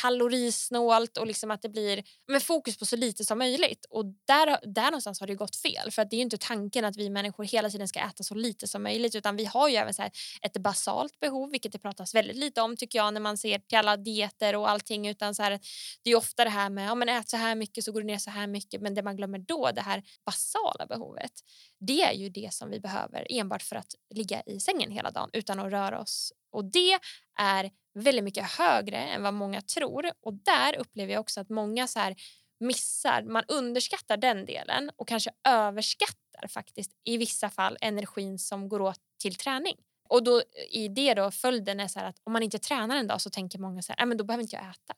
kalorisnålt 0.00 1.16
och 1.16 1.26
liksom 1.26 1.50
att 1.50 1.62
det 1.62 1.68
blir 1.68 2.02
med 2.28 2.42
fokus 2.42 2.76
på 2.78 2.87
så 2.87 2.96
lite 2.96 3.24
som 3.24 3.38
möjligt 3.38 3.87
och 3.90 4.05
där, 4.33 4.59
där 4.62 4.85
någonstans 4.85 5.21
har 5.21 5.27
det 5.27 5.35
gått 5.35 5.57
fel 5.57 5.90
för 5.90 6.03
att 6.03 6.11
det 6.11 6.16
är 6.16 6.18
ju 6.18 6.23
inte 6.23 6.38
tanken 6.38 6.85
att 6.85 6.97
vi 6.97 7.11
människor 7.11 7.45
hela 7.45 7.71
tiden 7.71 7.88
ska 7.88 8.01
äta 8.01 8.23
så 8.23 8.35
lite 8.35 8.68
som 8.68 8.83
möjligt 8.83 9.14
utan 9.14 9.37
vi 9.37 9.45
har 9.45 9.68
ju 9.68 9.77
även 9.77 9.95
så 9.95 10.03
här 10.03 10.11
ett 10.42 10.57
basalt 10.57 11.21
behov, 11.21 11.51
vilket 11.51 11.73
det 11.73 11.79
pratas 11.79 12.14
väldigt 12.14 12.37
lite 12.37 12.61
om 12.61 12.77
tycker 12.77 12.99
jag 12.99 13.14
när 13.14 13.21
man 13.21 13.38
ser 13.38 13.59
till 13.59 13.79
alla 13.79 13.97
dieter 13.97 14.57
och 14.57 14.71
allting. 14.71 15.09
Utan 15.09 15.35
så 15.35 15.42
här, 15.42 15.61
det 16.03 16.11
är 16.11 16.16
ofta 16.16 16.45
det 16.45 16.51
här 16.51 16.71
med 16.71 16.88
ja, 16.88 16.95
men 16.95 17.09
ät 17.09 17.29
så 17.29 17.37
här 17.37 17.55
mycket 17.55 17.85
så 17.85 17.92
går 17.92 18.01
det 18.01 18.07
ner 18.07 18.18
så 18.18 18.31
här 18.31 18.47
mycket. 18.47 18.81
Men 18.83 18.95
det 18.95 19.03
man 19.03 19.16
glömmer 19.16 19.38
då, 19.38 19.71
det 19.75 19.81
här 19.81 20.03
basala 20.27 20.87
behovet, 20.87 21.33
det 21.81 22.03
är 22.03 22.12
ju 22.12 22.29
det 22.29 22.49
som 22.53 22.71
vi 22.71 22.81
behöver 22.81 23.27
enbart 23.31 23.62
för 23.62 23.77
att 23.77 23.95
ligga 24.14 24.42
i 24.47 24.61
sängen 24.61 24.90
hela 24.90 25.11
dagen 25.11 25.31
utan 25.33 25.61
att 25.61 25.73
röra 25.73 26.01
oss. 26.01 26.33
Och 26.53 26.64
det 26.64 26.99
är 27.38 27.71
väldigt 27.95 28.25
mycket 28.25 28.51
högre 28.51 28.97
än 28.97 29.23
vad 29.23 29.35
många 29.35 29.61
tror. 29.61 30.11
Och 30.23 30.35
där 30.35 30.77
upplever 30.77 31.12
jag 31.12 31.21
också 31.21 31.40
att 31.40 31.49
många 31.49 31.87
så 31.87 31.99
här 31.99 32.16
missar, 32.62 33.22
man 33.22 33.44
underskattar 33.48 34.16
den 34.16 34.46
delen 34.46 34.90
och 34.96 35.09
kanske 35.09 35.31
överskattar 35.48 36.48
faktiskt 36.48 36.92
i 37.05 37.16
vissa 37.16 37.51
fall 37.51 37.79
energin 37.81 38.38
som 38.38 38.68
går 38.68 38.81
åt 38.81 39.01
till 39.22 39.35
träning. 39.35 39.77
Och 40.09 40.25
då 40.25 40.42
i 40.70 40.88
det 40.88 41.14
då 41.14 41.31
följden 41.31 41.81
är 41.81 41.88
så 41.88 42.01
att 42.01 42.16
om 42.25 42.33
man 42.33 42.42
inte 42.42 42.59
tränar 42.59 42.96
en 42.96 43.07
dag 43.07 43.20
så 43.20 43.31
tänker 43.31 43.59
många 43.59 43.83
så 43.83 43.94
här, 43.98 44.07
men 44.07 44.16
då 44.16 44.25
behöver 44.25 44.42
inte 44.42 44.57
jag 44.57 44.64
äta. 44.64 44.94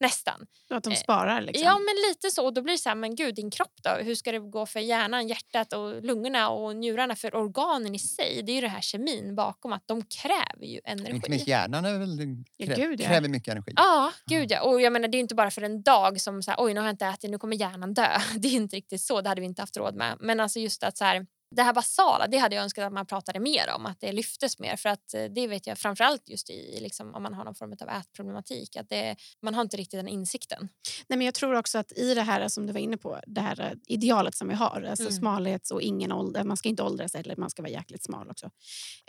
Nästan. 0.00 0.46
Att 0.70 0.84
de 0.84 0.92
Eh, 0.92 0.96
sparar 0.96 1.40
liksom. 1.40 1.66
Ja, 1.66 1.72
men 1.78 1.94
lite 2.08 2.30
så. 2.30 2.44
Och 2.44 2.54
då 2.54 2.62
blir 2.62 2.74
det 2.74 2.78
så 2.78 2.88
här, 2.88 2.96
men 2.96 3.14
gud, 3.14 3.34
din 3.34 3.50
kropp 3.50 3.74
då? 3.82 3.90
Hur 3.90 4.14
ska 4.14 4.32
det 4.32 4.38
gå 4.38 4.66
för 4.66 4.80
hjärnan, 4.80 5.28
hjärtat 5.28 5.72
och 5.72 6.02
lungorna 6.02 6.48
och 6.48 6.76
njurarna? 6.76 7.16
För 7.16 7.34
organen 7.34 7.94
i 7.94 7.98
sig, 7.98 8.42
det 8.42 8.52
är 8.52 8.54
ju 8.54 8.60
det 8.60 8.68
här 8.68 8.80
kemin 8.80 9.34
bakom 9.34 9.72
att 9.72 9.82
de 9.86 10.02
kräver 10.02 10.66
ju 10.66 10.80
energi. 10.84 11.14
Inte 11.14 11.30
minst 11.30 11.48
hjärnan 11.48 11.84
är 11.84 11.98
väl, 11.98 12.44
Ja, 12.56 12.66
krä, 12.66 12.74
gud, 12.74 13.00
ja. 13.00 13.06
kräver 13.08 13.28
mycket 13.28 13.52
energi. 13.52 13.72
Ja, 13.76 14.12
gud 14.26 14.50
ja. 14.50 14.62
Och 14.62 14.80
jag 14.80 14.92
menar, 14.92 15.08
det 15.08 15.16
är 15.16 15.18
ju 15.18 15.22
inte 15.22 15.34
bara 15.34 15.50
för 15.50 15.62
en 15.62 15.82
dag 15.82 16.20
som 16.20 16.42
så 16.42 16.50
här, 16.50 16.58
oj 16.60 16.74
nu 16.74 16.80
har 16.80 16.86
jag 16.86 16.92
inte 16.92 17.06
ätit, 17.06 17.30
nu 17.30 17.38
kommer 17.38 17.56
hjärnan 17.56 17.94
dö. 17.94 18.18
Det 18.38 18.48
är 18.48 18.52
inte 18.52 18.76
riktigt 18.76 19.00
så, 19.00 19.20
det 19.20 19.28
hade 19.28 19.40
vi 19.40 19.46
inte 19.46 19.62
haft 19.62 19.76
råd 19.76 19.94
med. 19.94 20.16
Men 20.20 20.40
alltså 20.40 20.58
just 20.60 20.82
att 20.82 20.98
så 20.98 21.04
här, 21.04 21.26
det 21.50 21.62
här 21.62 21.72
basala, 21.72 22.26
det 22.26 22.38
hade 22.38 22.54
jag 22.54 22.62
önskat 22.62 22.84
att 22.86 22.92
man 22.92 23.06
pratade 23.06 23.40
mer 23.40 23.70
om, 23.76 23.86
att 23.86 24.00
det 24.00 24.12
lyftes 24.12 24.58
mer. 24.58 24.76
För 24.76 24.88
att 24.88 25.14
eh, 25.14 25.24
det 25.24 25.46
vet 25.46 25.66
jag 25.66 25.78
framförallt 25.78 26.28
just 26.28 26.50
i, 26.50 26.78
liksom, 26.80 27.14
om 27.14 27.22
man 27.22 27.34
har 27.34 27.44
någon 27.44 27.54
form 27.54 27.74
av 27.80 27.88
ätproblematik, 27.88 28.76
att 28.76 28.88
det, 28.88 29.16
man 29.42 29.54
har 29.54 29.62
inte 29.62 29.76
riktigt 29.76 29.98
den 29.98 30.08
insikten. 30.08 30.68
Nej, 31.08 31.16
men 31.16 31.24
jag 31.24 31.34
tror 31.34 31.54
också 31.54 31.78
att 31.78 31.92
i 31.92 32.14
det 32.14 32.22
här 32.22 32.48
som 32.48 32.66
du 32.66 32.72
var 32.72 32.80
inne 32.80 32.96
på, 32.96 33.20
det 33.26 33.40
här 33.40 33.60
eh, 33.60 33.72
idealet 33.86 34.34
som 34.34 34.48
vi 34.48 34.54
har, 34.54 34.86
alltså 34.90 35.04
Mm. 35.04 35.18
smalhet 35.18 35.70
och 35.70 35.82
ingen 35.82 36.12
ålder, 36.12 36.44
man 36.44 36.56
ska 36.56 36.68
inte 36.68 36.82
åldras 36.82 37.14
eller 37.14 37.36
man 37.36 37.50
ska 37.50 37.62
vara 37.62 37.72
jäkligt 37.72 38.04
smal 38.04 38.30
också. 38.30 38.50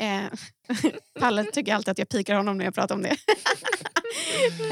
Eh, 0.01 0.23
Palle 1.19 1.43
tycker 1.43 1.73
alltid 1.75 1.91
att 1.91 1.97
jag 1.97 2.09
pikar 2.09 2.35
honom 2.35 2.57
när 2.57 2.65
jag 2.65 2.75
pratar 2.75 2.95
om 2.95 3.01
det. 3.01 3.15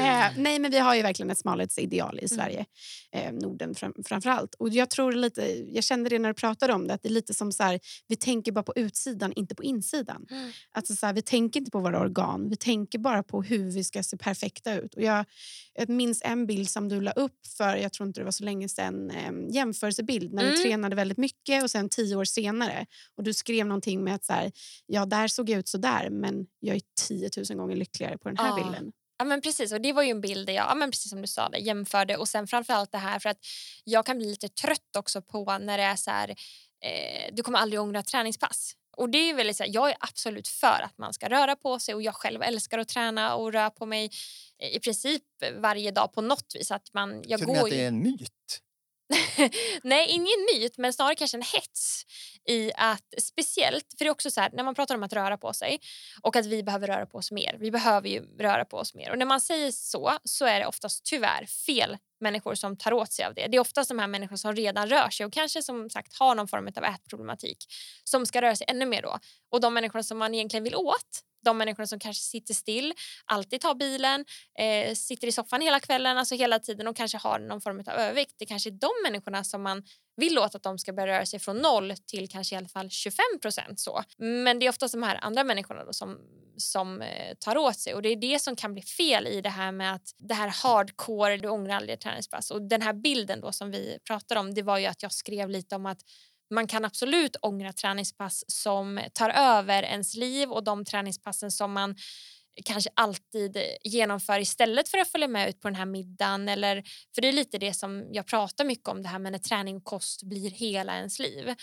Eh, 0.00 0.26
nej, 0.36 0.58
men 0.58 0.70
vi 0.70 0.78
har 0.78 0.94
ju 0.94 1.02
verkligen 1.02 1.30
ett 1.30 1.38
smalhetsideal 1.38 2.18
i 2.22 2.28
Sverige, 2.28 2.66
eh, 3.12 3.32
Norden 3.32 3.74
fram, 3.74 3.94
framför 4.06 4.30
allt. 4.30 4.54
Och 4.54 4.68
jag 4.68 4.90
tror 4.90 5.12
lite, 5.12 5.42
jag 5.74 5.84
kände 5.84 6.10
det 6.10 6.18
när 6.18 6.28
du 6.28 6.34
pratade 6.34 6.72
om 6.72 6.86
det, 6.86 6.94
att 6.94 7.02
det 7.02 7.08
är 7.08 7.12
lite 7.12 7.34
som 7.34 7.52
så 7.52 7.62
här, 7.62 7.80
vi 8.08 8.16
tänker 8.16 8.52
bara 8.52 8.62
på 8.62 8.72
utsidan, 8.76 9.32
inte 9.32 9.54
på 9.54 9.62
insidan. 9.64 10.26
Alltså 10.72 10.94
så 10.96 11.06
här, 11.06 11.12
vi 11.12 11.22
tänker 11.22 11.60
inte 11.60 11.70
på 11.70 11.78
våra 11.80 12.00
organ, 12.00 12.48
vi 12.50 12.56
tänker 12.56 12.98
bara 12.98 13.22
på 13.22 13.42
hur 13.42 13.70
vi 13.70 13.84
ska 13.84 14.02
se 14.02 14.16
perfekta 14.16 14.74
ut. 14.74 14.94
Och 14.94 15.02
jag, 15.02 15.24
jag 15.74 15.88
minns 15.88 16.22
en 16.24 16.46
bild 16.46 16.70
som 16.70 16.88
du 16.88 17.00
la 17.00 17.10
upp 17.12 17.46
för, 17.56 17.76
jag 17.76 17.92
tror 17.92 18.06
inte 18.06 18.20
det 18.20 18.24
var 18.24 18.30
så 18.32 18.44
länge 18.44 18.68
sedan, 18.68 19.10
eh, 19.10 19.32
jämförelsebild 19.54 20.32
när 20.32 20.42
du 20.42 20.48
Mm. 20.48 20.62
tränade 20.62 20.96
väldigt 20.96 21.18
mycket 21.18 21.62
och 21.62 21.70
sen 21.70 21.88
tio 21.88 22.16
år 22.16 22.24
senare. 22.24 22.86
Och 23.16 23.22
du 23.24 23.34
skrev 23.34 23.66
någonting 23.66 24.04
med 24.04 24.14
att 24.14 24.24
så 24.24 24.32
här, 24.32 24.52
ja 24.86 25.06
där 25.06 25.28
såg 25.28 25.50
jag 25.50 25.58
ut 25.58 25.68
så 25.68 25.78
där 25.78 26.10
men 26.10 26.46
jag 26.60 26.76
är 26.76 26.82
10 27.08 27.30
000 27.50 27.58
gånger 27.58 27.76
lyckligare 27.76 28.18
på 28.18 28.28
den 28.28 28.36
här 28.38 28.48
Ja. 28.58 28.64
bilden. 28.64 28.92
Ja 29.18 29.24
men 29.24 29.40
precis 29.40 29.72
och 29.72 29.80
det 29.80 29.92
var 29.92 30.02
ju 30.02 30.10
en 30.10 30.20
bild 30.20 30.46
där 30.46 30.52
jag, 30.52 30.66
ja, 30.70 30.74
men 30.74 30.90
precis 30.90 31.10
som 31.10 31.22
du 31.22 31.28
sa, 31.28 31.48
det, 31.48 31.58
jämförde 31.58 32.16
och 32.16 32.28
sen 32.28 32.46
framförallt 32.46 32.92
det 32.92 32.98
här 32.98 33.18
för 33.18 33.28
att 33.28 33.38
jag 33.84 34.06
kan 34.06 34.18
bli 34.18 34.30
lite 34.30 34.48
trött 34.48 34.96
också 34.98 35.22
på 35.22 35.58
när 35.58 35.78
det 35.78 35.84
är 35.84 35.96
så 35.96 36.10
här, 36.10 36.28
eh, 36.84 37.32
du 37.32 37.42
kommer 37.42 37.58
aldrig 37.58 37.80
ångra 37.80 38.02
träningspass. 38.02 38.74
Och 38.96 39.10
det 39.10 39.18
är 39.18 39.34
väldigt 39.34 39.56
så 39.56 39.64
här, 39.64 39.70
jag 39.74 39.90
är 39.90 39.96
absolut 40.00 40.48
för 40.48 40.82
att 40.82 40.98
man 40.98 41.12
ska 41.12 41.28
röra 41.28 41.56
på 41.56 41.78
sig 41.78 41.94
och 41.94 42.02
jag 42.02 42.14
själv 42.14 42.42
älskar 42.42 42.78
att 42.78 42.88
träna 42.88 43.34
och 43.34 43.52
röra 43.52 43.70
på 43.70 43.86
mig 43.86 44.10
eh, 44.62 44.76
i 44.76 44.80
princip 44.80 45.22
varje 45.58 45.90
dag 45.90 46.12
på 46.12 46.20
något 46.20 46.52
vis. 46.54 46.70
Att 46.70 46.94
man, 46.94 47.22
jag 47.24 47.40
ni 47.40 47.46
går 47.46 47.56
att 47.56 47.70
det 47.70 47.82
är 47.82 47.88
en 47.88 48.02
myt? 48.02 48.62
Nej, 49.82 50.06
ingen 50.08 50.46
myt, 50.54 50.78
men 50.78 50.92
snarare 50.92 51.14
kanske 51.14 51.36
en 51.36 51.42
hets 51.42 52.06
i 52.48 52.72
att 52.76 53.14
speciellt, 53.18 53.84
för 53.98 54.04
det 54.04 54.08
är 54.08 54.10
också 54.10 54.30
så 54.30 54.40
här, 54.40 54.50
när 54.52 54.64
man 54.64 54.74
pratar 54.74 54.94
om 54.94 55.02
att 55.02 55.12
röra 55.12 55.36
på 55.38 55.52
sig 55.52 55.78
och 56.22 56.36
att 56.36 56.46
vi 56.46 56.62
behöver 56.62 56.86
röra 56.86 57.06
på 57.06 57.18
oss 57.18 57.30
mer. 57.30 57.56
Vi 57.60 57.70
behöver 57.70 58.08
ju 58.08 58.22
röra 58.38 58.64
på 58.64 58.76
oss 58.76 58.94
mer 58.94 59.10
och 59.10 59.18
när 59.18 59.26
man 59.26 59.40
säger 59.40 59.70
så 59.70 60.12
så 60.24 60.46
är 60.46 60.60
det 60.60 60.66
oftast 60.66 61.04
tyvärr 61.04 61.46
fel 61.46 61.96
människor 62.20 62.54
som 62.54 62.76
tar 62.76 62.92
åt 62.92 63.12
sig 63.12 63.24
av 63.24 63.34
det. 63.34 63.46
Det 63.46 63.56
är 63.56 63.60
oftast 63.60 63.88
de 63.88 63.98
här 63.98 64.06
människor 64.06 64.36
som 64.36 64.54
redan 64.54 64.88
rör 64.88 65.10
sig 65.10 65.26
och 65.26 65.32
kanske 65.32 65.62
som 65.62 65.90
sagt 65.90 66.18
har 66.18 66.34
någon 66.34 66.48
form 66.48 66.72
av 66.76 66.84
ätproblematik 66.84 67.58
som 68.04 68.26
ska 68.26 68.42
röra 68.42 68.56
sig 68.56 68.66
ännu 68.70 68.86
mer 68.86 69.02
då. 69.02 69.18
Och 69.52 69.60
de 69.60 69.74
människor 69.74 70.02
som 70.02 70.18
man 70.18 70.34
egentligen 70.34 70.64
vill 70.64 70.76
åt, 70.76 71.22
de 71.44 71.58
människor 71.58 71.84
som 71.84 71.98
kanske 71.98 72.22
sitter 72.22 72.54
still, 72.54 72.94
alltid 73.24 73.60
tar 73.60 73.74
bilen, 73.74 74.24
eh, 74.58 74.94
sitter 74.94 75.28
i 75.28 75.32
soffan 75.32 75.60
hela 75.60 75.80
kvällen, 75.80 76.18
alltså 76.18 76.34
hela 76.34 76.58
tiden 76.58 76.88
och 76.88 76.96
kanske 76.96 77.18
har 77.18 77.38
någon 77.38 77.60
form 77.60 77.78
av 77.86 77.94
övervikt. 77.94 78.34
Det 78.38 78.46
kanske 78.46 78.70
är 78.70 78.72
de 78.72 78.90
människorna 79.04 79.44
som 79.44 79.62
man 79.62 79.82
vill 80.18 80.38
åt 80.38 80.54
att 80.54 80.62
de 80.62 80.78
ska 80.78 80.92
börja 80.92 81.14
röra 81.14 81.26
sig 81.26 81.40
från 81.40 81.56
noll 81.56 81.94
till 82.06 82.28
kanske 82.28 82.54
i 82.54 82.58
alla 82.58 82.68
fall 82.68 82.90
25 82.90 83.24
procent. 83.42 83.80
så. 83.80 84.02
Men 84.18 84.58
det 84.58 84.66
är 84.66 84.70
oftast 84.70 84.94
de 84.94 85.02
här 85.02 85.18
andra 85.22 85.44
människorna 85.44 85.84
då 85.84 85.92
som, 85.92 86.18
som 86.56 87.02
eh, 87.02 87.34
tar 87.40 87.56
åt 87.56 87.78
sig 87.78 87.94
och 87.94 88.02
det 88.02 88.08
är 88.08 88.16
det 88.16 88.38
som 88.38 88.56
kan 88.56 88.72
bli 88.72 88.82
fel 88.82 89.26
i 89.26 89.40
det 89.40 89.48
här 89.48 89.72
med 89.72 89.94
att 89.94 90.14
det 90.18 90.34
här 90.34 90.48
hardcore, 90.62 91.36
du 91.36 91.48
ångrar 91.48 91.76
aldrig 91.76 91.94
ett 91.94 92.00
träningspass. 92.00 92.50
Och 92.50 92.62
den 92.62 92.82
här 92.82 92.92
bilden 92.92 93.40
då 93.40 93.52
som 93.52 93.70
vi 93.70 93.98
pratar 94.08 94.36
om, 94.36 94.54
det 94.54 94.62
var 94.62 94.78
ju 94.78 94.86
att 94.86 95.02
jag 95.02 95.12
skrev 95.12 95.50
lite 95.50 95.76
om 95.76 95.86
att 95.86 96.00
man 96.50 96.66
kan 96.66 96.84
absolut 96.84 97.36
ångra 97.42 97.72
träningspass 97.72 98.44
som 98.46 99.00
tar 99.14 99.30
över 99.30 99.82
ens 99.82 100.14
liv 100.14 100.50
och 100.50 100.64
de 100.64 100.84
träningspassen 100.84 101.50
som 101.50 101.72
man 101.72 101.96
kanske 102.64 102.90
alltid 102.94 103.58
genomför 103.84 104.40
istället 104.40 104.88
för 104.88 104.98
att 104.98 105.08
följa 105.08 105.28
med 105.28 105.48
ut 105.48 105.60
på 105.60 105.68
den 105.68 105.74
här 105.74 105.86
middagen. 105.86 106.48
Eller, 106.48 106.82
för 107.14 107.22
det 107.22 107.28
är 107.28 107.32
lite 107.32 107.58
det 107.58 107.74
som 107.74 108.08
jag 108.12 108.26
pratar 108.26 108.64
mycket 108.64 108.88
om, 108.88 109.02
det 109.02 109.08
här 109.08 109.18
med 109.18 109.32
när 109.32 109.38
träning 109.38 109.76
och 109.76 109.84
kost 109.84 110.22
blir 110.22 110.50
hela 110.50 110.96
ens 110.96 111.18
liv. 111.18 111.54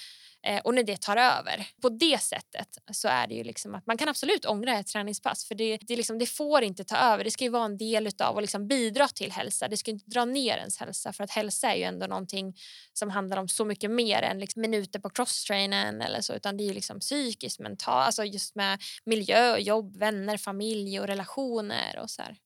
Eh, 0.45 0.60
och 0.63 0.73
när 0.73 0.84
det 0.84 1.01
tar 1.01 1.17
över. 1.17 1.67
På 1.81 1.89
det 1.89 2.21
sättet 2.21 2.77
så 2.91 3.08
är 3.08 3.27
det 3.27 3.36
ju 3.36 3.43
liksom 3.43 3.75
att 3.75 3.86
man 3.86 3.97
kan 3.97 4.10
absolut 4.10 4.45
ångra 4.45 4.79
ett 4.79 4.88
träningspass 4.88 5.45
för 5.45 5.55
det, 5.55 5.77
det, 5.77 5.95
liksom, 5.95 6.19
det 6.19 6.25
får 6.25 6.63
inte 6.63 6.84
ta 6.84 6.95
över. 6.97 7.23
Det 7.23 7.31
ska 7.31 7.43
ju 7.43 7.49
vara 7.49 7.65
en 7.65 7.77
del 7.77 8.10
av 8.19 8.36
och 8.36 8.41
liksom 8.41 8.67
bidra 8.67 9.08
till 9.08 9.31
hälsa. 9.31 9.67
Det 9.67 9.77
ska 9.77 9.91
inte 9.91 10.10
dra 10.10 10.25
ner 10.25 10.58
ens 10.58 10.77
hälsa 10.77 11.13
för 11.13 11.23
att 11.23 11.31
hälsa 11.31 11.71
är 11.71 11.75
ju 11.75 11.84
ändå 11.84 12.08
någonting 12.08 12.55
som 12.93 13.10
handlar 13.10 13.38
om 13.38 13.47
så 13.47 13.65
mycket 13.65 13.91
mer 13.91 14.21
än 14.21 14.39
liksom 14.39 14.62
minuter 14.62 14.99
på 14.99 15.10
crosstrainen 15.10 16.01
eller 16.01 16.21
så 16.21 16.34
utan 16.34 16.58
det 16.58 16.63
är 16.63 16.67
ju 16.67 16.73
liksom 16.73 16.99
psykiskt, 16.99 17.60
mentalt, 17.60 18.05
alltså 18.05 18.23
just 18.23 18.55
med 18.55 18.81
miljö, 19.05 19.58
jobb, 19.58 19.97
vänner, 19.97 20.38
familj 20.38 20.99
och 20.99 21.08
relationer 21.08 21.99
och 21.99 22.10
så 22.10 22.21
här. 22.21 22.38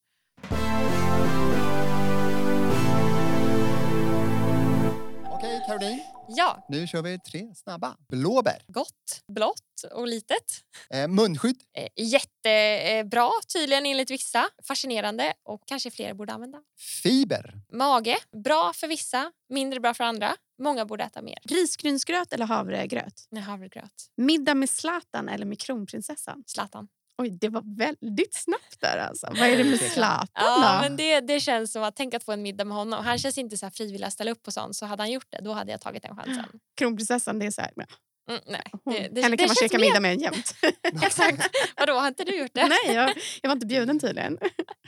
Okej, 5.49 5.63
Caroline. 5.67 5.99
Ja, 6.27 6.65
Nu 6.69 6.87
kör 6.87 7.01
vi 7.01 7.19
tre 7.19 7.55
snabba. 7.55 7.97
Blåbär. 8.09 8.61
gott, 8.67 9.21
blått 9.27 9.83
och 9.91 10.07
litet. 10.07 10.63
Eh, 10.89 11.07
munskydd. 11.07 11.61
Eh, 11.77 11.87
jättebra 12.05 13.29
tydligen 13.53 13.85
enligt 13.85 14.11
vissa. 14.11 14.49
Fascinerande 14.63 15.33
och 15.43 15.61
kanske 15.65 15.91
fler 15.91 16.13
borde 16.13 16.33
använda. 16.33 16.61
Fiber. 17.03 17.53
Mage, 17.73 18.17
bra 18.43 18.73
för 18.75 18.87
vissa, 18.87 19.31
mindre 19.49 19.79
bra 19.79 19.93
för 19.93 20.03
andra. 20.03 20.35
Många 20.61 20.85
borde 20.85 21.03
äta 21.03 21.21
mer. 21.21 21.37
Risgrynsgröt 21.43 22.33
eller 22.33 22.45
havregröt? 22.45 23.27
Nej, 23.31 23.43
havregröt. 23.43 24.09
Middag 24.17 24.53
med 24.53 24.69
Zlatan 24.69 25.29
eller 25.29 25.45
med 25.45 25.59
kronprinsessan? 25.59 26.43
Zlatan. 26.47 26.87
Oj, 27.21 27.29
det 27.29 27.49
var 27.49 27.63
väldigt 27.77 28.33
snabbt 28.33 28.79
där 28.79 28.97
alltså. 28.97 29.27
Vad 29.39 29.49
är 29.49 29.57
det 29.57 29.63
med 29.63 29.79
Zlatan 29.79 30.27
Ja, 30.33 30.79
men 30.81 30.97
det, 30.97 31.19
det 31.19 31.39
känns 31.39 31.71
som 31.71 31.83
att 31.83 31.95
tänk 31.95 32.13
att 32.13 32.23
få 32.23 32.31
en 32.31 32.41
middag 32.41 32.65
med 32.65 32.77
honom. 32.77 33.05
Han 33.05 33.17
känns 33.17 33.37
inte 33.37 33.57
så 33.57 33.65
här 33.65 33.71
frivillig 33.71 34.07
att 34.07 34.13
ställa 34.13 34.31
upp 34.31 34.43
på 34.43 34.51
sånt. 34.51 34.75
Så 34.75 34.85
hade 34.85 35.03
han 35.03 35.11
gjort 35.11 35.27
det, 35.29 35.41
då 35.43 35.51
hade 35.53 35.71
jag 35.71 35.81
tagit 35.81 36.03
den 36.03 36.15
chansen. 36.15 36.45
Kronprinsessan, 36.79 37.39
det 37.39 37.45
är 37.45 37.51
så 37.51 37.61
här... 37.61 37.71
ja, 37.75 37.83
Mm, 38.29 38.41
nej, 38.47 38.61
Hon, 38.83 38.93
det, 38.93 39.09
det, 39.11 39.21
henne 39.21 39.35
det 39.35 39.37
kan 39.37 39.47
man 39.47 39.55
käka 39.55 39.77
mer- 39.77 39.87
middag 39.87 39.99
med 39.99 40.21
jämt. 40.21 40.55
Exakt. 41.03 41.49
Vadå, 41.77 41.93
har 41.93 42.07
inte 42.07 42.23
du 42.23 42.37
gjort 42.37 42.51
det? 42.53 42.67
Nej, 42.67 42.95
jag, 42.95 43.09
jag 43.41 43.49
var 43.49 43.55
inte 43.55 43.65
bjuden 43.73 43.99
tydligen. 43.99 44.37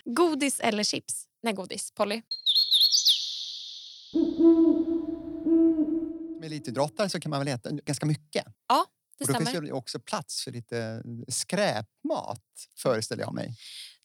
Godis 0.05 0.59
eller 0.59 0.83
chips? 0.83 1.25
Nej, 1.43 1.53
godis. 1.53 1.91
Polly. 1.91 2.21
Med 6.39 6.45
elitidrottare 6.47 7.09
så 7.09 7.19
kan 7.19 7.29
man 7.29 7.39
väl 7.39 7.47
äta 7.47 7.69
ganska 7.71 8.05
mycket. 8.05 8.45
Det 9.21 9.25
Och 9.25 9.27
då 9.27 9.33
stämmer. 9.33 9.51
finns 9.51 9.63
ju 9.69 9.71
också 9.71 9.99
plats 9.99 10.43
för 10.43 10.51
lite 10.51 11.03
skräpmat, 11.27 12.41
föreställer 12.77 13.23
jag 13.23 13.33
mig. 13.33 13.55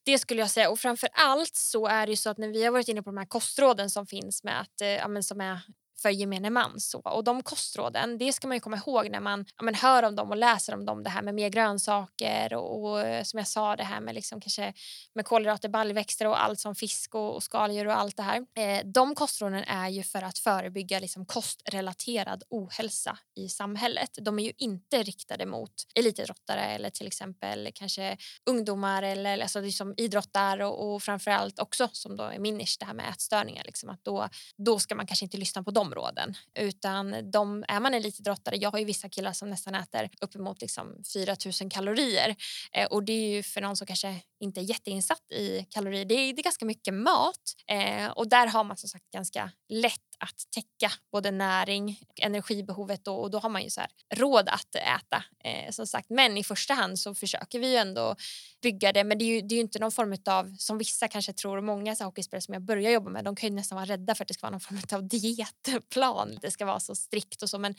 Det 0.04 0.18
skulle 0.18 0.40
jag 0.40 0.50
säga. 0.50 0.70
Och 0.70 0.78
framför 0.78 1.08
allt 1.12 1.54
så 1.56 1.86
är 1.86 2.06
det 2.06 2.10
ju 2.10 2.16
så 2.16 2.30
att 2.30 2.38
när 2.38 2.48
vi 2.48 2.64
har 2.64 2.72
varit 2.72 2.88
inne 2.88 3.02
på 3.02 3.10
de 3.10 3.16
här 3.16 3.26
kostråden 3.26 3.90
som 3.90 4.06
finns 4.06 4.44
med 4.44 4.60
att, 4.60 4.80
eh, 4.80 4.88
ja, 4.88 5.22
som 5.22 5.40
är 5.40 5.60
för 6.06 6.10
gemene 6.10 6.50
man. 6.50 6.80
Så. 6.80 7.00
Och 7.00 7.24
de 7.24 7.42
kostråden, 7.42 8.18
det 8.18 8.32
ska 8.32 8.48
man 8.48 8.56
ju 8.56 8.60
komma 8.60 8.76
ihåg 8.76 9.10
när 9.10 9.20
man 9.20 9.44
ja, 9.56 9.64
men 9.64 9.74
hör 9.74 10.02
om 10.02 10.16
dem 10.16 10.30
och 10.30 10.36
läser 10.36 10.74
om 10.74 10.84
dem. 10.84 11.02
Det 11.02 11.10
här 11.10 11.22
med 11.22 11.34
mer 11.34 11.48
grönsaker 11.48 12.54
och, 12.54 12.82
och 12.82 13.26
som 13.26 13.38
jag 13.38 13.48
sa 13.48 13.76
det 13.76 13.84
här 13.84 14.00
med 14.00 14.14
liksom 14.14 14.40
kanske 14.40 14.72
med 15.14 15.24
kolhydrater, 15.24 15.68
baljväxter 15.68 16.26
och 16.26 16.44
allt 16.44 16.60
som 16.60 16.74
fisk 16.74 17.14
och, 17.14 17.34
och 17.34 17.42
skaldjur 17.42 17.86
och 17.86 17.98
allt 17.98 18.16
det 18.16 18.22
här. 18.22 18.46
Eh, 18.56 18.86
de 18.86 19.14
kostråden 19.14 19.64
är 19.64 19.88
ju 19.88 20.02
för 20.02 20.22
att 20.22 20.38
förebygga 20.38 20.98
liksom 20.98 21.26
kostrelaterad 21.26 22.42
ohälsa 22.50 23.18
i 23.36 23.48
samhället. 23.48 24.10
De 24.20 24.38
är 24.38 24.42
ju 24.42 24.52
inte 24.58 25.02
riktade 25.02 25.46
mot 25.46 25.72
elitidrottare 25.94 26.64
eller 26.64 26.90
till 26.90 27.06
exempel 27.06 27.70
kanske 27.74 28.16
ungdomar 28.50 29.02
eller 29.02 29.38
alltså 29.38 29.60
liksom, 29.60 29.94
idrottar 29.96 30.62
och, 30.62 30.94
och 30.94 31.02
framförallt 31.02 31.58
också 31.58 31.88
som 31.92 32.16
då 32.16 32.24
är 32.24 32.38
min 32.38 32.56
nisch, 32.58 32.76
det 32.80 32.86
här 32.86 32.94
med 32.94 33.10
ätstörningar. 33.10 33.64
Liksom, 33.64 33.90
att 33.90 34.04
då, 34.04 34.28
då 34.56 34.78
ska 34.78 34.94
man 34.94 35.06
kanske 35.06 35.24
inte 35.24 35.36
lyssna 35.36 35.62
på 35.62 35.70
de 35.70 35.94
områden. 35.96 36.36
Utan 36.58 37.30
de, 37.30 37.64
är 37.68 37.80
man 37.80 37.94
elitidrottare, 37.94 38.56
jag 38.56 38.70
har 38.70 38.78
ju 38.78 38.84
vissa 38.84 39.08
killar 39.08 39.32
som 39.32 39.50
nästan 39.50 39.74
äter 39.74 40.10
uppemot 40.20 40.60
liksom 40.60 41.02
4 41.14 41.36
000 41.60 41.70
kalorier. 41.70 42.36
Eh, 42.72 42.86
och 42.86 43.02
det 43.02 43.12
är 43.12 43.36
ju 43.36 43.42
för 43.42 43.60
någon 43.60 43.76
som 43.76 43.86
kanske 43.86 44.20
inte 44.40 44.60
är 44.60 44.62
jätteinsatt 44.62 45.32
i 45.32 45.66
kalorier, 45.70 46.04
det 46.04 46.14
är, 46.14 46.32
det 46.32 46.40
är 46.40 46.44
ganska 46.44 46.64
mycket 46.64 46.94
mat. 46.94 47.54
Eh, 47.66 48.10
och 48.10 48.28
där 48.28 48.46
har 48.46 48.64
man 48.64 48.76
som 48.76 48.88
sagt 48.88 49.10
ganska 49.10 49.50
lätt 49.68 50.05
att 50.18 50.50
täcka 50.54 50.92
både 51.12 51.30
näring 51.30 52.00
och 52.08 52.20
energibehovet 52.20 53.08
och, 53.08 53.22
och 53.22 53.30
då 53.30 53.38
har 53.38 53.48
man 53.48 53.62
ju 53.62 53.70
så 53.70 53.80
här, 53.80 53.90
råd 54.14 54.48
att 54.48 54.74
äta. 54.74 55.24
Eh, 55.44 55.70
som 55.70 55.86
sagt. 55.86 56.10
Men 56.10 56.36
i 56.36 56.44
första 56.44 56.74
hand 56.74 56.98
så 56.98 57.14
försöker 57.14 57.58
vi 57.58 57.70
ju 57.70 57.76
ändå 57.76 58.16
bygga 58.62 58.92
det. 58.92 59.04
Men 59.04 59.18
det 59.18 59.24
är 59.24 59.34
ju, 59.34 59.40
det 59.40 59.54
är 59.54 59.56
ju 59.56 59.62
inte 59.62 59.78
någon 59.78 59.92
form 59.92 60.16
av, 60.26 60.54
som 60.58 60.78
vissa 60.78 61.08
kanske 61.08 61.32
tror, 61.32 61.56
och 61.56 61.64
många 61.64 61.96
så 61.96 62.04
hockeyspelare 62.04 62.42
som 62.42 62.54
jag 62.54 62.62
börjar 62.62 62.90
jobba 62.90 63.10
med, 63.10 63.24
de 63.24 63.36
kan 63.36 63.48
ju 63.48 63.54
nästan 63.54 63.76
vara 63.76 63.86
rädda 63.86 64.14
för 64.14 64.24
att 64.24 64.28
det 64.28 64.34
ska 64.34 64.46
vara 64.46 64.50
någon 64.50 64.60
form 64.60 64.80
av 64.92 65.08
dietplan. 65.08 66.38
Det 66.42 66.50
ska 66.50 66.64
vara 66.64 66.80
så 66.80 66.94
strikt 66.94 67.42
och 67.42 67.50
så. 67.50 67.58
Men 67.58 67.74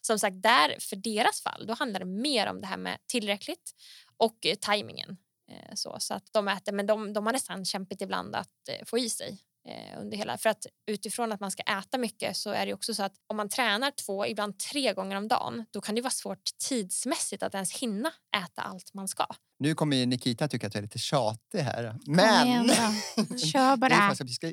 som 0.00 0.18
sagt, 0.18 0.42
där 0.42 0.76
för 0.80 0.96
deras 0.96 1.40
fall, 1.40 1.66
då 1.66 1.74
handlar 1.74 2.00
det 2.00 2.06
mer 2.06 2.46
om 2.46 2.60
det 2.60 2.66
här 2.66 2.76
med 2.76 2.98
tillräckligt 3.06 3.74
och 4.16 4.46
eh, 4.46 4.54
tajmingen. 4.54 5.16
Eh, 5.50 5.74
så, 5.74 5.96
så 6.00 6.14
att 6.14 6.32
de 6.32 6.48
äter, 6.48 6.72
men 6.72 6.86
de, 6.86 7.12
de 7.12 7.26
har 7.26 7.32
nästan 7.32 7.64
kämpat 7.64 8.00
ibland 8.00 8.36
att 8.36 8.68
eh, 8.68 8.84
få 8.86 8.98
i 8.98 9.10
sig 9.10 9.38
Eh, 9.68 10.00
under 10.00 10.16
hela. 10.16 10.38
För 10.38 10.50
att 10.50 10.66
utifrån 10.86 11.32
att 11.32 11.40
man 11.40 11.50
ska 11.50 11.62
äta 11.62 11.98
mycket 11.98 12.36
så 12.36 12.50
är 12.50 12.66
det 12.66 12.74
också 12.74 12.94
så 12.94 13.02
att 13.02 13.12
om 13.26 13.36
man 13.36 13.48
tränar 13.48 13.90
två, 13.90 14.26
ibland 14.26 14.58
tre 14.58 14.92
gånger 14.92 15.16
om 15.16 15.28
dagen, 15.28 15.66
då 15.70 15.80
kan 15.80 15.94
det 15.94 16.00
vara 16.00 16.10
svårt 16.10 16.42
tidsmässigt 16.68 17.42
att 17.42 17.54
ens 17.54 17.72
hinna 17.72 18.12
äta 18.36 18.62
allt 18.62 18.94
man 18.94 19.08
ska. 19.08 19.26
Nu 19.62 19.74
kommer 19.74 20.06
Nikita 20.06 20.48
tycka 20.48 20.66
att 20.66 20.74
jag 20.74 20.80
är 20.80 20.82
lite 20.82 20.98
tjatig 20.98 21.58
här. 21.58 21.98
Men... 22.06 22.46
igen 22.46 22.68
Kör 23.38 23.76
bara. 23.76 23.88
Det 23.88 23.94
är 23.94 24.14
för 24.14 24.24
att 24.24 24.30
vi, 24.30 24.34
ska, 24.34 24.52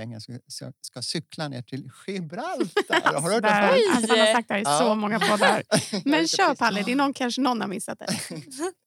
gäng 0.00 0.20
som 0.20 0.38
ska, 0.46 0.72
ska 0.80 1.02
cykla 1.02 1.48
ner 1.48 1.62
till 1.62 1.90
Gibraltar. 2.06 3.12
Har 3.20 3.28
du 3.28 3.34
hört 3.34 3.42
det 3.42 3.48
förut? 3.48 3.96
alltså, 3.96 4.12
han 4.12 4.26
har 4.26 4.34
sagt 4.34 4.48
det 4.48 4.58
i 4.58 4.62
Ja. 4.62 4.78
så 4.78 4.94
många 4.94 5.20
poddar. 5.20 5.62
Men 6.08 6.28
kör 6.28 6.54
Palle, 6.54 6.82
det 6.82 6.92
är 6.92 6.96
någon, 6.96 7.12
kanske 7.12 7.40
någon 7.40 7.60
har 7.60 7.68
missat 7.68 7.98
det. 7.98 8.16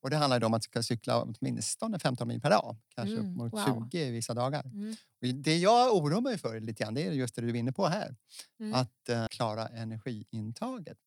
Och 0.04 0.10
det 0.10 0.16
handlar 0.16 0.44
om 0.44 0.54
att 0.54 0.64
ska 0.64 0.84
cykla 0.84 1.22
åtminstone 1.22 2.00
15 2.00 2.28
mil 2.28 2.42
per 2.42 2.50
dag. 2.50 2.78
Kanske 2.96 3.16
Mm, 3.16 3.32
upp 3.32 3.38
mot 3.38 3.54
wow. 3.54 3.90
20 3.92 4.12
vissa 4.12 4.34
dagar. 4.34 4.66
Mm. 4.66 4.96
Det 5.44 5.58
jag 5.58 5.96
oroar 5.96 6.22
mig 6.22 6.38
för 6.38 6.60
lite 6.60 6.84
grann, 6.84 6.94
det 6.94 7.04
är 7.04 7.12
just 7.12 7.36
det 7.36 7.42
du 7.42 7.50
är 7.50 7.56
inne 7.56 7.72
på 7.72 7.88
här. 7.88 8.16
Mm. 8.60 8.74
Att 8.74 9.10
eh, 9.10 9.28
klara 9.28 9.68
energiintaget. 9.68 10.98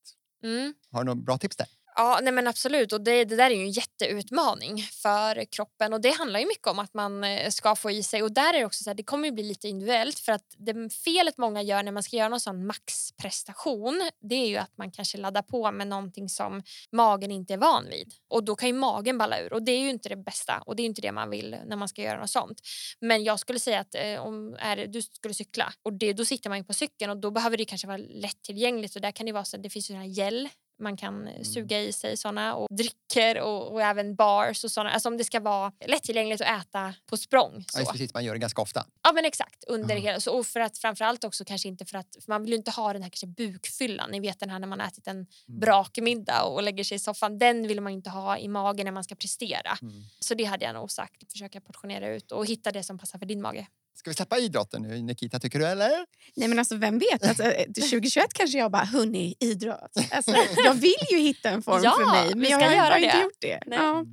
Mm. 0.44 0.75
Har 0.90 1.01
du 1.01 1.05
några 1.05 1.21
bra 1.21 1.38
tips 1.38 1.57
där? 1.57 1.66
Ja, 2.01 2.21
nej 2.23 2.33
men 2.33 2.47
absolut. 2.47 2.93
Och 2.93 3.01
det, 3.01 3.25
det 3.25 3.37
där 3.37 3.51
är 3.51 3.55
ju 3.55 3.63
en 3.63 3.71
jätteutmaning 3.71 4.83
för 4.83 5.45
kroppen. 5.45 5.93
Och 5.93 6.01
Det 6.01 6.11
handlar 6.11 6.41
ju 6.41 6.47
mycket 6.47 6.67
om 6.67 6.79
att 6.79 6.95
man 6.95 7.25
eh, 7.25 7.51
ska 7.51 7.77
få 7.77 7.91
i 7.91 8.03
sig. 8.03 8.23
Och 8.23 8.33
där 8.33 8.55
är 8.55 8.59
det 8.59 8.65
också 8.65 8.85
så 8.85 8.91
här, 8.91 8.95
det 8.95 9.03
kommer 9.03 9.29
ju 9.29 9.33
bli 9.33 9.43
lite 9.43 9.69
individuellt. 9.69 10.19
För 10.19 10.33
att 10.33 10.55
det 10.59 10.91
felet 11.05 11.39
många 11.39 11.63
gör 11.63 11.83
när 11.83 11.93
man 11.93 12.03
ska 12.03 12.17
göra 12.17 12.29
någon 12.29 12.41
sån 12.41 12.67
maxprestation 12.67 14.11
det 14.21 14.35
är 14.35 14.47
ju 14.47 14.57
att 14.57 14.79
man 14.79 14.91
kanske 14.91 15.19
laddar 15.19 15.43
på 15.43 15.73
med 15.73 15.89
någonting 15.89 16.29
som 16.29 16.63
magen 16.93 17.31
inte 17.31 17.53
är 17.53 17.59
van 17.59 17.85
vid. 17.91 18.13
Och 18.29 18.45
Då 18.45 18.57
kan 18.57 18.69
ju 18.69 18.75
magen 18.75 19.19
balla 19.19 19.41
ur. 19.41 19.53
Och 19.53 19.63
Det 19.63 19.73
är 19.73 19.81
ju 19.81 19.91
inte 19.91 20.09
det 20.09 20.17
bästa. 20.17 20.63
Och 20.67 20.77
Det 20.77 20.81
är 20.81 20.85
ju 20.85 20.89
inte 20.89 21.03
det 21.03 21.13
man 21.13 21.31
vill 21.31 21.57
när 21.67 21.77
man 21.77 21.89
ska 21.89 22.03
göra 22.03 22.21
något 22.21 22.31
sånt. 22.31 22.61
Men 23.01 23.25
jag 23.25 23.41
skulle 23.41 23.59
säga 23.59 23.81
att 23.81 23.95
eh, 23.95 24.21
om 24.21 24.57
är, 24.59 24.87
du 24.87 25.03
skulle 25.03 25.35
cykla 25.35 25.73
och 25.83 25.93
det, 25.93 26.13
då 26.13 26.25
sitter 26.25 26.51
man 26.51 26.59
ju 26.59 26.65
på 26.65 26.75
cykeln 26.75 27.11
och 27.11 27.17
då 27.17 27.31
behöver 27.31 27.57
det 27.57 27.65
kanske 27.65 27.87
vara 27.87 27.97
lättillgängligt. 27.97 28.97
Och 28.97 29.03
där 29.03 29.13
kan 29.13 29.27
det 29.27 29.33
vara 29.33 29.45
så 29.45 29.57
det 29.57 29.71
finns 29.71 29.91
ju 29.91 29.95
den 29.95 30.03
här 30.03 30.09
gel 30.09 30.49
man 30.79 30.97
kan 30.97 31.29
eh, 31.29 31.43
suga 31.43 31.81
i 31.81 31.93
sig 31.93 32.17
såna 32.17 32.55
och 32.55 32.69
drycker 32.77 33.41
och, 33.41 33.73
och 33.73 33.83
även 33.83 34.14
bars 34.14 34.64
och 34.64 34.71
såna. 34.71 34.91
Alltså 34.91 35.09
om 35.09 35.17
det 35.17 35.25
ska 35.25 35.41
vara 35.41 35.73
lättillgängligt 35.87 36.41
att 36.43 36.61
äta 36.62 36.95
på 37.07 37.17
språng. 37.17 37.53
Ja, 37.57 37.64
Så. 37.73 37.79
just 37.79 37.93
precis, 37.93 38.14
man 38.14 38.25
gör 38.25 38.33
det 38.33 38.38
ganska 38.38 38.62
ofta. 38.62 38.87
Ja 39.03 39.12
men 39.12 39.25
exakt. 39.25 39.64
Under 39.64 39.95
Ja. 39.95 40.01
hela, 40.01 40.21
så, 40.21 40.38
och 40.38 40.47
för 40.47 40.61
att 40.61 40.79
framförallt 40.79 41.25
också 41.25 41.45
kanske 41.45 41.69
inte 41.69 41.85
för 41.85 41.99
att 41.99 42.17
för 42.25 42.33
man 42.33 42.43
vill 42.43 42.51
ju 42.51 42.57
inte 42.57 42.71
ha 42.71 42.93
den 42.93 43.03
här 43.03 43.11
kanske 43.11 43.27
bukfyllan. 43.27 44.11
Ni 44.11 44.21
vet 44.21 44.41
den 44.41 44.51
här 44.51 44.59
när 44.59 44.67
man 44.69 44.81
ätit 44.81 45.07
en 45.07 45.17
Mm. 45.49 45.61
brakmiddag 45.61 46.43
och 46.43 46.62
lägger 46.62 46.85
sig 46.85 46.95
i 46.95 46.99
soffan. 46.99 47.38
Den 47.38 47.69
vill 47.69 47.81
man 47.81 47.93
inte 47.93 48.11
ha 48.11 48.38
i 48.38 48.49
magen 48.49 48.85
när 48.85 48.93
man 48.93 49.05
ska 49.05 49.14
prestera. 49.14 49.79
Mm. 49.83 50.03
Så 50.21 50.35
det 50.35 50.45
hade 50.45 50.64
jag 50.64 50.75
nog 50.75 50.91
sagt. 50.91 51.33
Försöka 51.33 51.61
portionera 51.61 52.09
ut 52.09 52.33
och 52.33 52.47
hitta 52.47 52.71
det 52.73 52.83
som 52.83 52.99
passar 52.99 53.19
för 53.19 53.27
din 53.27 53.43
mage. 53.43 53.67
Ska 53.99 54.11
vi 54.11 54.15
släppa 54.15 54.39
idrotten 54.39 54.83
nu, 54.83 55.03
Nikita, 55.03 55.39
tycker 55.41 55.59
du? 55.59 55.67
Eller? 55.67 55.91
Nej 56.37 56.49
men 56.49 56.59
alltså 56.59 56.77
vem 56.77 56.99
vet, 56.99 57.25
alltså, 57.29 57.43
eh, 57.43 57.65
till 57.73 57.83
2021 57.91 58.33
kanske 58.33 58.59
jag 58.59 58.71
bara 58.71 58.85
hunnit 58.85 59.37
idrott. 59.43 59.93
Alltså, 60.11 60.35
jag 60.65 60.75
vill 60.75 60.95
ju 61.11 61.19
hitta 61.19 61.51
en 61.51 61.63
form 61.63 61.81
Ja, 61.85 61.95
för 61.99 62.13
mig 62.13 62.35
men 62.35 62.51
jag 62.51 62.61
har 62.61 62.77
bara 62.91 62.99
inte 62.99 63.17
det. 63.17 63.23
gjort 63.23 63.41
det. 63.41 63.61
Nej. 63.67 63.79
Ja, 63.79 64.05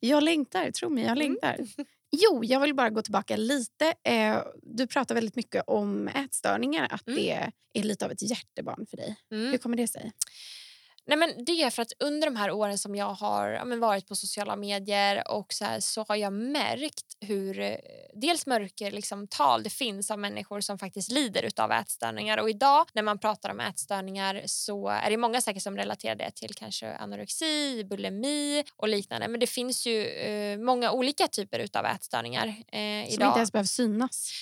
jag 0.00 0.22
längtar, 0.22 0.70
tro 0.70 0.88
mig 0.90 1.02
jag 1.04 1.10
Mm. 1.12 1.18
längtar. 1.18 1.56
Jo, 2.12 2.44
jag 2.44 2.60
vill 2.60 2.74
bara 2.74 2.90
gå 2.90 3.02
tillbaka 3.02 3.36
lite. 3.36 3.94
Eh, 4.04 4.38
du 4.62 4.86
pratar 4.86 5.14
väldigt 5.14 5.36
mycket 5.36 5.64
om 5.66 6.08
ätstörningar, 6.08 6.88
att 6.90 7.06
Mm. 7.08 7.18
det 7.22 7.50
är 7.74 7.82
lite 7.82 8.04
av 8.04 8.12
ett 8.12 8.22
hjärtebarn 8.22 8.86
för 8.90 8.96
dig. 8.96 9.16
Mm. 9.32 9.50
Hur 9.50 9.58
kommer 9.58 9.76
det 9.76 9.88
sig? 9.88 10.12
Nej, 11.10 11.18
men 11.18 11.44
det 11.44 11.62
är 11.62 11.70
för 11.70 11.82
att 11.82 11.92
under 11.98 12.26
de 12.26 12.36
här 12.36 12.50
åren 12.50 12.78
som 12.78 12.94
jag 12.94 13.14
har 13.14 13.50
ja, 13.50 13.76
varit 13.76 14.08
på 14.08 14.16
sociala 14.16 14.56
medier 14.56 15.30
och 15.30 15.52
så, 15.52 15.64
här, 15.64 15.80
så 15.80 16.04
har 16.08 16.16
jag 16.16 16.32
märkt 16.32 17.16
hur 17.20 17.60
eh, 17.60 17.76
dels 18.14 18.46
mörker 18.46 18.90
liksom, 18.90 19.26
tal 19.26 19.62
det 19.62 19.70
finns 19.70 20.10
av 20.10 20.18
människor 20.18 20.60
som 20.60 20.78
faktiskt 20.78 21.12
lider 21.12 21.48
av 21.56 21.72
ätstörningar. 21.72 22.38
Och 22.38 22.50
idag 22.50 22.86
när 22.92 23.02
man 23.02 23.18
pratar 23.18 23.50
om 23.50 23.60
ätstörningar 23.60 24.42
så 24.46 24.88
är 24.88 25.10
det 25.10 25.16
många 25.16 25.40
säkert 25.40 25.62
som 25.62 25.76
relaterar 25.76 26.14
det 26.14 26.30
till 26.30 26.54
kanske 26.54 26.94
anorexi, 26.94 27.84
bulimi 27.84 28.64
och 28.76 28.88
liknande. 28.88 29.28
Men 29.28 29.40
det 29.40 29.46
finns 29.46 29.86
ju 29.86 30.06
eh, 30.06 30.58
många 30.58 30.92
olika 30.92 31.28
typer 31.28 31.78
av 31.78 31.86
ätstörningar 31.86 32.46
eh, 32.46 32.52
Som 32.52 33.14
idag. 33.14 33.28
inte 33.28 33.38
ens 33.38 33.52
behöver 33.52 33.66
synas. 33.66 34.32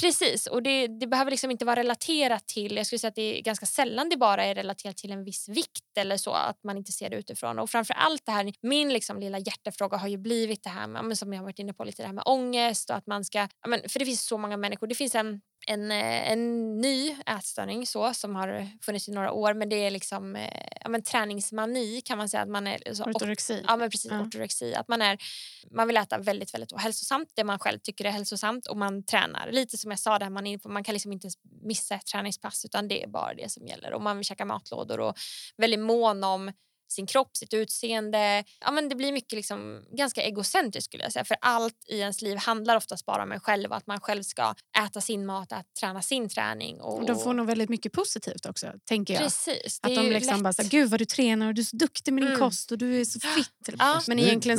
Precis, 0.00 0.46
och 0.46 0.62
det, 0.62 0.86
det 0.86 1.06
behöver 1.06 1.30
liksom 1.30 1.50
inte 1.50 1.64
vara 1.64 1.80
relaterat 1.80 2.46
till... 2.46 2.76
Jag 2.76 2.86
skulle 2.86 2.98
säga 2.98 3.08
att 3.08 3.14
det 3.14 3.38
är 3.38 3.42
ganska 3.42 3.66
sällan 3.66 4.08
det 4.08 4.16
bara 4.16 4.44
är 4.44 4.54
relaterat 4.54 4.96
till 4.96 5.12
en 5.12 5.24
viss 5.24 5.48
vikt 5.48 5.98
eller 5.98 6.16
så, 6.16 6.32
att 6.32 6.64
man 6.64 6.76
inte 6.76 6.92
ser 6.92 7.10
det 7.10 7.16
utifrån. 7.16 7.58
Och 7.58 7.70
framför 7.70 7.94
allt 7.94 8.26
det 8.26 8.32
här, 8.32 8.52
min 8.60 8.92
liksom 8.92 9.20
lilla 9.20 9.38
hjärtefråga 9.38 9.96
har 9.96 10.08
ju 10.08 10.16
blivit 10.16 10.62
det 10.62 10.70
här 10.70 10.86
med, 10.86 11.18
som 11.18 11.32
jag 11.32 11.40
har 11.40 11.44
varit 11.44 11.58
inne 11.58 11.72
på 11.72 11.84
lite, 11.84 12.02
det 12.02 12.06
här 12.06 12.14
med 12.14 12.24
ångest 12.26 12.90
och 12.90 12.96
att 12.96 13.06
man 13.06 13.24
ska... 13.24 13.48
Men, 13.66 13.80
för 13.88 13.98
det 13.98 14.04
finns 14.04 14.26
så 14.26 14.38
många 14.38 14.56
människor. 14.56 14.86
Det 14.86 14.94
finns 14.94 15.14
en, 15.14 15.40
en, 15.66 15.90
eh, 15.90 16.32
en 16.32 16.74
ny 16.80 17.16
ätstörning 17.26 17.86
så, 17.86 18.14
som 18.14 18.36
har 18.36 18.68
funnits 18.82 19.08
i 19.08 19.12
några 19.12 19.32
år, 19.32 19.54
men 19.54 19.68
det 19.68 19.76
är 19.76 19.90
liksom 19.90 20.36
eh, 20.36 20.68
ja, 20.80 20.88
men, 20.88 21.02
träningsmani 21.02 22.00
kan 22.00 22.18
man 22.18 22.28
säga. 22.28 22.42
att 22.42 22.48
man 22.48 22.66
är 22.66 22.94
så, 22.94 23.04
Ortorexi. 23.04 23.64
Ja, 23.66 23.76
men 23.76 23.90
precis. 23.90 24.10
Ja. 24.10 24.20
Ortorexi. 24.20 24.74
Att 24.74 24.88
man, 24.88 25.02
är, 25.02 25.18
man 25.70 25.86
vill 25.86 25.96
äta 25.96 26.18
väldigt, 26.18 26.54
väldigt 26.54 26.80
hälsosamt, 26.80 27.28
det 27.34 27.44
man 27.44 27.58
själv 27.58 27.78
tycker 27.78 28.04
är 28.04 28.10
hälsosamt 28.10 28.66
och 28.66 28.76
man 28.76 29.02
tränar. 29.02 29.52
Lite 29.52 29.78
som 29.78 29.90
jag 29.90 30.00
sa, 30.00 30.18
där 30.18 30.30
man, 30.30 30.46
är 30.46 30.68
man 30.68 30.84
kan 30.84 30.92
liksom 30.92 31.12
inte 31.12 31.28
missa 31.62 31.94
ett 31.94 32.06
träningspass 32.06 32.64
utan 32.64 32.88
det 32.88 33.02
är 33.02 33.08
bara 33.08 33.34
det 33.34 33.50
som 33.50 33.66
gäller. 33.66 33.92
Och 33.92 34.02
man 34.02 34.16
vill 34.16 34.24
käka 34.24 34.44
matlådor 34.44 35.00
och 35.00 35.14
väldigt 35.56 35.80
mån 35.80 36.24
om 36.24 36.52
sin 36.88 37.06
kropp, 37.06 37.36
sitt 37.36 37.54
utseende. 37.54 38.44
Ja, 38.60 38.70
men 38.70 38.88
det 38.88 38.94
blir 38.94 39.12
mycket 39.12 39.32
liksom, 39.36 39.84
ganska 39.96 40.22
egocentriskt 40.22 40.84
skulle 40.90 41.02
jag 41.02 41.12
säga. 41.12 41.24
För 41.24 41.36
allt 41.40 41.74
i 41.88 41.98
ens 41.98 42.22
liv 42.22 42.36
handlar 42.36 42.76
oftast 42.76 43.06
bara 43.06 43.22
om 43.22 43.32
en 43.32 43.40
själv. 43.40 43.72
Att 43.72 43.86
man 43.86 44.00
själv 44.00 44.22
ska 44.22 44.54
äta 44.86 45.00
sin 45.00 45.26
mat, 45.26 45.52
att 45.52 45.66
träna 45.80 46.02
sin 46.02 46.28
träning. 46.28 46.80
Och, 46.80 46.98
Och 46.98 47.06
de 47.06 47.18
får 47.18 47.34
nog 47.34 47.46
väldigt 47.46 47.68
mycket 47.70 47.92
positivt 47.92 48.46
också, 48.46 48.72
tänker 48.84 49.14
jag. 49.14 49.22
Precis. 49.22 49.78
Att 49.82 49.94
de 49.94 50.10
liksom 50.10 50.34
lätt. 50.34 50.42
bara 50.42 50.52
så, 50.52 50.62
gud 50.70 50.90
vad 50.90 51.00
du 51.00 51.04
tränar 51.04 51.48
och 51.48 51.54
du 51.54 51.60
är 51.60 51.64
så 51.64 51.76
duktig 51.76 52.12
med 52.12 52.22
din 52.22 52.28
Mm. 52.28 52.40
kost 52.40 52.72
och 52.72 52.78
du 52.78 53.00
är 53.00 53.04
så 53.04 53.20
fit. 53.20 53.48
Ja. 53.78 54.00
Men 54.08 54.18
egentligen, 54.18 54.58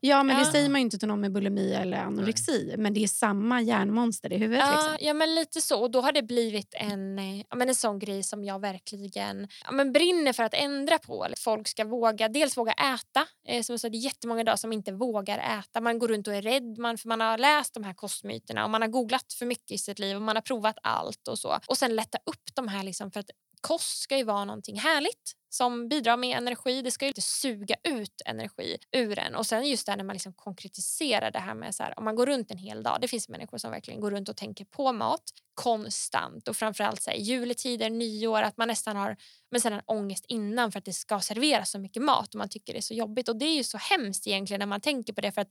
ja, 0.00 0.22
men 0.22 0.36
det 0.36 0.42
Ja. 0.42 0.52
säger 0.52 0.68
man 0.68 0.80
ju 0.80 0.84
inte 0.84 0.98
till 0.98 1.08
någon 1.08 1.20
med 1.20 1.32
bulimi 1.32 1.72
eller 1.72 1.96
anorexi. 1.98 2.74
Men 2.78 2.94
det 2.94 3.02
är 3.04 3.08
samma 3.08 3.60
hjärnmonster 3.62 4.32
i 4.32 4.36
huvudet. 4.38 4.64
Ja, 4.66 4.72
Liksom. 4.72 5.06
ja, 5.06 5.14
men 5.14 5.34
lite 5.34 5.60
så. 5.60 5.80
Och 5.82 5.90
då 5.90 6.00
har 6.00 6.12
det 6.12 6.22
blivit 6.22 6.74
en, 6.74 7.18
eh, 7.18 7.38
ja, 7.38 7.56
men 7.56 7.68
en 7.68 7.74
sån 7.74 7.98
grej 7.98 8.22
som 8.22 8.44
jag 8.44 8.60
verkligen 8.60 9.48
ja, 9.64 9.72
men 9.72 9.92
brinner 9.92 10.32
för 10.32 10.42
att 10.42 10.54
ändra 10.54 10.98
på. 10.98 11.26
Folk 11.38 11.68
ska 11.70 11.84
våga, 11.84 12.28
dels 12.28 12.56
våga 12.56 12.72
äta. 12.72 13.26
Eh, 13.46 13.62
som 13.62 13.72
jag 13.72 13.80
sa, 13.80 13.88
det 13.88 13.96
är 13.96 14.04
jättemånga 14.04 14.40
idag 14.40 14.58
som 14.58 14.72
inte 14.72 14.92
vågar 14.92 15.58
äta. 15.58 15.80
Man 15.80 15.98
går 15.98 16.08
runt 16.08 16.28
och 16.28 16.34
är 16.34 16.42
rädd 16.42 16.78
man, 16.78 16.98
för 16.98 17.08
man 17.08 17.20
har 17.20 17.38
läst 17.38 17.74
de 17.74 17.84
här 17.84 17.94
kostmyterna 17.94 18.64
och 18.64 18.70
man 18.70 18.82
har 18.82 18.88
googlat 18.88 19.32
för 19.38 19.46
mycket 19.46 19.70
i 19.70 19.78
sitt 19.78 19.98
liv 19.98 20.16
och 20.16 20.22
man 20.22 20.36
har 20.36 20.42
provat 20.42 20.76
allt 20.82 21.28
och 21.28 21.38
så. 21.38 21.58
Och 21.66 21.78
sen 21.78 21.96
lätta 21.96 22.18
upp 22.26 22.54
de 22.54 22.68
här 22.68 22.82
liksom 22.82 23.10
för 23.10 23.20
att 23.20 23.30
kost 23.60 24.02
ska 24.02 24.16
ju 24.16 24.24
vara 24.24 24.44
någonting 24.44 24.78
härligt 24.78 25.39
som 25.50 25.88
bidrar 25.88 26.16
med 26.16 26.36
energi. 26.36 26.82
Det 26.82 26.90
ska 26.90 27.04
ju 27.04 27.08
inte 27.08 27.20
suga 27.20 27.76
ut 27.84 28.22
energi 28.26 28.76
ur 28.92 29.18
en. 29.18 29.34
Och 29.34 29.46
sen 29.46 29.68
just 29.68 29.86
det 29.86 29.92
här 29.92 29.96
när 29.96 30.04
man 30.04 30.14
liksom 30.14 30.32
konkretiserar 30.32 31.30
det 31.30 31.38
här 31.38 31.54
med 31.54 31.74
så 31.74 31.82
här, 31.82 31.98
om 31.98 32.04
man 32.04 32.16
går 32.16 32.26
runt 32.26 32.50
en 32.50 32.58
hel 32.58 32.82
dag. 32.82 32.98
Det 33.00 33.08
finns 33.08 33.28
människor 33.28 33.58
som 33.58 33.70
verkligen 33.70 34.00
går 34.00 34.10
runt 34.10 34.28
och 34.28 34.36
tänker 34.36 34.64
på 34.64 34.92
mat 34.92 35.22
konstant 35.54 36.48
och 36.48 36.56
framförallt 36.56 37.02
så 37.02 37.10
här, 37.10 37.16
juletider, 37.18 37.90
nyår, 37.90 38.42
att 38.42 38.56
man 38.56 38.68
nästan 38.68 38.96
har 38.96 39.16
men 39.50 39.60
sen 39.60 39.72
en 39.72 39.82
ångest 39.86 40.24
innan 40.28 40.72
för 40.72 40.78
att 40.78 40.84
det 40.84 40.92
ska 40.92 41.20
serveras 41.20 41.70
så 41.70 41.78
mycket 41.78 42.02
mat 42.02 42.34
och 42.34 42.38
man 42.38 42.48
tycker 42.48 42.72
det 42.72 42.78
är 42.78 42.82
så 42.82 42.94
jobbigt. 42.94 43.28
Och 43.28 43.36
det 43.36 43.44
är 43.44 43.56
ju 43.56 43.64
så 43.64 43.78
hemskt 43.78 44.26
egentligen 44.26 44.58
när 44.58 44.66
man 44.66 44.80
tänker 44.80 45.12
på 45.12 45.20
det 45.20 45.32
för 45.32 45.40
att 45.40 45.50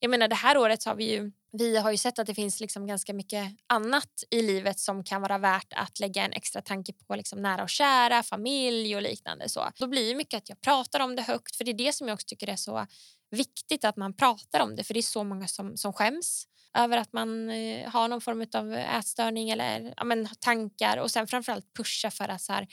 jag 0.00 0.10
menar 0.10 0.28
det 0.28 0.34
här 0.34 0.58
året 0.58 0.82
så 0.82 0.90
har 0.90 0.96
vi 0.96 1.12
ju 1.12 1.32
vi 1.52 1.76
har 1.76 1.90
ju 1.90 1.96
sett 1.96 2.18
att 2.18 2.26
det 2.26 2.34
finns 2.34 2.60
liksom 2.60 2.86
ganska 2.86 3.14
mycket 3.14 3.56
annat 3.66 4.24
i 4.30 4.42
livet 4.42 4.78
som 4.78 5.04
kan 5.04 5.22
vara 5.22 5.38
värt 5.38 5.72
att 5.76 6.00
lägga 6.00 6.24
en 6.24 6.32
extra 6.32 6.62
tanke 6.62 6.92
på 6.92 7.16
liksom 7.16 7.42
nära 7.42 7.62
och 7.62 7.68
kära, 7.68 8.22
familj 8.22 8.96
och 8.96 9.02
liknande. 9.02 9.48
Så. 9.48 9.70
Då 9.78 9.86
blir 9.86 10.08
det 10.08 10.14
mycket 10.14 10.38
att 10.38 10.48
jag 10.48 10.60
pratar 10.60 11.00
om 11.00 11.16
det 11.16 11.22
högt 11.22 11.56
för 11.56 11.64
det 11.64 11.70
är 11.70 11.78
det 11.78 11.92
som 11.92 12.08
jag 12.08 12.14
också 12.14 12.26
tycker 12.26 12.48
är 12.48 12.56
så 12.56 12.86
viktigt 13.30 13.84
att 13.84 13.96
man 13.96 14.16
pratar 14.16 14.60
om 14.60 14.76
det 14.76 14.84
för 14.84 14.94
det 14.94 15.00
är 15.00 15.02
så 15.02 15.24
många 15.24 15.46
som, 15.46 15.76
som 15.76 15.92
skäms 15.92 16.46
över 16.74 16.96
att 16.96 17.12
man 17.12 17.50
eh, 17.50 17.90
har 17.90 18.08
någon 18.08 18.20
form 18.20 18.46
av 18.54 18.74
ätstörning 18.74 19.50
eller 19.50 19.94
ja, 19.96 20.04
men, 20.04 20.28
tankar 20.40 20.96
och 20.96 21.10
sen 21.10 21.26
framförallt 21.26 21.74
pusha 21.74 22.10
för 22.10 22.28
att 22.28 22.42
så 22.42 22.52
här, 22.52 22.66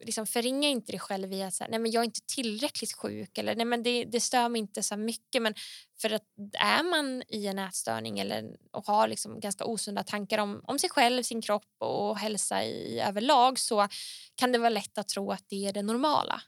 liksom 0.00 0.26
förringa 0.26 0.68
inte 0.68 0.92
dig 0.92 1.00
själv 1.00 1.32
i 1.32 1.42
att 1.42 1.54
så 1.54 1.64
här, 1.64 1.70
nej 1.70 1.78
men 1.78 1.90
jag 1.90 2.00
är 2.00 2.04
inte 2.04 2.20
tillräckligt 2.26 2.92
sjuk 2.92 3.38
eller 3.38 3.56
nej 3.56 3.66
men 3.66 3.82
det, 3.82 4.04
det 4.04 4.20
stör 4.20 4.48
mig 4.48 4.58
inte 4.58 4.82
så 4.82 4.96
mycket 4.96 5.42
men 5.42 5.54
för 6.00 6.10
att 6.10 6.22
är 6.58 6.82
man 6.82 7.22
i 7.28 7.46
en 7.46 7.58
ätstörning 7.58 8.18
eller, 8.18 8.56
och 8.72 8.86
har 8.86 9.08
liksom 9.08 9.40
ganska 9.40 9.64
osunda 9.64 10.02
tankar 10.02 10.38
om, 10.38 10.60
om 10.64 10.78
sig 10.78 10.90
själv, 10.90 11.22
sin 11.22 11.42
kropp 11.42 11.74
och 11.78 12.18
hälsa 12.18 12.64
i 12.64 13.00
överlag 13.00 13.58
så 13.58 13.88
kan 14.34 14.52
det 14.52 14.58
vara 14.58 14.70
lätt 14.70 14.98
att 14.98 15.08
tro 15.08 15.32
att 15.32 15.44
det 15.48 15.66
är 15.66 15.72
det 15.72 15.82
normala. 15.82 16.42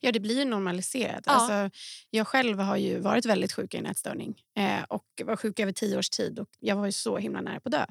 Ja, 0.00 0.12
det 0.12 0.20
blir 0.20 0.44
normaliserat. 0.44 1.22
Ja. 1.26 1.32
Alltså, 1.32 1.78
jag 2.10 2.26
själv 2.26 2.58
har 2.58 2.76
ju 2.76 2.98
varit 2.98 3.26
väldigt 3.26 3.52
sjuk 3.52 3.74
i 3.74 3.76
en 3.76 3.86
ätstörning 3.86 4.34
eh, 4.56 4.82
och 4.88 5.04
var 5.24 5.36
sjuk 5.36 5.60
över 5.60 5.72
tio 5.72 5.98
års 5.98 6.10
tid 6.10 6.38
och 6.38 6.48
jag 6.60 6.76
var 6.76 6.86
ju 6.86 6.92
så 6.92 7.18
himla 7.18 7.40
nära 7.40 7.60
på 7.60 7.68
att 7.68 7.72
dö. 7.72 7.86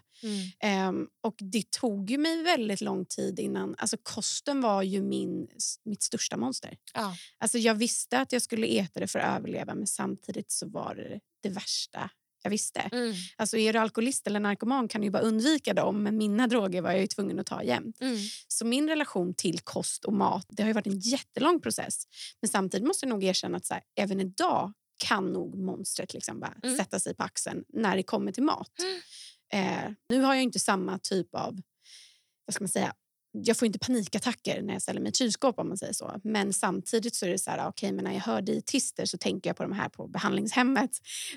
Ehm, 0.60 1.08
och 1.22 1.36
det 1.38 1.72
tog 1.72 2.12
ju 2.12 2.18
mig 2.18 2.44
väldigt 2.44 2.82
lång 2.82 3.06
tid 3.06 3.40
innan... 3.40 3.76
Alltså 3.78 3.98
kosten 4.04 4.62
var 4.62 4.82
ju 4.82 5.02
min, 5.02 5.48
mitt 5.84 6.04
största 6.04 6.38
monster. 6.38 6.78
Ja. 6.94 7.16
Alltså 7.38 7.58
jag 7.58 7.76
visste 7.76 8.20
att 8.20 8.32
jag 8.32 8.42
skulle 8.42 8.68
äta 8.68 9.00
det 9.00 9.08
för 9.08 9.20
att 9.20 9.38
överleva 9.38 9.76
men 9.76 9.88
samtidigt 9.88 10.52
så 10.52 10.70
var 10.70 10.96
det 10.96 11.20
det 11.44 11.50
värsta 11.50 12.10
jag 12.44 12.50
visste. 12.50 12.80
Mm. 12.80 13.14
Alltså 13.36 13.58
är 13.58 13.74
du 13.74 13.80
alkoholist 13.80 14.28
eller 14.28 14.40
narkoman 14.40 14.88
kan 14.88 15.02
du 15.02 15.08
ju 15.08 15.12
bara 15.12 15.24
undvika 15.24 15.74
dem 15.74 16.04
men 16.04 16.18
mina 16.18 16.48
droger 16.48 16.82
var 16.82 16.92
jag 16.92 17.02
ju 17.02 17.08
tvungen 17.08 17.40
att 17.40 17.46
ta 17.46 17.64
jämt. 17.64 18.02
Mm. 18.02 18.18
Så 18.48 18.66
min 18.66 18.88
relation 18.90 19.34
till 19.34 19.60
kost 19.60 20.06
och 20.06 20.14
mat 20.14 20.46
det 20.50 20.64
har 20.64 20.74
varit 20.74 20.88
en 20.88 21.00
jättelång 21.00 21.62
process. 21.62 22.04
Men 22.42 22.50
samtidigt 22.50 22.88
måste 22.88 23.06
jag 23.06 23.10
nog 23.10 23.24
erkänna 23.24 23.58
att 23.58 23.66
så 23.66 23.74
här, 23.74 23.84
även 23.96 24.20
idag 24.20 24.74
kan 25.06 25.26
nog 25.34 25.56
monstret 25.58 26.14
liksom 26.14 26.40
bara 26.40 26.54
Mm. 26.64 26.78
sätta 26.78 27.00
sig 27.00 27.16
på 27.16 27.24
axeln 27.24 27.64
när 27.74 27.96
det 27.96 28.04
kommer 28.04 28.32
till 28.32 28.44
mat. 28.44 28.72
Eh, 29.54 29.92
nu 30.10 30.22
har 30.22 30.34
jag 30.34 30.44
inte 30.44 30.60
samma 30.60 31.00
typ 31.00 31.36
av... 31.36 31.62
Vad 32.46 32.54
ska 32.54 32.64
man 32.64 32.70
säga? 32.70 32.94
Jag 33.36 33.58
får 33.58 33.66
inte 33.66 33.80
panikattacker 33.80 34.62
när 34.62 34.74
jag 34.74 34.82
ställer 34.82 35.02
mig 35.02 35.08
i 35.08 35.10
ett 35.10 35.18
kylskåp. 35.18 35.60
om 35.60 35.68
man 35.68 35.78
säger 35.78 35.94
så. 35.94 36.20
Men 36.24 36.54
samtidigt 36.54 37.16
så 37.16 37.26
är 37.26 37.30
det 37.30 37.38
så 37.38 37.52
här, 37.52 37.68
okay, 37.68 37.92
men 37.92 38.04
när 38.04 38.14
jag 38.14 38.20
hör 38.20 38.42
dietister 38.42 39.06
så 39.06 39.18
tänker 39.18 39.50
jag 39.50 39.58
på 39.58 39.64
de 39.64 39.72
här 39.72 39.90
på 39.90 40.08
behandlingshemmet. 40.08 40.92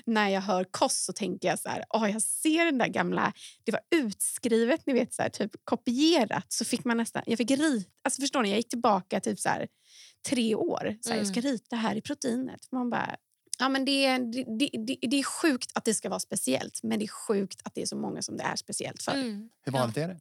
När 0.05 0.29
jag 0.29 0.41
hör 0.41 0.63
kost 0.71 1.05
så 1.05 1.13
tänker 1.13 1.47
jag 1.47 1.59
så 1.59 1.69
här, 1.69 1.83
oh, 1.89 2.11
jag 2.11 2.21
ser 2.21 2.65
den 2.65 2.77
där 2.77 2.87
gamla... 2.87 3.33
Det 3.63 3.71
var 3.71 3.81
utskrivet, 3.95 4.85
ni 4.85 4.93
vet, 4.93 5.13
så 5.13 5.21
här, 5.21 5.29
typ 5.29 5.51
kopierat. 5.63 6.53
Så 6.53 6.65
fick 6.65 6.83
man 6.83 6.97
nästan... 6.97 7.23
Jag 7.25 7.37
fick 7.37 7.51
rita... 7.51 7.89
Alltså 8.03 8.21
förstår 8.21 8.41
ni, 8.41 8.49
jag 8.49 8.57
gick 8.57 8.69
tillbaka 8.69 9.19
typ 9.19 9.39
så 9.39 9.49
här, 9.49 9.67
tre 10.29 10.55
år. 10.55 10.97
Så 11.01 11.09
här, 11.09 11.17
Jag 11.17 11.27
ska 11.27 11.41
rita 11.41 11.75
här 11.75 11.95
i 11.95 12.01
proteinet. 12.01 12.71
Man 12.71 12.89
bara, 12.89 13.15
Ja, 13.59 13.69
men 13.69 13.85
det, 13.85 14.05
är, 14.05 14.19
det, 14.19 14.69
det, 14.85 14.97
det, 15.07 15.19
är 15.19 15.23
sjukt 15.23 15.71
att 15.73 15.85
det 15.85 15.93
ska 15.93 16.09
vara 16.09 16.19
speciellt, 16.19 16.79
men 16.83 16.99
det 16.99 17.05
är 17.05 17.27
sjukt 17.27 17.61
att 17.63 17.75
det 17.75 17.81
är 17.81 17.85
så 17.85 17.95
många 17.95 18.21
som 18.21 18.37
det 18.37 18.43
är 18.43 18.55
speciellt 18.55 19.03
för. 19.03 19.11
Mm. 19.11 19.49
Hur 19.65 19.71
vanligt 19.71 19.97
är 19.97 20.07
det? 20.07 20.19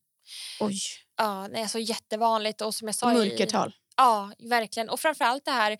Oj, 0.61 0.79
Ja, 1.19 1.49
det 1.53 1.59
är 1.61 1.67
så 1.67 1.79
jättevanligt 1.79 2.61
och 2.61 2.75
som 2.75 2.89
jag 2.89 2.95
sa... 2.95 3.11
i- 3.13 3.15
mörkertal. 3.15 3.73
Ja, 3.97 4.31
verkligen. 4.39 4.89
Och 4.91 5.01
framförallt 5.01 5.45
det 5.45 5.51
här 5.51 5.77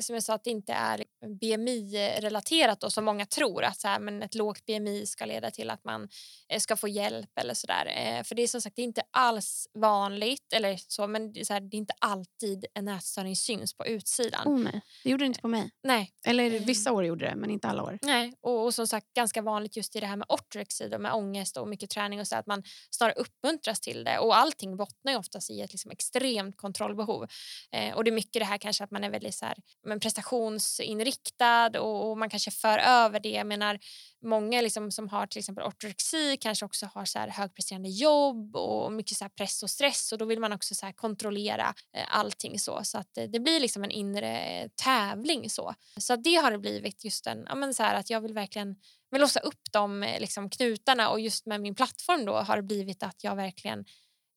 som 0.00 0.14
jag 0.14 0.22
sa 0.22 0.34
att 0.34 0.44
det 0.44 0.50
inte 0.50 0.72
är 0.72 1.04
BMI-relaterat 1.40 2.84
och 2.84 2.92
som 2.92 3.04
många 3.04 3.26
tror 3.26 3.64
att 3.64 3.80
så 3.80 3.88
här, 3.88 4.00
men 4.00 4.22
ett 4.22 4.34
lågt 4.34 4.66
BMI 4.66 5.06
ska 5.06 5.24
leda 5.24 5.50
till 5.50 5.70
att 5.70 5.84
man 5.84 6.08
eh, 6.48 6.58
ska 6.58 6.76
få 6.76 6.88
hjälp 6.88 7.38
eller 7.40 7.54
sådär. 7.54 7.92
Eh, 7.96 8.22
för 8.22 8.34
det 8.34 8.42
är 8.42 8.46
som 8.46 8.60
sagt 8.60 8.76
det 8.76 8.82
är 8.82 8.84
inte 8.84 9.02
alls 9.10 9.68
vanligt 9.78 10.52
eller 10.52 10.76
så 10.76 11.06
men 11.06 11.32
det 11.32 11.40
är, 11.40 11.44
så 11.44 11.52
här, 11.52 11.60
det 11.60 11.76
är 11.76 11.78
inte 11.78 11.94
alltid 11.98 12.64
en 12.74 12.88
ätstörning 12.88 13.36
syns 13.36 13.74
på 13.74 13.86
utsidan. 13.86 14.48
Oh, 14.48 14.58
nej. 14.58 14.80
Det 15.04 15.10
gjorde 15.10 15.24
det 15.24 15.26
inte 15.26 15.40
på 15.40 15.48
mig. 15.48 15.70
Nej, 15.82 16.10
Eller 16.26 16.50
vissa 16.50 16.92
år 16.92 17.04
gjorde 17.04 17.24
det, 17.24 17.36
men 17.36 17.50
inte 17.50 17.68
alla 17.68 17.82
år. 17.82 17.98
nej. 18.02 18.34
Och, 18.40 18.64
och 18.64 18.74
som 18.74 18.86
sagt 18.86 19.12
ganska 19.14 19.42
vanligt 19.42 19.76
just 19.76 19.96
i 19.96 20.00
det 20.00 20.06
här 20.06 20.16
med 20.16 20.26
ortorexi 20.28 20.94
och 20.94 21.00
med 21.00 21.12
ångest 21.12 21.56
och 21.56 21.68
mycket 21.68 21.90
träning 21.90 22.20
och 22.20 22.26
så 22.28 22.36
att 22.36 22.46
man 22.46 22.62
snarare 22.90 23.14
uppmuntras 23.14 23.80
till 23.80 24.04
det 24.04 24.18
och 24.18 24.36
allting 24.36 24.76
bottnar 24.76 25.12
ju 25.12 25.18
oftast 25.18 25.50
i 25.50 25.60
ett 25.60 25.72
liksom 25.72 25.90
extremt 25.90 26.56
kontrollbehov. 26.56 27.26
Eh, 27.72 27.94
och 27.94 28.04
det 28.04 28.10
är 28.10 28.12
mycket 28.12 28.40
det 28.40 28.44
här 28.44 28.58
kanske 28.58 28.84
att 28.84 28.90
man 28.90 29.04
är 29.04 29.10
väldigt 29.10 29.34
så 29.34 29.46
här, 29.46 29.56
men 29.84 30.00
prestationsinriktad 30.00 31.80
och, 31.80 32.10
och 32.10 32.18
man 32.18 32.30
kanske 32.30 32.50
för 32.50 32.78
över 32.78 33.20
det. 33.20 33.30
Jag 33.30 33.46
menar, 33.46 33.78
många 34.22 34.60
liksom 34.60 34.90
som 34.90 35.08
har 35.08 35.26
till 35.26 35.38
exempel 35.38 35.64
ortorexi 35.64 36.36
kanske 36.40 36.64
också 36.64 36.86
har 36.94 37.04
så 37.04 37.18
här 37.18 37.28
högpresterande 37.28 37.88
jobb 37.88 38.56
och 38.56 38.92
mycket 38.92 39.16
så 39.16 39.24
här 39.24 39.28
press 39.28 39.62
och 39.62 39.70
stress 39.70 40.12
och 40.12 40.18
då 40.18 40.24
vill 40.24 40.40
man 40.40 40.52
också 40.52 40.74
så 40.74 40.86
här 40.86 40.92
kontrollera 40.92 41.74
eh, 41.96 42.18
allting 42.18 42.58
så. 42.58 42.80
Så 42.84 42.98
att 42.98 43.18
eh, 43.18 43.24
det 43.24 43.40
blir 43.40 43.60
liksom 43.60 43.84
en 43.84 43.90
inre 43.90 44.38
eh, 44.40 44.68
tävling 44.84 45.50
så. 45.50 45.74
Så 45.96 46.12
att 46.12 46.24
det 46.24 46.34
har 46.34 46.50
det 46.50 46.58
blivit 46.58 47.04
just 47.04 47.26
en, 47.26 47.44
ja 47.48 47.54
men 47.54 47.74
så 47.74 47.82
här 47.82 47.94
att 47.94 48.10
jag 48.10 48.20
vill 48.20 48.34
verkligen 48.34 48.76
vill 49.10 49.20
låsa 49.20 49.40
upp 49.40 49.72
de 49.72 50.00
liksom, 50.18 50.50
knutarna 50.50 51.10
och 51.10 51.20
just 51.20 51.46
med 51.46 51.60
min 51.60 51.74
plattform 51.74 52.24
då 52.24 52.32
har 52.32 52.56
det 52.56 52.62
blivit 52.62 53.02
att 53.02 53.24
jag 53.24 53.36
verkligen 53.36 53.84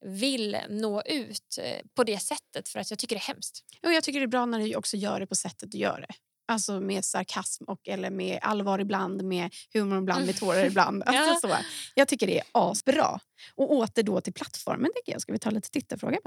vill 0.05 0.57
nå 0.69 1.01
ut 1.01 1.57
eh, 1.61 1.81
på 1.95 2.03
det 2.03 2.19
sättet 2.19 2.69
för 2.69 2.79
att 2.79 2.89
jag 2.89 2.99
tycker 2.99 3.15
det 3.15 3.21
är 3.21 3.33
hemskt. 3.33 3.63
Och 3.85 3.93
jag 3.93 4.03
tycker 4.03 4.19
det 4.19 4.25
är 4.25 4.27
bra 4.27 4.45
när 4.45 4.59
du 4.59 4.75
också 4.75 4.97
gör 4.97 5.19
det 5.19 5.27
på 5.27 5.35
sättet 5.35 5.71
du 5.71 5.77
gör 5.77 6.01
det. 6.01 6.13
Alltså 6.47 6.79
med 6.79 7.05
sarkasm 7.05 7.63
och 7.67 7.87
eller 7.87 8.09
med 8.09 8.39
allvar 8.41 8.79
ibland, 8.79 9.23
med 9.23 9.53
humor 9.73 9.97
ibland, 9.97 10.25
med 10.25 10.39
tårar 10.39 10.65
ibland. 10.65 11.03
Alltså 11.05 11.47
så. 11.47 11.55
Jag 11.95 12.07
tycker 12.07 12.27
det 12.27 12.39
är 12.39 12.45
asbra. 12.51 13.19
Och 13.55 13.71
åter 13.71 14.03
då 14.03 14.21
till 14.21 14.33
plattformen. 14.33 14.91
Tycker 14.95 15.11
jag. 15.11 15.21
Ska 15.21 15.31
vi 15.31 15.39
ta 15.39 15.49
lite 15.49 15.69
tittarfråga? 15.69 16.19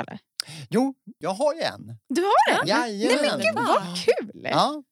Jo, 0.70 0.95
jag 1.18 1.31
har 1.31 1.55
ju 1.55 1.61
en. 1.61 1.99
Du 2.09 2.22
har 2.22 2.64
det? 2.64 2.70
Jajamän. 2.70 3.18
Nej, 3.22 3.31
men 3.31 3.41
gud, 3.41 3.66
vad 3.66 4.05
kul! 4.05 4.49
Ja, 4.51 4.83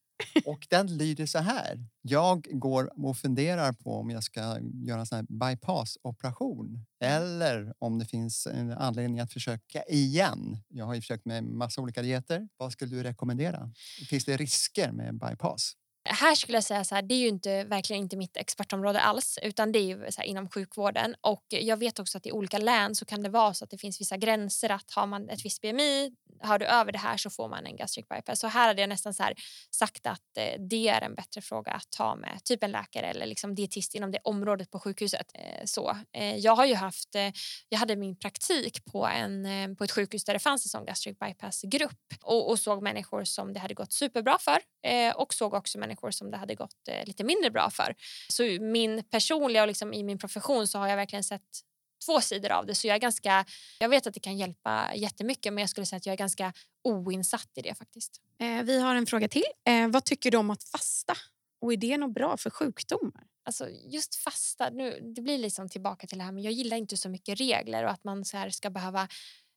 och 0.47 0.67
den 0.71 0.97
lyder 0.97 1.27
så 1.27 1.39
här. 1.39 1.87
Jag 2.03 2.47
går 2.53 3.07
och 3.07 3.17
funderar 3.17 3.73
på 3.73 3.95
om 3.95 4.11
jag 4.11 4.25
ska 4.25 4.41
göra 4.85 5.01
en 5.01 5.07
sån 5.07 5.17
här 5.17 5.27
bypassoperation 5.29 6.85
eller 7.01 7.75
om 7.79 7.99
det 7.99 8.05
finns 8.05 8.47
en 8.47 8.73
anledning 8.73 9.21
att 9.21 9.33
försöka 9.33 9.83
igen. 9.83 10.59
Jag 10.69 10.87
har 10.87 10.95
ju 10.95 11.01
försökt 11.01 11.25
med 11.25 11.45
massa 11.45 11.81
olika 11.81 12.03
dieter. 12.03 12.49
Vad 12.57 12.73
skulle 12.73 12.97
du 12.97 13.03
rekommendera? 13.03 13.71
Finns 14.11 14.25
det 14.25 14.37
risker 14.37 14.93
med 14.93 15.19
bypass? 15.19 15.73
Här 16.05 16.35
skulle 16.35 16.57
jag 16.57 16.65
säga 16.65 16.85
så 16.85 16.95
här, 16.95 17.03
det 17.03 17.15
är 17.15 17.19
ju 17.19 17.29
inte, 17.29 17.65
verkligen 17.65 18.03
inte 18.03 18.17
mitt 18.17 18.37
expertområde 18.37 19.01
alls 19.01 19.39
utan 19.43 19.73
det 19.73 19.79
är 19.79 19.83
ju 19.83 20.13
så 20.13 20.21
här, 20.21 20.29
inom 20.29 20.49
sjukvården 20.49 21.15
och 21.21 21.45
jag 21.49 21.77
vet 21.77 21.99
också 21.99 22.19
att 22.19 22.27
i 22.27 22.33
olika 22.33 22.59
län 22.59 22.95
så 22.95 23.05
kan 23.05 23.23
det 23.23 23.29
vara 23.29 23.55
så 23.55 23.65
att 23.65 23.71
det 23.71 23.79
finns 23.79 24.01
vissa 24.01 24.17
gränser 24.17 24.71
att 24.71 24.91
har 24.91 25.07
man 25.07 25.29
ett 25.29 25.45
visst 25.45 25.61
BMI, 25.61 26.13
har 26.43 26.59
du 26.59 26.67
över 26.67 26.93
det 26.93 26.99
här 26.99 27.17
så 27.17 27.31
får 27.31 27.49
man 27.49 27.67
en 27.67 27.77
gastric 27.77 28.09
bypass. 28.09 28.41
Så 28.41 28.47
här 28.47 28.69
hade 28.69 28.81
jag 28.81 28.89
nästan 28.89 29.15
så 29.15 29.23
här 29.23 29.35
sagt 29.71 30.07
att 30.07 30.37
eh, 30.39 30.61
det 30.71 30.89
är 30.89 31.01
en 31.01 31.15
bättre 31.15 31.41
fråga 31.41 31.73
att 31.73 31.91
ta 31.91 32.17
med 32.17 32.41
typ 32.45 32.63
en 32.63 32.71
läkare 32.71 33.07
eller 33.07 33.27
liksom 33.27 33.55
dietist 33.55 33.95
inom 33.95 34.11
det 34.11 34.19
området 34.25 34.71
på 34.71 34.81
sjukhuset. 34.81 35.27
Eh, 35.35 35.65
så. 35.65 35.97
Eh, 36.13 36.37
jag 36.37 36.57
har 36.57 36.67
ju 36.67 36.75
haft, 36.75 37.09
jag 37.69 37.79
hade 37.79 37.97
min 37.97 38.17
praktik 38.17 38.85
på, 38.85 39.07
en, 39.07 39.77
på 39.77 39.85
ett 39.85 39.93
sjukhus 39.93 40.25
där 40.25 40.33
det 40.33 40.39
fanns 40.39 40.67
en 40.67 40.69
sån 40.69 40.85
gastric 40.85 41.19
bypass-grupp 41.19 41.93
och, 42.23 42.51
och 42.51 42.59
såg 42.59 42.83
människor 42.83 43.25
som 43.25 43.53
det 43.53 43.61
hade 43.61 43.75
gått 43.75 43.93
superbra 43.93 44.39
för 44.39 44.59
och 45.15 45.35
såg 45.35 45.55
också 45.55 45.79
människor 45.79 45.94
som 46.11 46.31
det 46.31 46.37
hade 46.37 46.55
gått 46.55 46.89
eh, 46.89 47.07
lite 47.07 47.25
mindre 47.25 47.51
bra 47.51 47.71
för. 47.71 47.95
Så 48.29 48.43
min 48.61 49.05
personliga 49.05 49.63
och 49.63 49.69
liksom 49.69 49.93
i 49.93 50.03
min 50.03 50.19
profession 50.19 50.67
så 50.67 50.79
har 50.79 50.89
jag 50.89 50.97
verkligen 50.97 51.25
sett 51.25 51.61
två 52.07 52.21
sidor 52.21 52.53
av 52.53 52.67
det. 52.67 52.75
Så 52.75 52.87
jag 52.87 52.95
är 52.95 53.01
ganska, 53.01 53.45
jag 53.79 53.89
vet 53.89 54.07
att 54.07 54.15
det 54.15 54.21
kan 54.21 54.37
hjälpa 54.37 54.95
jättemycket 54.95 55.53
men 55.53 55.63
jag 55.63 55.71
skulle 55.71 55.87
säga 55.87 55.97
att 55.97 56.07
jag 56.07 56.13
är 56.13 56.17
ganska 56.17 56.53
oinsatt 56.85 57.51
i 57.55 57.63
det 57.63 57.75
faktiskt. 57.75 58.21
Eh, 58.41 58.63
vi 58.63 58.81
har 58.81 58.95
en 58.95 59.07
fråga 59.07 59.29
till. 59.29 59.45
Eh, 59.65 59.89
vad 59.89 60.05
tycker 60.05 60.31
du 60.31 60.37
om 60.37 60.51
att 60.51 60.65
fasta? 60.65 61.17
Och 61.61 61.73
är 61.73 61.77
det 61.77 61.97
något 61.97 62.15
bra 62.15 62.37
för 62.37 62.51
sjukdomar? 62.51 63.25
Alltså 63.47 63.69
just 63.85 64.15
fasta, 64.15 64.71
nu, 64.71 65.13
det 65.17 65.23
blir 65.23 65.39
liksom 65.39 65.69
tillbaka 65.69 66.07
till 66.07 66.19
det 66.19 66.25
här 66.25 66.33
men 66.33 66.43
jag 66.43 66.53
gillar 66.53 66.77
inte 66.77 66.97
så 66.97 67.09
mycket 67.09 67.41
regler 67.41 67.85
och 67.85 67.91
att 67.91 68.05
man 68.05 68.25
så 68.25 68.37
här 68.37 68.51
ska 68.51 68.71
behöva 68.71 69.09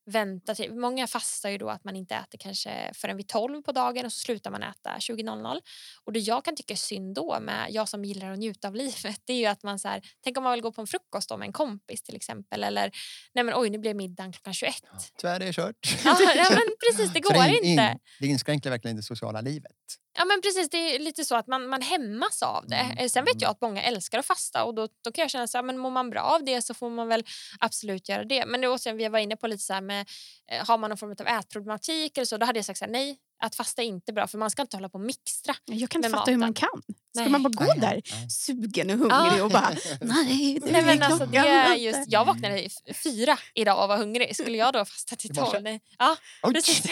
vänta 0.08 0.56
till. 0.56 0.74
Många 0.76 1.08
fastar 1.08 1.50
ju 1.50 1.58
då 1.58 1.70
att 1.70 1.84
man 1.84 1.96
inte 1.96 2.16
äter 2.16 2.38
kanske 2.38 2.92
förrän 2.94 3.18
vid 3.18 3.28
12 3.28 3.62
på 3.62 3.72
dagen 3.72 4.06
och 4.06 4.14
så 4.14 4.20
slutar 4.20 4.52
man 4.52 4.64
äta 4.64 4.96
20.00. 5.00 5.62
Och 6.04 6.14
det 6.14 6.20
jag 6.20 6.46
kan 6.46 6.56
tycka 6.56 6.74
är 6.74 6.78
synd 6.78 7.16
då 7.16 7.40
med 7.40 7.68
jag 7.70 7.90
som 7.90 8.06
gillar 8.06 8.32
att 8.32 8.40
njuta 8.40 8.68
av 8.68 8.76
livet 8.76 9.22
det 9.26 9.34
är 9.34 9.38
ju 9.38 9.46
att 9.46 9.64
man 9.64 9.80
så 9.80 9.88
här, 9.88 10.02
tänk 10.24 10.38
om 10.38 10.44
man 10.44 10.54
vill 10.54 10.62
gå 10.62 10.72
på 10.72 10.82
en 10.82 10.88
frukost 10.88 11.30
då 11.30 11.38
med 11.38 11.46
en 11.46 11.54
kompis 11.54 12.04
till 12.04 12.16
exempel 12.16 12.64
eller 12.64 12.92
nej 13.34 13.44
men 13.44 13.54
oj 13.56 13.70
nu 13.70 13.78
blev 13.78 13.96
middagen 13.96 14.34
klockan 14.34 14.54
21. 14.54 14.74
Tyvärr 15.18 15.36
är 15.40 15.46
det 15.46 15.54
kört. 15.54 15.76
Ja, 16.06 16.18
ja 16.36 16.46
men 16.50 16.62
precis 16.90 17.14
det 17.14 17.20
går 17.28 17.36
in- 17.36 17.54
inte. 17.64 17.68
In, 17.68 18.00
det 18.20 18.28
inskränker 18.28 18.70
verkligen 18.70 18.98
det 18.98 19.04
sociala 19.04 19.42
livet. 19.42 19.72
Ja 20.20 20.26
men 20.26 20.42
precis, 20.42 20.70
det 20.70 20.96
är 20.96 21.00
lite 21.00 21.26
så 21.26 21.36
att 21.36 21.48
man, 21.48 21.68
man 21.70 21.82
hämmas 21.82 22.44
av 22.44 22.68
det. 22.68 22.76
Mm, 22.76 22.98
Eh, 22.98 23.08
Sen 23.10 23.26
vet 23.26 23.34
mm. 23.34 23.42
jag 23.42 23.52
att 23.52 23.62
många 23.62 23.82
älskar 23.84 24.20
att 24.20 24.26
fasta 24.26 24.64
och 24.64 24.76
då, 24.76 24.88
då 25.04 25.12
kan 25.12 25.22
jag 25.22 25.32
känna 25.32 25.48
så 25.48 25.58
här, 25.58 25.64
men 25.64 25.78
mår 25.78 25.90
man 25.90 26.10
bra 26.10 26.22
av 26.22 26.44
det 26.46 26.62
så 26.62 26.74
får 26.74 26.90
man 26.90 27.08
väl 27.08 27.24
absolut 27.60 28.10
göra 28.10 28.24
det. 28.24 28.46
Men 28.46 28.62
det 28.62 28.68
också, 28.68 28.92
vi 28.92 29.08
var 29.08 29.20
inne 29.20 29.36
på 29.36 29.48
lite 29.48 29.64
så 29.64 29.74
här 29.74 29.82
med, 29.82 30.08
eh, 30.52 30.68
har 30.68 30.78
man 30.78 30.90
någon 30.90 30.98
form 30.98 31.16
av 31.20 31.28
ätproblematik 31.28 32.18
eller 32.18 32.26
så, 32.26 32.38
då 32.38 32.46
hade 32.46 32.60
jag 32.60 32.66
sagt 32.66 32.80
så 32.80 32.86
här, 32.86 32.92
nej, 32.92 33.18
Att 33.40 33.56
fasta 33.56 33.82
är 33.82 33.86
inte 33.86 34.14
bra 34.14 34.28
för 34.28 34.38
man 34.38 34.52
ska 34.52 34.62
inte 34.62 34.78
hålla 34.78 34.90
på 34.90 34.98
och 34.98 35.04
mixtra. 35.04 35.56
Jag 35.66 35.90
kan 35.90 36.00
inte 36.00 36.10
fatta 36.18 36.32
hur 36.32 36.38
maten. 36.38 36.40
man 36.40 36.54
kan. 36.54 36.82
Ska 37.16 37.22
Nej. 37.22 37.30
man 37.30 37.44
bara 37.44 37.50
gå 37.50 37.64
Nej, 37.64 37.80
där 37.80 38.02
nej. 38.12 38.30
sugen 38.30 38.90
och 38.90 38.98
hungrig 38.98 39.40
Ja. 39.40 39.44
och 39.44 39.50
bara 39.52 39.70
nej, 40.02 40.60
det 40.64 40.72
Nej, 40.72 40.82
är 40.82 40.86
men 40.86 41.04
alltså, 41.04 41.26
det 41.26 41.38
är 41.38 41.66
åtta." 41.66 41.76
just, 41.78 42.00
jag 42.12 42.26
vaknade 42.26 42.70
fyra 43.04 43.38
idag 43.54 43.84
och 43.84 43.90
var 43.90 43.98
hungrig. 43.98 44.36
Skulle 44.36 44.58
jag 44.58 44.74
då 44.74 44.86
fasta 44.86 45.16
till 45.16 45.36
tolv? 45.36 45.80
Ja, 45.98 46.16
Oj. 46.44 46.54
precis. 46.54 46.86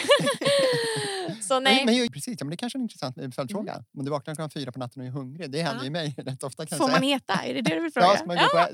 Så 1.42 1.54
Men, 1.54 1.64
nej. 1.64 1.84
men 1.84 1.94
ju, 1.94 2.08
precis, 2.10 2.36
ja, 2.40 2.44
men 2.44 2.50
det 2.50 2.56
kanske 2.56 2.76
är 2.76 2.80
en 2.80 2.82
intressant 2.84 3.18
eh, 3.18 3.30
följdfråga. 3.30 3.84
Om 3.98 4.04
du 4.04 4.10
vaknar 4.10 4.34
klockan 4.34 4.50
fyra 4.50 4.72
på 4.72 4.78
natten 4.78 5.02
och 5.02 5.08
är 5.08 5.12
hungrig, 5.12 5.50
det 5.50 5.62
händer 5.62 5.80
Ja. 5.80 5.84
ju 5.84 5.90
mig 5.90 6.14
rätt 6.18 6.42
ofta. 6.42 6.66
Kan 6.66 6.78
Får 6.78 6.90
jag 6.90 7.00
man 7.00 7.10
äta? 7.12 7.34
Är 7.34 7.54
det 7.54 7.60
det 7.62 7.74
du 7.74 7.80
vill 7.80 7.92
Ja, 7.94 8.16
fråga? 8.26 8.48
ska, 8.48 8.68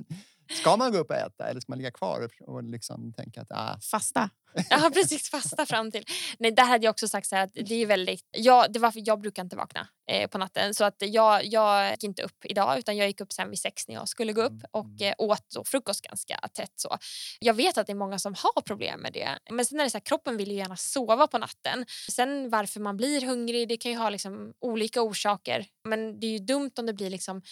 ska 0.60 0.76
man 0.76 0.92
gå 0.92 0.98
upp 0.98 1.10
och 1.10 1.16
äta 1.16 1.46
eller 1.48 1.60
ska 1.60 1.72
man 1.72 1.78
ligga 1.78 1.90
kvar 1.90 2.28
och- 2.46 2.62
liksom 2.64 3.12
tänka 3.12 3.40
att 3.40 3.52
ah, 3.52 3.78
Fasta. 3.90 4.30
Ja, 4.70 4.90
precis. 4.94 5.30
Fasta 5.30 5.66
fram 5.66 5.90
till. 5.90 6.04
Nej, 6.38 6.50
där 6.50 6.64
hade 6.64 6.84
jag 6.84 6.90
också 6.90 7.08
sagt 7.08 7.26
så 7.26 7.36
här 7.36 7.44
att 7.44 7.50
det 7.54 7.74
är 7.74 7.86
väldigt... 7.86 8.28
Ja, 8.30 8.66
det 8.68 8.78
var 8.78 8.90
för 8.90 9.02
jag 9.04 9.20
brukar 9.20 9.42
inte 9.42 9.56
vakna 9.56 9.88
eh, 10.10 10.28
på 10.30 10.38
natten. 10.38 10.74
Så 10.74 10.84
att 10.84 10.96
jag, 10.98 11.44
jag 11.44 11.90
gick 11.90 12.04
inte 12.04 12.22
upp 12.22 12.44
idag 12.44 12.78
utan 12.78 12.96
jag 12.96 13.06
gick 13.06 13.20
upp 13.20 13.32
sen 13.32 13.50
vid 13.50 13.58
sex 13.58 13.88
när 13.88 13.94
jag 13.94 14.08
skulle 14.08 14.32
gå 14.32 14.42
upp 14.42 14.62
och 14.70 15.02
eh, 15.02 15.14
åt 15.18 15.50
då 15.54 15.64
frukost 15.64 16.02
ganska 16.02 16.36
tätt. 16.54 16.72
Så. 16.76 16.96
Jag 17.40 17.54
vet 17.54 17.78
att 17.78 17.86
det 17.86 17.92
är 17.92 17.94
många 17.94 18.18
som 18.18 18.34
har 18.38 18.62
problem 18.62 19.00
med 19.00 19.12
det. 19.12 19.38
Men 19.50 19.64
sen 19.64 19.80
är 19.80 19.84
det 19.84 19.90
så 19.90 19.98
här, 19.98 20.04
kroppen 20.04 20.36
vill 20.36 20.50
ju 20.50 20.56
gärna 20.56 20.76
sova 20.76 21.26
på 21.26 21.38
natten. 21.38 21.86
Sen 22.10 22.50
varför 22.50 22.80
man 22.80 22.96
blir 22.96 23.26
hungrig, 23.26 23.68
det 23.68 23.76
kan 23.76 23.92
ju 23.92 23.98
ha 23.98 24.10
liksom 24.10 24.52
olika 24.60 25.02
orsaker. 25.02 25.66
Men 25.84 26.20
det 26.20 26.26
är 26.26 26.30
ju 26.32 26.38
dumt 26.38 26.70
om 26.78 26.86
det 26.86 26.92
blir 26.92 27.10
liksom 27.10 27.42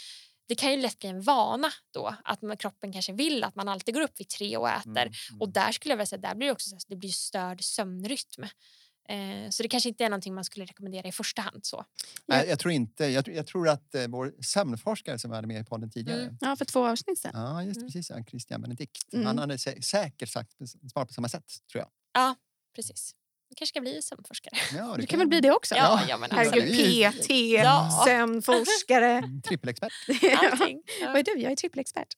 det 0.50 0.54
kan 0.56 0.70
ju 0.70 0.76
lätt 0.80 0.98
bli 0.98 1.08
en 1.08 1.22
vana 1.22 1.68
då 1.90 2.14
att 2.24 2.42
man- 2.42 2.56
kroppen 2.56 2.92
kanske 2.92 3.12
vill 3.12 3.44
att 3.44 3.54
man 3.56 3.68
alltid 3.68 3.94
går 3.94 4.00
upp 4.00 4.20
vid 4.20 4.28
tre 4.28 4.56
och 4.56 4.68
äter. 4.68 5.10
Och 5.40 5.48
där 5.48 5.72
skulle 5.72 5.92
jag 5.92 5.96
vilja 5.96 6.06
säga, 6.06 6.20
där 6.20 6.34
blir 6.34 6.46
det 6.46 6.52
också 6.52 6.76
det 6.88 6.96
blir 6.96 7.10
störd 7.10 7.64
sömnrytm. 7.64 8.42
Eh, 9.08 9.50
så 9.50 9.62
det 9.62 9.68
kanske 9.68 9.88
inte 9.88 10.04
är 10.04 10.08
någonting 10.08 10.34
man 10.34 10.44
skulle 10.44 10.64
rekommendera 10.64 11.08
i 11.08 11.12
första 11.12 11.42
hand. 11.42 11.64
så. 11.66 11.84
Nej, 12.26 12.48
jag 12.48 12.58
tror 12.58 12.72
inte. 12.72 13.04
Jag, 13.06 13.24
tror- 13.24 13.36
jag 13.36 13.46
tror 13.46 13.68
att 13.68 13.94
eh, 13.94 14.06
vår 14.08 14.32
sömnforskare 14.42 15.18
som 15.18 15.30
hade 15.30 15.46
med 15.46 15.60
i 15.60 15.64
podden 15.64 15.90
tidigare, 15.90 16.22
Mm. 16.22 16.36
Ja, 16.40 16.56
för 16.56 16.64
två 16.64 16.86
avsnitt 16.88 17.18
sen. 17.18 17.30
ja, 17.34 17.62
just 17.62 17.76
Mm. 17.76 17.86
precis, 17.88 18.10
ja, 18.10 18.24
Christian 18.24 18.62
Benedikt, 18.62 19.12
Mm. 19.14 19.26
han 19.26 19.38
hade 19.38 19.58
sä 19.58 19.82
säkert 19.82 20.28
sagt 20.28 20.52
svarat 20.92 21.08
på 21.08 21.14
samma 21.14 21.28
sätt, 21.28 21.44
tror 21.72 21.84
jag. 22.14 22.34
Precis. 22.74 23.14
Kanske 23.56 23.66
ska 23.72 23.80
bli 23.80 24.02
sömnforskare. 24.02 24.52
Ja, 24.76 24.96
Du 24.98 25.06
kan 25.06 25.18
väl 25.18 25.28
bli 25.28 25.40
det 25.40 25.50
också? 25.50 25.74
Ja, 25.74 26.00
ja, 26.08 26.16
men 26.16 26.30
Herregud. 26.30 27.14
PT, 27.14 27.30
Ja. 27.30 28.02
sömnforskare. 28.06 29.10
Mm, 29.12 29.42
Trippelexpert. 29.42 29.92
Allting. 30.52 30.82
Vad 31.06 31.16
är 31.16 31.22
du? 31.22 31.40
Jag 31.42 31.52
är 31.52 31.56
trippelexpert. 31.56 32.08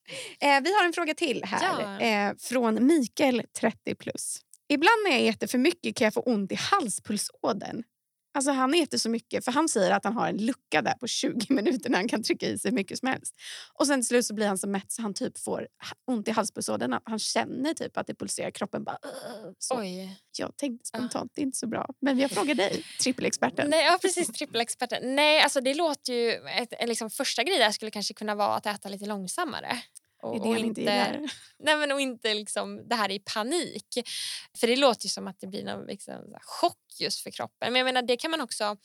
Eh, 0.40 0.60
vi 0.62 0.74
har 0.74 0.84
en 0.84 0.92
fråga 0.92 1.14
till 1.14 1.42
här 1.44 2.00
Ja. 2.00 2.00
eh, 2.06 2.32
från 2.38 2.86
Mikael, 2.86 3.42
30 3.60 3.94
plus. 3.94 4.38
Ibland 4.68 5.02
när 5.08 5.10
jag 5.18 5.26
äter 5.28 5.46
för 5.46 5.58
mycket 5.58 5.96
kan 5.96 6.04
jag 6.04 6.14
få 6.14 6.20
ont 6.20 6.52
i 6.52 6.54
halspulsådern. 6.54 7.82
Alltså 8.34 8.50
han 8.50 8.74
äter 8.74 8.98
så 8.98 9.08
mycket, 9.08 9.44
för 9.44 9.52
han 9.52 9.68
säger 9.68 9.90
att 9.90 10.04
han 10.04 10.16
har 10.16 10.28
en 10.28 10.36
lucka 10.36 10.82
där 10.82 10.94
på 10.94 11.06
20 11.06 11.46
minuter 11.54 11.90
när 11.90 11.98
han 11.98 12.08
kan 12.08 12.22
trycka 12.22 12.46
i 12.46 12.58
sig 12.58 12.72
mycket 12.72 12.98
som 12.98 13.08
helst. 13.08 13.34
Och 13.74 13.86
sen 13.86 14.00
till 14.00 14.06
slut 14.06 14.26
så 14.26 14.34
blir 14.34 14.46
han 14.46 14.58
så 14.58 14.68
mätt 14.68 14.92
så 14.92 15.02
han 15.02 15.14
typ 15.14 15.38
får 15.38 15.68
ont 16.06 16.28
i 16.28 16.30
halspulsådern. 16.30 16.98
Han 17.04 17.18
känner 17.18 17.74
typ 17.74 17.96
att 17.96 18.06
det 18.06 18.14
pulserar 18.14 18.50
kroppen. 18.50 18.84
Bara, 18.84 18.98
så. 19.58 19.78
Oj. 19.78 20.20
Jag 20.38 20.56
tänkte 20.56 20.88
spontant, 20.88 21.32
det 21.34 21.40
är 21.40 21.42
inte 21.42 21.58
så 21.58 21.66
bra. 21.66 21.88
Men 22.00 22.18
jag 22.18 22.30
frågar 22.30 22.54
dig, 22.54 22.84
trippelexperten. 23.00 23.70
Nej, 23.70 23.84
ja, 23.84 23.98
precis. 24.02 24.28
Trippelexperten. 24.28 25.14
Nej, 25.14 25.40
alltså 25.40 25.60
det 25.60 25.74
låter 25.74 26.12
ju... 26.12 26.30
Ett, 26.32 26.88
liksom 26.88 27.10
första 27.10 27.42
grej 27.42 27.58
där 27.58 27.70
skulle 27.70 27.90
kanske 27.90 28.14
kunna 28.14 28.34
vara 28.34 28.54
att 28.54 28.66
äta 28.66 28.88
lite 28.88 29.06
långsammare. 29.06 29.82
Och, 30.22 30.46
och 30.46 30.56
inte. 30.56 31.20
Nej, 31.58 31.76
men 31.76 31.92
och 31.92 32.00
inte 32.00 32.34
liksom 32.34 32.88
det 32.88 32.94
här 32.94 33.10
i 33.10 33.18
panik. 33.18 33.98
För 34.58 34.66
det 34.66 34.76
låter 34.76 35.06
ju 35.06 35.10
som 35.10 35.28
att 35.28 35.40
det 35.40 35.46
blir 35.46 35.64
någon 35.64 35.86
liksom, 35.86 36.36
chock 36.40 37.00
just 37.00 37.20
för 37.20 37.30
kroppen. 37.30 37.72
Men 37.72 37.74
jag 37.74 37.84
menar, 37.84 38.02
det 38.02 38.16
kan 38.16 38.30
man 38.30 38.40
också... 38.40 38.76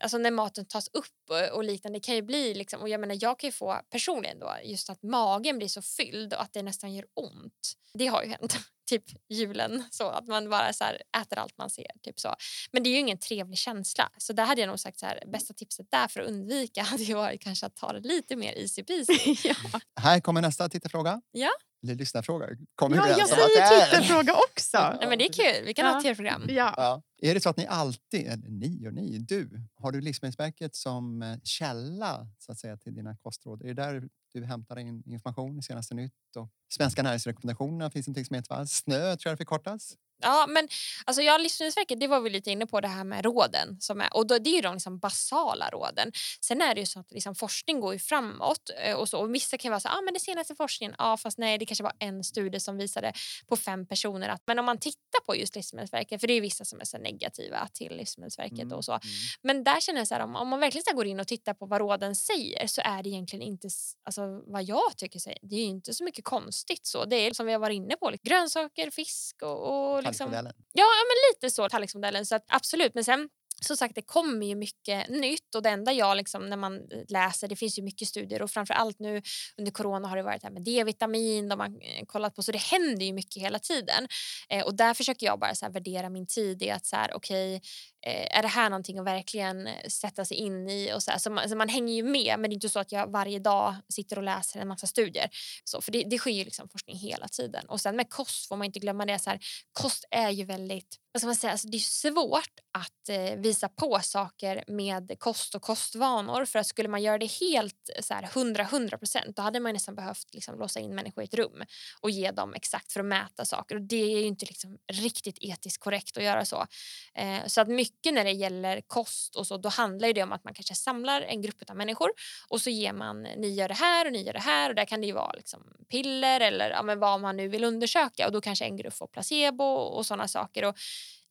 Alltså 0.00 0.18
när 0.18 0.30
maten 0.30 0.66
tas 0.66 0.88
upp 0.88 1.30
och, 1.30 1.56
och 1.56 1.64
liknande, 1.64 1.98
det 1.98 2.02
kan 2.02 2.14
ju 2.14 2.22
bli 2.22 2.54
liksom, 2.54 2.80
och 2.80 2.88
jag 2.88 3.00
menar 3.00 3.18
jag 3.20 3.38
kan 3.38 3.48
ju 3.48 3.52
få 3.52 3.80
personligen 3.90 4.38
då 4.38 4.56
just 4.64 4.90
att 4.90 5.02
magen 5.02 5.58
blir 5.58 5.68
så 5.68 5.82
fylld 5.82 6.34
och 6.34 6.42
att 6.42 6.52
det 6.52 6.62
nästan 6.62 6.94
gör 6.94 7.06
ont. 7.14 7.72
Det 7.94 8.06
har 8.06 8.22
ju 8.22 8.28
hänt, 8.28 8.58
typ 8.88 9.04
julen, 9.28 9.84
så 9.90 10.08
att 10.08 10.26
man 10.26 10.50
bara 10.50 10.72
så 10.72 10.84
här, 10.84 11.02
äter 11.22 11.38
allt 11.38 11.58
man 11.58 11.70
ser. 11.70 11.90
Typ 12.02 12.20
så. 12.20 12.34
Men 12.72 12.82
det 12.82 12.88
är 12.88 12.92
ju 12.92 12.98
ingen 12.98 13.18
trevlig 13.18 13.58
känsla. 13.58 14.10
Så 14.18 14.32
där 14.32 14.44
hade 14.44 14.60
jag 14.60 14.68
nog 14.68 14.80
sagt 14.80 14.98
så 14.98 15.06
här, 15.06 15.22
bästa 15.32 15.54
tipset 15.54 15.86
där 15.90 16.08
för 16.08 16.20
att 16.20 16.28
undvika 16.28 16.82
hade 16.92 17.02
ju 17.02 17.14
varit 17.14 17.40
kanske 17.40 17.66
att 17.66 17.76
ta 17.76 17.92
det 17.92 18.00
lite 18.08 18.36
mer 18.36 18.52
easy 18.58 18.84
peasy. 18.84 19.36
ja, 19.48 19.80
Här 20.00 20.20
kommer 20.20 20.42
nästa 20.42 20.68
tittarfråga. 20.68 21.20
Ja. 21.30 21.50
Eller 21.82 21.94
lyssnarfråga. 21.94 22.46
Kommer 22.74 22.96
ja, 22.96 23.08
jag 23.08 23.28
säger 23.28 23.62
är? 23.62 23.84
tittarfråga 23.90 24.34
också. 24.34 24.96
Nej, 25.00 25.08
men 25.08 25.18
det 25.18 25.24
är 25.24 25.32
kul, 25.32 25.66
vi 25.66 25.74
kan 25.74 25.86
ha 25.86 25.92
Ja. 25.92 25.98
ett 25.98 26.02
tv-program. 26.04 26.44
Ja. 26.48 26.74
Ja. 26.76 27.02
Är 27.22 27.34
det 27.34 27.40
så 27.40 27.48
att 27.48 27.56
ni 27.56 27.66
alltid, 27.66 28.26
eller 28.26 28.48
ni 28.48 28.88
och 28.88 28.94
ni, 28.94 29.18
du, 29.18 29.50
har 29.74 29.92
du 29.92 30.00
Livsmedelsverket 30.00 30.74
som 30.76 31.22
eh, 31.22 31.36
källa 31.44 32.26
så 32.38 32.52
att 32.52 32.58
säga, 32.58 32.76
till 32.76 32.94
dina 32.94 33.16
kostråd? 33.16 33.62
Är 33.62 33.66
det 33.66 33.74
där 33.74 34.08
du 34.32 34.44
hämtar 34.44 34.78
in 34.78 35.02
information 35.06 35.58
i 35.58 35.62
senaste 35.62 35.94
nytt? 35.94 36.36
Och 36.36 36.48
svenska 36.68 37.02
näringsrekommendationerna 37.02 37.90
finns 37.90 38.08
inte 38.08 38.24
som 38.24 38.36
heter 38.36 38.54
va? 38.56 38.66
SNÖ 38.66 39.16
tror 39.16 39.30
jag 39.30 39.32
det 39.32 39.36
förkortas. 39.36 39.96
Ja, 40.20 40.46
men 40.48 40.68
alltså, 41.04 41.22
ja, 41.22 41.38
Livsmedelsverket, 41.38 42.00
det 42.00 42.06
var 42.06 42.20
vi 42.20 42.30
lite 42.30 42.50
inne 42.50 42.66
på 42.66 42.80
det 42.80 42.88
här 42.88 43.04
med 43.04 43.24
råden. 43.24 43.76
Som 43.80 44.00
är, 44.00 44.16
och 44.16 44.26
då, 44.26 44.38
det 44.38 44.50
är 44.50 44.54
ju 44.54 44.60
de 44.60 44.74
liksom 44.74 44.98
basala 44.98 45.68
råden. 45.70 46.12
Sen 46.40 46.62
är 46.62 46.74
det 46.74 46.80
ju 46.80 46.86
så 46.86 47.00
att 47.00 47.12
liksom, 47.12 47.34
forskning 47.34 47.80
går 47.80 47.92
ju 47.92 47.98
framåt. 47.98 48.70
eh, 48.84 48.94
Och, 48.96 49.08
så, 49.08 49.18
och 49.18 49.34
vissa 49.34 49.58
kan 49.58 49.70
vara 49.70 49.80
så 49.80 49.88
ah, 49.88 50.00
men 50.00 50.14
det 50.14 50.20
senaste 50.20 50.54
forskningen, 50.54 50.94
ja 50.98 51.16
fast 51.16 51.38
nej 51.38 51.58
det 51.58 51.66
kanske 51.66 51.84
var 51.84 51.92
en 51.98 52.24
studie 52.24 52.60
som 52.60 52.76
visade 52.78 53.12
på 53.46 53.56
fem 53.56 53.86
personer 53.86 54.28
att 54.28 54.42
men 54.46 54.58
om 54.58 54.64
man 54.64 54.78
tittar 54.78 55.20
på 55.26 55.36
just 55.36 55.56
Livsmedelsverket, 55.56 56.20
för 56.20 56.26
det 56.28 56.34
är 56.34 56.40
vissa 56.40 56.64
som 56.64 56.80
är 56.80 56.84
så 56.84 56.98
negativa 56.98 57.68
till 57.72 57.96
Livsmedelsverket 57.96 58.58
Mm, 58.58 58.72
och 58.72 58.84
så. 58.84 59.00
Men 59.42 59.64
där 59.64 59.80
känner 59.80 60.00
jag 60.00 60.08
så 60.08 60.14
här, 60.14 60.22
om, 60.22 60.36
om 60.36 60.48
man 60.48 60.60
verkligen 60.60 60.82
ska 60.82 60.92
gå 60.94 61.04
in 61.04 61.20
och 61.20 61.26
titta 61.26 61.54
på 61.54 61.66
vad 61.66 61.80
råden 61.80 62.16
säger 62.16 62.66
så 62.66 62.80
är 62.84 63.02
det 63.02 63.08
egentligen 63.08 63.42
inte 63.42 63.68
alltså, 64.04 64.42
vad 64.46 64.62
jag 64.62 64.96
tycker. 64.96 65.18
säger. 65.18 65.38
Det 65.42 65.54
är 65.56 65.60
ju 65.60 65.64
inte 65.64 65.94
så 65.94 66.04
mycket 66.04 66.24
konstigt. 66.24 66.86
så. 66.86 67.04
Det 67.04 67.16
är 67.16 67.34
som 67.34 67.46
vi 67.46 67.52
har 67.52 67.58
varit 67.60 67.74
inne 67.76 67.96
på, 67.96 68.10
liksom, 68.10 68.28
grönsaker, 68.30 68.90
fisk 68.90 69.42
och, 69.42 69.94
och 69.96 70.02
liksom. 70.08 70.32
Ja, 70.32 70.52
ja 70.72 71.04
men 71.08 71.16
lite 71.32 71.54
så, 71.54 71.68
tallriksmodellen. 71.68 72.26
Så 72.26 72.36
att, 72.36 72.44
absolut. 72.48 72.94
Men 72.94 73.04
sen 73.04 73.28
som 73.60 73.76
sagt, 73.76 73.94
det 73.94 74.02
kommer 74.02 74.46
ju 74.46 74.54
mycket 74.54 75.08
nytt 75.08 75.54
och 75.54 75.62
det 75.62 75.68
enda 75.68 75.92
jag 75.92 76.16
liksom, 76.16 76.50
när 76.50 76.56
man 76.56 76.82
läser, 77.08 77.48
det 77.48 77.56
finns 77.56 77.78
ju 77.78 77.82
mycket 77.82 78.08
studier 78.08 78.42
och 78.42 78.50
framför 78.50 78.74
allt 78.74 78.98
nu 78.98 79.22
under 79.56 79.72
corona 79.72 80.08
har 80.08 80.16
det 80.16 80.22
varit 80.22 80.42
här 80.42 80.50
med 80.50 80.62
D-vitamin, 80.62 81.48
de 81.48 81.60
har 81.60 81.66
eh, 81.66 82.04
kollat 82.06 82.34
på, 82.34 82.42
så 82.42 82.52
det 82.52 82.58
händer 82.58 83.06
ju 83.06 83.12
mycket 83.12 83.42
hela 83.42 83.58
tiden. 83.58 84.08
Eh, 84.48 84.64
och 84.64 84.74
där 84.74 84.94
försöker 84.94 85.26
jag 85.26 85.38
bara 85.38 85.54
så 85.54 85.68
värdera 85.68 86.10
min 86.10 86.26
tid 86.26 86.62
i 86.62 86.70
att 86.70 86.86
så 86.86 86.96
här, 86.96 87.14
okej, 87.14 87.54
eh, 87.54 87.60
Eh, 88.06 88.38
är 88.38 88.42
det 88.42 88.48
här 88.48 88.70
någonting 88.70 88.98
att 88.98 89.06
verkligen 89.06 89.66
eh, 89.66 89.88
sätta 89.88 90.24
sig 90.24 90.36
in 90.36 90.68
i? 90.68 90.92
Och 90.94 91.02
så 91.02 91.10
här, 91.10 91.18
så 91.18 91.30
man, 91.30 91.48
så 91.48 91.56
man 91.56 91.68
hänger 91.68 91.94
ju 91.94 92.02
med, 92.02 92.38
men 92.38 92.42
det 92.42 92.52
är 92.52 92.54
inte 92.54 92.68
så 92.68 92.80
att 92.80 92.92
jag 92.92 93.10
varje 93.10 93.38
dag 93.38 93.74
sitter 93.88 94.16
och 94.16 94.22
läser 94.22 94.60
en 94.60 94.68
massa 94.68 94.86
studier. 94.86 95.30
Så, 95.64 95.80
för 95.80 95.92
det, 95.92 96.02
det 96.02 96.18
sker 96.18 96.30
ju 96.30 96.44
liksom 96.44 96.68
forskning 96.68 96.96
hela 96.96 97.28
tiden. 97.28 97.66
Och 97.68 97.80
sen 97.80 97.96
med 97.96 98.10
kost 98.10 98.48
får 98.48 98.56
man 98.56 98.64
inte 98.64 98.78
glömma 98.78 99.06
det. 99.06 99.18
Så 99.18 99.30
här, 99.30 99.40
kost 99.72 100.04
är 100.10 100.30
ju 100.30 100.44
väldigt, 100.44 100.96
vad 101.12 101.20
ska 101.20 101.26
man 101.26 101.36
säga, 101.36 101.50
alltså 101.50 101.68
det 101.68 101.76
är 101.76 102.10
svårt 102.10 102.60
att 102.78 103.08
eh, 103.08 103.40
visa 103.40 103.68
på 103.68 104.00
saker 104.02 104.64
med 104.66 105.18
kost 105.18 105.54
och 105.54 105.62
kostvanor. 105.62 106.44
För 106.44 106.58
att 106.58 106.66
skulle 106.66 106.88
man 106.88 107.02
göra 107.02 107.18
det 107.18 107.30
helt 107.40 107.90
så 108.00 108.14
här 108.14 108.22
100-100 108.22 108.96
procent 108.96 109.36
då 109.36 109.42
hade 109.42 109.60
man 109.60 109.72
nästan 109.72 109.94
behövt 109.94 110.34
liksom, 110.34 110.58
låsa 110.58 110.80
in 110.80 110.94
människor 110.94 111.22
i 111.22 111.26
ett 111.26 111.34
rum 111.34 111.64
och 112.00 112.10
ge 112.10 112.30
dem 112.30 112.54
exakt 112.54 112.92
för 112.92 113.00
att 113.00 113.06
mäta 113.06 113.44
saker. 113.44 113.74
Och 113.74 113.82
det 113.82 114.14
är 114.14 114.20
ju 114.20 114.26
inte 114.26 114.46
liksom 114.46 114.78
riktigt 114.92 115.38
etiskt 115.40 115.80
korrekt 115.80 116.16
att 116.16 116.24
göra 116.24 116.44
så. 116.44 116.66
Eh, 117.14 117.46
så 117.46 117.60
att 117.60 117.68
mycket 117.68 117.87
mycket 117.88 118.14
när 118.14 118.24
det 118.24 118.32
gäller 118.32 118.80
kost 118.86 119.36
och 119.36 119.46
så, 119.46 119.56
då 119.56 119.68
handlar 119.68 120.12
det 120.12 120.22
om 120.22 120.32
att 120.32 120.44
man 120.44 120.54
kanske 120.54 120.74
samlar 120.74 121.22
en 121.22 121.42
grupp 121.42 121.70
av 121.70 121.76
människor 121.76 122.10
och 122.48 122.60
så 122.60 122.70
ger 122.70 122.92
man, 122.92 123.22
ni 123.22 123.48
gör 123.48 123.68
det 123.68 123.74
här 123.74 124.06
och 124.06 124.12
ni 124.12 124.22
gör 124.22 124.32
det 124.32 124.40
här 124.40 124.70
och 124.70 124.74
där 124.74 124.84
kan 124.84 125.00
det 125.00 125.06
ju 125.06 125.12
vara 125.12 125.32
liksom 125.32 125.60
piller 125.90 126.40
eller 126.40 126.70
ja, 126.70 126.82
men 126.82 126.98
vad 126.98 127.20
man 127.20 127.36
nu 127.36 127.48
vill 127.48 127.64
undersöka 127.64 128.26
och 128.26 128.32
då 128.32 128.40
kanske 128.40 128.64
en 128.64 128.76
grupp 128.76 128.94
får 128.94 129.06
placebo 129.06 129.64
och 129.64 130.06
sådana 130.06 130.28
saker. 130.28 130.64
Och 130.64 130.74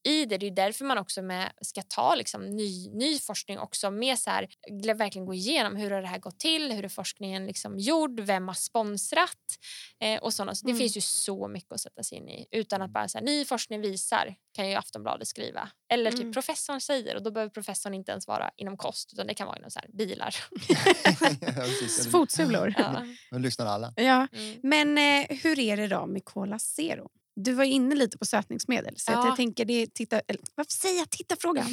i 0.08 0.26
det, 0.26 0.38
det 0.38 0.48
är 0.48 0.52
därför 0.52 0.86
man 0.86 0.98
också 0.98 1.22
med, 1.22 1.52
ska 1.62 1.82
ta 1.82 2.16
liksom 2.16 2.42
ny, 2.46 2.90
ny 2.90 3.20
forskning 3.20 3.60
också 3.60 3.92
med 3.92 4.20
så 4.20 4.30
här, 4.30 4.48
verkligen 4.96 5.26
gå 5.26 5.34
igenom 5.34 5.76
hur 5.76 5.92
har 5.92 6.02
det 6.02 6.08
här 6.08 6.18
gått 6.20 6.40
till, 6.40 6.72
hur 6.72 6.84
är 6.86 6.90
forskningen 6.90 7.46
liksom 7.46 7.80
gjord, 7.80 8.20
vem 8.20 8.48
har 8.48 8.56
sponsrat 8.56 9.38
eh, 10.00 10.20
och 10.24 10.34
sådana. 10.34 10.56
Så 10.56 10.66
det 10.66 10.72
Mm. 10.72 10.80
finns 10.80 10.98
ju 10.98 11.02
så 11.02 11.48
mycket 11.48 11.72
att 11.72 11.82
sätta 11.82 12.04
sig 12.04 12.18
in 12.18 12.30
i 12.30 12.48
utan 12.52 12.82
att 12.82 12.92
bara 12.92 13.08
så 13.08 13.18
här, 13.18 13.26
ny 13.26 13.46
forskning 13.46 13.82
visar 13.82 14.36
kan 14.54 14.70
ju 14.70 14.76
Aftonbladet 14.76 15.28
skriva. 15.28 15.70
Eller 15.94 16.12
typ 16.12 16.20
Mm. 16.22 16.34
professorn 16.34 16.82
säger 16.82 17.16
och 17.16 17.24
då 17.24 17.32
behöver 17.32 17.50
professorn 17.52 17.94
inte 17.94 18.12
ens 18.12 18.28
vara 18.28 18.52
inom 18.58 18.78
kost 18.78 19.14
utan 19.14 19.28
det 19.28 19.34
kan 19.34 19.48
vara 19.48 19.58
inom 19.58 19.72
så 19.72 19.80
här, 19.80 19.90
bilar. 19.94 20.36
Fotsulor. 22.12 22.74
ja. 22.78 23.06
Nu 23.32 23.40
lyssnar 23.40 23.66
alla. 23.66 23.94
Ja. 23.96 24.28
Mm. 24.34 24.60
Men 24.64 24.98
eh, 24.98 25.38
hur 25.44 25.60
är 25.60 25.78
det 25.78 25.88
då 25.88 26.06
med 26.06 26.26
Cola 26.26 26.60
Zero? 26.60 27.10
Du 27.40 27.54
var 27.54 27.64
inne 27.64 27.96
lite 27.96 28.18
på 28.18 28.26
sötningsmedel. 28.26 28.94
Så 28.98 29.12
att 29.12 29.18
Ja. 29.18 29.28
jag 29.28 29.36
tänker, 29.36 29.66
det 29.66 29.94
titta, 29.94 30.20
eller, 30.20 30.42
varför 30.56 30.72
säger 30.72 30.98
jag 30.98 31.10
titta-frågan? 31.10 31.68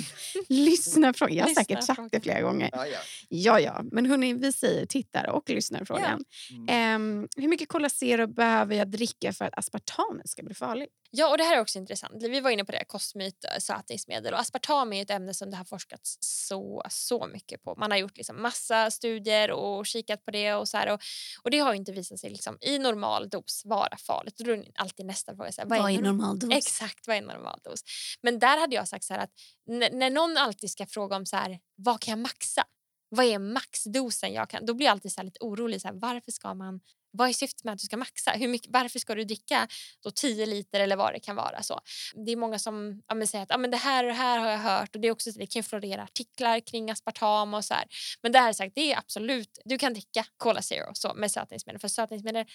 Lyssna-frågan. 0.49 1.37
Jag 1.37 1.47
har 1.47 1.55
säkert 1.55 1.85
sagt 1.85 2.01
det 2.13 2.21
flera 2.21 2.41
gånger. 2.41 2.71
Ja, 2.73 2.87
ja. 2.87 2.99
Ja, 3.29 3.61
ja. 3.61 3.83
Men 3.93 4.07
hörni, 4.07 4.33
vi 4.35 4.53
säger 4.53 4.87
tittar 4.87 5.29
och 5.31 5.51
lyssnar-frågan. 5.51 6.25
Mm. 6.51 6.69
Ehm, 6.69 7.29
hur 7.37 7.49
mycket 7.49 7.69
Cola 7.69 7.89
Zero 7.89 8.27
behöver 8.27 8.75
jag 8.77 8.89
dricka 8.89 9.33
för 9.33 9.45
att 9.45 9.59
aspartamen 9.59 10.29
ska 10.29 10.43
bli 10.43 10.55
farlig? 10.55 10.89
Ja, 11.11 11.31
och 11.31 11.39
det 11.39 11.45
här 11.45 11.57
är 11.57 11.61
också 11.61 11.79
intressant. 11.79 12.23
Vi 12.23 12.41
var 12.41 12.51
inne 12.51 12.65
på 12.65 12.73
det, 12.73 12.85
kostmyt, 12.85 13.45
eh, 13.45 13.59
sötningsmedel. 13.59 14.33
Och 14.35 14.41
aspartam 14.41 14.93
är 14.93 15.03
ett 15.03 15.11
ämne 15.11 15.35
som 15.35 15.51
det 15.51 15.57
har 15.57 15.65
forskats 15.65 16.17
så, 16.21 16.83
så 16.91 17.27
mycket 17.27 17.63
på. 17.63 17.75
Man 17.79 17.91
har 17.91 17.99
gjort 17.99 18.17
liksom 18.17 18.43
massa 18.43 18.91
studier 18.91 19.51
och 19.51 19.87
kikat 19.87 20.25
på 20.25 20.31
det. 20.31 20.55
Och, 20.55 20.69
så 20.69 20.77
här, 20.77 20.93
och, 20.93 21.01
och 21.43 21.51
det 21.51 21.59
har 21.59 21.73
ju 21.73 21.77
inte 21.79 21.93
visat 21.93 22.21
sig 22.21 22.31
liksom, 22.31 22.59
i 22.61 22.79
normal 22.79 23.29
dos 23.29 23.63
vara 23.65 23.97
farligt. 23.97 24.37
Då 24.39 24.51
är 24.53 24.65
alltid 24.75 25.07
nästa 25.07 25.37
fråga, 25.37 25.53
så 25.55 25.61
här, 25.61 25.69
vad, 25.69 25.79
är 25.79 25.95
norm- 25.95 26.03
normal 26.03 26.39
dos? 26.39 26.51
Exakt, 26.53 27.07
vad 27.07 27.17
är 27.17 27.23
normal 27.23 27.61
dos? 27.65 27.81
Men 28.23 28.39
där 28.39 28.61
hade 28.61 28.75
jag 28.75 28.89
sagt 28.89 29.05
så 29.05 29.15
att 29.15 29.31
när 29.67 30.11
någon 30.11 30.37
alltid 30.37 30.71
ska 30.71 30.87
fråga 30.87 31.17
om 31.17 31.27
så 31.27 31.37
här, 31.37 31.59
vad 31.77 32.01
kan 32.01 32.13
jag 32.13 32.19
maxa? 32.19 32.65
Vad 33.09 33.27
är 33.27 33.39
maxdosen 33.39 34.33
jag 34.33 34.51
kan? 34.51 34.67
Då 34.67 34.75
blir 34.75 34.87
jag 34.87 34.93
alltid 34.93 35.13
så 35.13 35.23
lite 35.23 35.39
orolig. 35.41 35.81
Så 35.81 35.89
här, 35.89 35.95
varför 35.95 36.33
ska 36.33 36.55
man 36.55 36.81
vad 37.17 37.29
är 37.29 37.33
syftet 37.33 37.65
med 37.65 37.73
att 37.73 37.79
du 37.79 37.87
ska 37.87 37.97
maxa? 37.97 38.31
Hur 38.31 38.49
mycket, 38.49 38.73
varför 38.73 38.99
ska 38.99 39.15
du 39.15 39.25
dricka 39.25 39.69
då 40.03 40.11
10 40.11 40.47
liter 40.47 40.81
eller 40.81 40.97
vad 40.97 41.13
det 41.13 41.21
kan 41.21 41.37
vara? 41.37 41.63
Så. 41.63 41.81
Det 42.27 42.33
är 42.33 42.37
många 42.37 42.59
som 42.59 43.03
ja, 43.07 43.27
säger 43.27 43.43
att 43.43 43.51
ja, 43.51 43.59
men 43.59 43.71
det 43.71 43.77
här 43.77 44.05
och 44.05 44.09
det 44.09 44.15
här 44.15 44.39
har 44.39 44.51
jag 44.51 44.59
hört 44.59 44.95
och 44.95 45.01
det, 45.01 45.09
är 45.09 45.13
också, 45.13 45.31
det 45.31 45.47
kan 45.47 45.63
florera 45.63 46.03
artiklar 46.03 46.61
kring 46.61 46.91
aspartam 46.91 47.55
och 47.55 47.65
så 47.65 47.75
här. 47.75 47.85
Men 48.23 48.33
det 48.33 48.39
här 48.39 48.49
är 48.49 48.53
sagt, 48.53 48.75
det 48.75 48.93
är 48.93 48.99
absolut, 48.99 49.59
du 49.65 49.79
kan 49.79 49.93
dricka 49.93 50.27
Cola 50.37 50.63
Zero 50.63 50.91
så, 50.95 51.15
med 51.15 51.31
sötningsmedel 51.31 51.81
för 51.81 51.89
sötningsmedel 51.89 52.47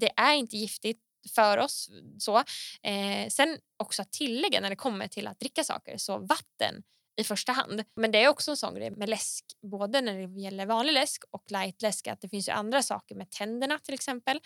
det 0.00 0.10
är 0.16 0.34
inte 0.34 0.56
giftigt 0.56 1.00
för 1.28 1.58
oss. 1.58 1.90
Så. 2.18 2.36
Eh, 2.82 3.28
sen 3.28 3.58
också 3.76 4.02
att 4.02 4.12
tillägga 4.12 4.60
när 4.60 4.70
det 4.70 4.76
kommer 4.76 5.08
till 5.08 5.26
att 5.26 5.40
dricka 5.40 5.64
saker 5.64 5.96
så 5.96 6.18
vatten 6.18 6.82
i 7.18 7.24
första 7.24 7.52
hand. 7.52 7.84
Men 7.96 8.10
det 8.10 8.24
är 8.24 8.28
också 8.28 8.50
en 8.50 8.56
sån 8.56 8.74
grej 8.74 8.90
med 8.90 9.08
läsk, 9.08 9.44
både 9.62 10.00
när 10.00 10.14
det 10.14 10.40
gäller 10.40 10.66
vanlig 10.66 10.92
läsk 10.92 11.22
och 11.30 11.44
lightläsk, 11.48 12.06
att 12.06 12.20
det 12.20 12.28
finns 12.28 12.48
ju 12.48 12.52
andra 12.52 12.82
saker 12.82 13.14
med 13.14 13.30
tänderna 13.30 13.78
till 13.78 13.94
exempel. 13.94 14.40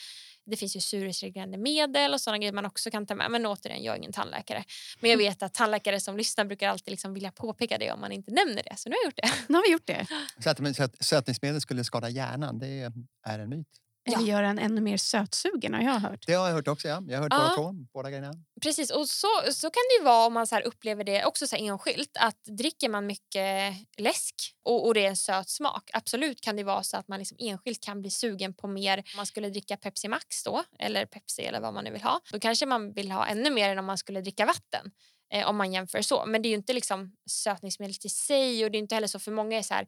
Det 0.46 0.56
finns 0.56 0.76
ju 0.76 0.80
surhetsreglerande 0.80 1.58
medel 1.58 2.14
och 2.14 2.20
sådana 2.20 2.38
grejer 2.38 2.52
man 2.52 2.66
också 2.66 2.90
kan 2.90 3.06
ta 3.06 3.14
med. 3.14 3.30
Men 3.30 3.46
återigen, 3.46 3.82
jag 3.82 3.92
är 3.92 3.98
ingen 3.98 4.12
tandläkare. 4.12 4.64
Men 5.00 5.10
jag 5.10 5.18
vet 5.18 5.42
att 5.42 5.54
tandläkare 5.54 6.00
som 6.00 6.16
lyssnar 6.16 6.44
brukar 6.44 6.68
alltid 6.68 6.90
liksom 6.90 7.14
vilja 7.14 7.32
påpeka 7.32 7.78
det 7.78 7.92
om 7.92 8.00
man 8.00 8.12
inte 8.12 8.32
nämner 8.32 8.62
det. 8.62 8.76
Så 8.76 8.88
nu 8.88 8.94
har 8.94 9.02
jag 9.02 9.06
gjort 9.06 9.16
det. 9.16 9.48
Nu 9.48 9.54
har 9.54 9.62
vi 9.62 9.72
gjort 9.72 9.86
det. 9.86 10.06
Så 10.42 10.50
att, 10.50 10.60
men, 10.60 10.74
så 10.74 10.82
att 10.82 11.04
sötningsmedel 11.04 11.60
skulle 11.60 11.84
skada 11.84 12.08
hjärnan, 12.08 12.58
det 12.58 12.90
är 13.26 13.38
en 13.38 13.48
myt. 13.48 13.68
Ja. 14.04 14.12
Eller 14.18 14.26
göra 14.26 14.48
en 14.48 14.58
ännu 14.58 14.80
mer 14.80 14.96
sötsugen 14.96 15.74
har 15.74 15.82
jag 15.82 16.00
hört. 16.00 16.24
Det 16.26 16.32
har 16.32 16.46
jag 16.48 16.54
hört 16.54 16.68
också. 16.68 16.88
Ja. 16.88 17.02
Jag 17.08 17.16
har 17.18 17.22
hört 17.22 17.32
Ja. 17.32 17.38
båda 17.38 17.56
två, 17.56 17.72
båda 17.92 18.10
grejerna. 18.10 18.32
Precis, 18.62 18.90
och 18.90 19.08
så, 19.08 19.26
så 19.52 19.70
kan 19.70 19.82
det 19.90 19.98
ju 20.00 20.04
vara 20.04 20.26
om 20.26 20.32
man 20.32 20.46
så 20.46 20.58
upplever 20.58 21.04
det 21.04 21.24
också 21.24 21.46
så 21.46 21.56
enskilt. 21.56 22.16
Att 22.20 22.44
dricker 22.44 22.88
man 22.88 23.06
mycket 23.06 23.74
läsk 23.98 24.34
och, 24.64 24.86
och 24.86 24.94
det 24.94 25.04
är 25.04 25.08
en 25.08 25.16
söt 25.16 25.48
smak, 25.48 25.90
absolut 25.92 26.40
kan 26.40 26.56
det 26.56 26.64
vara 26.64 26.82
så 26.82 26.96
att 26.96 27.08
man 27.08 27.18
liksom 27.18 27.36
enskilt 27.40 27.80
kan 27.80 28.00
bli 28.00 28.10
sugen 28.10 28.54
på 28.54 28.66
mer. 28.66 28.98
Om 28.98 29.04
man 29.16 29.26
skulle 29.26 29.48
dricka 29.50 29.76
Pepsi 29.76 30.08
Max 30.08 30.44
då, 30.44 30.64
eller 30.78 31.06
Pepsi 31.06 31.42
eller 31.42 31.60
vad 31.60 31.74
man 31.74 31.84
nu 31.84 31.90
vill 31.90 32.02
ha, 32.02 32.20
då 32.32 32.40
kanske 32.40 32.66
man 32.66 32.92
vill 32.92 33.10
ha 33.10 33.26
ännu 33.26 33.50
mer 33.50 33.68
än 33.68 33.78
om 33.78 33.84
man 33.86 33.98
skulle 33.98 34.20
dricka 34.20 34.46
vatten. 34.46 34.90
Eh, 35.32 35.48
om 35.48 35.56
man 35.56 35.72
jämför 35.72 36.02
så. 36.02 36.26
Men 36.26 36.42
det 36.42 36.48
är 36.48 36.50
ju 36.50 36.56
inte 36.56 36.72
liksom 36.72 37.16
sötningsmedlet 37.30 38.04
i 38.04 38.08
sig 38.08 38.64
och 38.64 38.70
det 38.70 38.78
är 38.78 38.80
inte 38.80 38.94
heller 38.94 39.06
så 39.08 39.18
för 39.18 39.32
många 39.32 39.58
är 39.58 39.62
så 39.62 39.74
här 39.74 39.86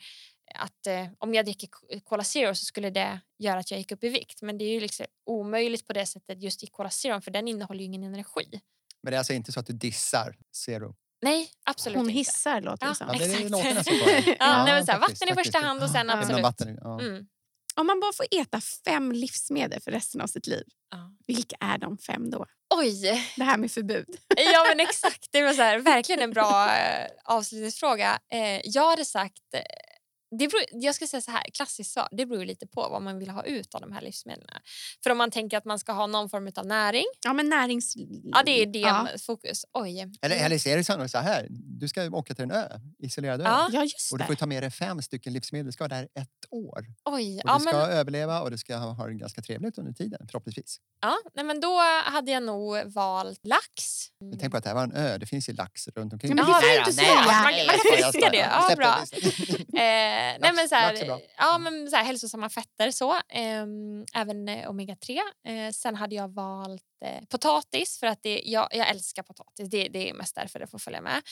att 0.55 0.86
eh, 0.86 1.07
om 1.18 1.34
jag 1.34 1.45
dricker 1.45 1.68
Cola 2.05 2.24
Zero 2.24 2.55
så 2.55 2.64
skulle 2.64 2.90
det 2.90 3.20
göra 3.38 3.59
att 3.59 3.70
jag 3.70 3.78
gick 3.78 3.92
upp 3.92 4.05
i 4.05 4.09
vikt. 4.09 4.42
Men 4.42 4.59
det 4.59 4.64
är 4.64 4.72
ju 4.72 4.80
liksom 4.80 5.07
omöjligt 5.26 5.86
på 5.86 5.92
det 5.92 6.07
sättet 6.07 6.42
just 6.42 6.62
i 6.62 6.66
Cola 6.66 6.90
Zero 6.90 7.20
för 7.20 7.30
den 7.30 7.49
innehåller 7.49 7.80
ju 7.80 7.86
ingen 7.86 8.05
energi. 8.05 8.61
Men 9.03 9.11
det 9.11 9.16
är 9.16 9.18
alltså 9.18 9.32
inte 9.32 9.53
så 9.53 9.61
att 9.61 9.66
du 9.66 9.72
dissar 9.72 10.36
Zero? 10.57 10.95
Nej, 11.22 11.51
absolut 11.64 11.97
Hon 11.97 12.05
inte. 12.11 12.18
hissar 12.18 12.61
låter 12.61 12.86
det 12.86 12.90
Ja, 12.90 12.95
som. 12.95 13.07
Ja, 13.12 13.18
det 13.18 13.24
Exakt. 13.24 13.51
låter 13.51 13.74
nästan. 13.74 13.95
Ja, 13.97 14.34
Ja, 14.38 14.64
nej, 14.64 14.74
men 14.74 14.86
så 14.86 14.92
här, 14.92 14.99
faktiskt, 15.01 15.22
vatten 15.22 15.38
i 15.38 15.45
första 15.45 15.59
hand 15.59 15.82
och 15.82 15.90
sen 15.90 16.07
Ja. 16.09 16.18
Absolut. 16.18 16.42
vatten, 16.42 16.78
ja. 16.82 17.01
Mm. 17.01 17.26
Om 17.81 17.87
man 17.87 18.01
bara 18.01 18.12
får 18.12 18.27
äta 18.31 18.61
fem 18.85 19.12
livsmedel 19.12 19.81
för 19.81 19.91
resten 19.91 20.20
av 20.20 20.27
sitt 20.27 20.47
liv, 20.47 20.64
Ja. 20.91 21.11
vilka 21.27 21.57
är 21.61 21.79
de 21.79 21.99
fem 21.99 22.31
då? 22.31 22.47
Oj! 22.75 23.25
Det 23.37 23.45
här 23.45 23.57
med 23.59 23.72
förbud. 23.72 24.07
Ja 24.37 24.64
men 24.68 24.81
exakt, 24.81 25.29
det 25.33 25.43
var 25.43 25.53
så 25.53 25.62
här, 25.62 25.79
verkligen 25.79 26.20
en 26.22 26.31
bra 26.31 26.77
eh, 26.77 27.07
avslutningsfråga. 27.25 28.18
Eh, 28.33 28.61
jag 28.64 28.91
hade 28.91 29.05
sagt, 29.05 29.55
eh, 29.55 29.61
det 30.31 30.49
beror, 30.49 30.62
jag 30.72 30.95
ska 30.95 31.07
säga 31.07 31.20
så 31.20 31.31
här, 31.31 31.45
klassiskt 31.55 31.93
svar, 31.93 32.09
det 32.12 32.27
beror 32.27 32.45
lite 32.45 32.66
på 32.66 32.89
vad 32.89 33.03
man 33.03 33.18
vill 33.18 33.31
ha 33.31 33.43
ut 33.45 33.75
av 33.75 33.81
de 33.81 33.93
här 33.93 34.01
livsmedlen. 34.01 34.49
För 35.03 35.11
om 35.11 35.18
man 35.18 35.31
tänker 35.31 35.57
att 35.59 35.64
man 35.64 35.79
ska 35.79 35.93
ha 35.93 36.07
någon 36.07 36.31
form 36.31 36.51
av 36.57 36.66
näring, 36.66 37.05
Ja, 37.25 37.33
men 37.33 37.49
närings... 37.49 37.95
ja 38.25 38.43
det 38.47 38.62
är 38.62 38.66
det 38.66 38.79
Ja, 38.79 39.09
fokus. 39.27 39.64
Oj. 39.72 40.01
Eller, 40.22 40.37
eller 40.37 40.68
är 40.68 40.77
det 40.77 40.85
så 40.85 41.09
så 41.09 41.18
här, 41.18 41.47
du 41.51 41.89
ska 41.89 42.11
åka 42.11 42.35
till 42.35 42.45
en 42.45 42.51
ö, 42.51 42.68
isolerad 42.99 43.41
ö. 43.41 43.45
Ja. 43.45 43.68
ja 43.72 43.83
just 43.83 44.12
Och 44.12 44.18
du 44.18 44.25
får 44.25 44.35
ta 44.35 44.47
med 44.47 44.62
dig 44.62 44.70
fem 44.70 45.03
stycken 45.03 45.33
livsmedel. 45.33 45.66
Du 45.66 45.72
ska 45.72 45.85
vara 45.89 45.95
där 46.01 46.09
ett 46.14 46.29
år. 46.51 46.85
Oj. 47.05 47.41
Och 47.45 47.51
Ja, 47.51 47.55
du 47.59 47.61
ska 47.64 47.72
men, 47.77 47.91
överleva 47.91 48.41
och 48.41 48.51
du 48.51 48.59
ska 48.59 48.77
ha, 48.77 48.91
ha 48.93 49.07
det 49.07 49.14
ganska 49.14 49.43
trevligt 49.43 49.79
under 49.79 49.93
tiden, 49.93 50.27
förhoppningsvis. 50.31 50.79
ja, 51.01 51.16
nej, 51.35 51.45
men 51.45 51.61
då 51.61 51.79
hade 52.05 52.31
jag 52.31 52.43
nog 52.43 52.93
valt 52.93 53.41
lax. 53.47 54.05
Men 54.20 54.39
tänk 54.39 54.51
på 54.53 54.57
att 54.59 54.64
det 54.64 54.70
här 54.70 54.75
var 54.75 54.83
en 54.85 54.93
ö, 54.93 55.18
det 55.18 55.27
finns 55.27 55.49
ju 55.49 55.53
lax 55.53 55.89
runt 55.89 56.12
omkring. 56.12 56.31
Ja, 56.31 56.35
men 56.35 56.45
det 56.47 56.51
Ja, 56.53 56.61
får 56.61 56.66
nej, 56.66 56.79
inte 56.79 56.91
nej, 56.91 57.07
säga. 57.07 57.14
man- 57.14 58.03
kan 58.03 58.12
fiska 58.12 58.31
det. 58.31 58.37
Ja, 58.37 58.75
bra. 58.77 59.05
Eh, 60.25 60.39
nej, 60.41 60.53
men 60.55 60.68
så 60.68 60.75
här, 60.75 61.07
lax 61.07 61.25
ja, 61.39 61.59
men 61.59 61.91
så 61.91 61.97
här, 61.97 62.05
hälsosamma 62.05 62.49
fetter, 62.49 62.91
så. 62.91 63.20
Ehm, 63.29 64.05
även 64.14 64.49
eh, 64.49 64.70
omega-3. 64.70 65.18
Eh, 65.49 65.72
sen 65.72 65.95
hade 65.95 66.14
jag 66.14 66.29
valt 66.29 66.83
eh, 67.05 67.25
potatis, 67.29 68.01
för 68.01 68.07
att 68.07 68.22
det, 68.22 68.43
jag, 68.45 68.68
jag 68.70 68.89
älskar 68.89 69.22
potatis. 69.22 69.70
Det, 69.70 69.89
det 69.89 70.11
är 70.11 70.14
mest 70.14 70.35
därför 70.35 70.59
det 70.59 70.66
får 70.66 70.79
följa 70.79 71.01
med. 71.01 71.22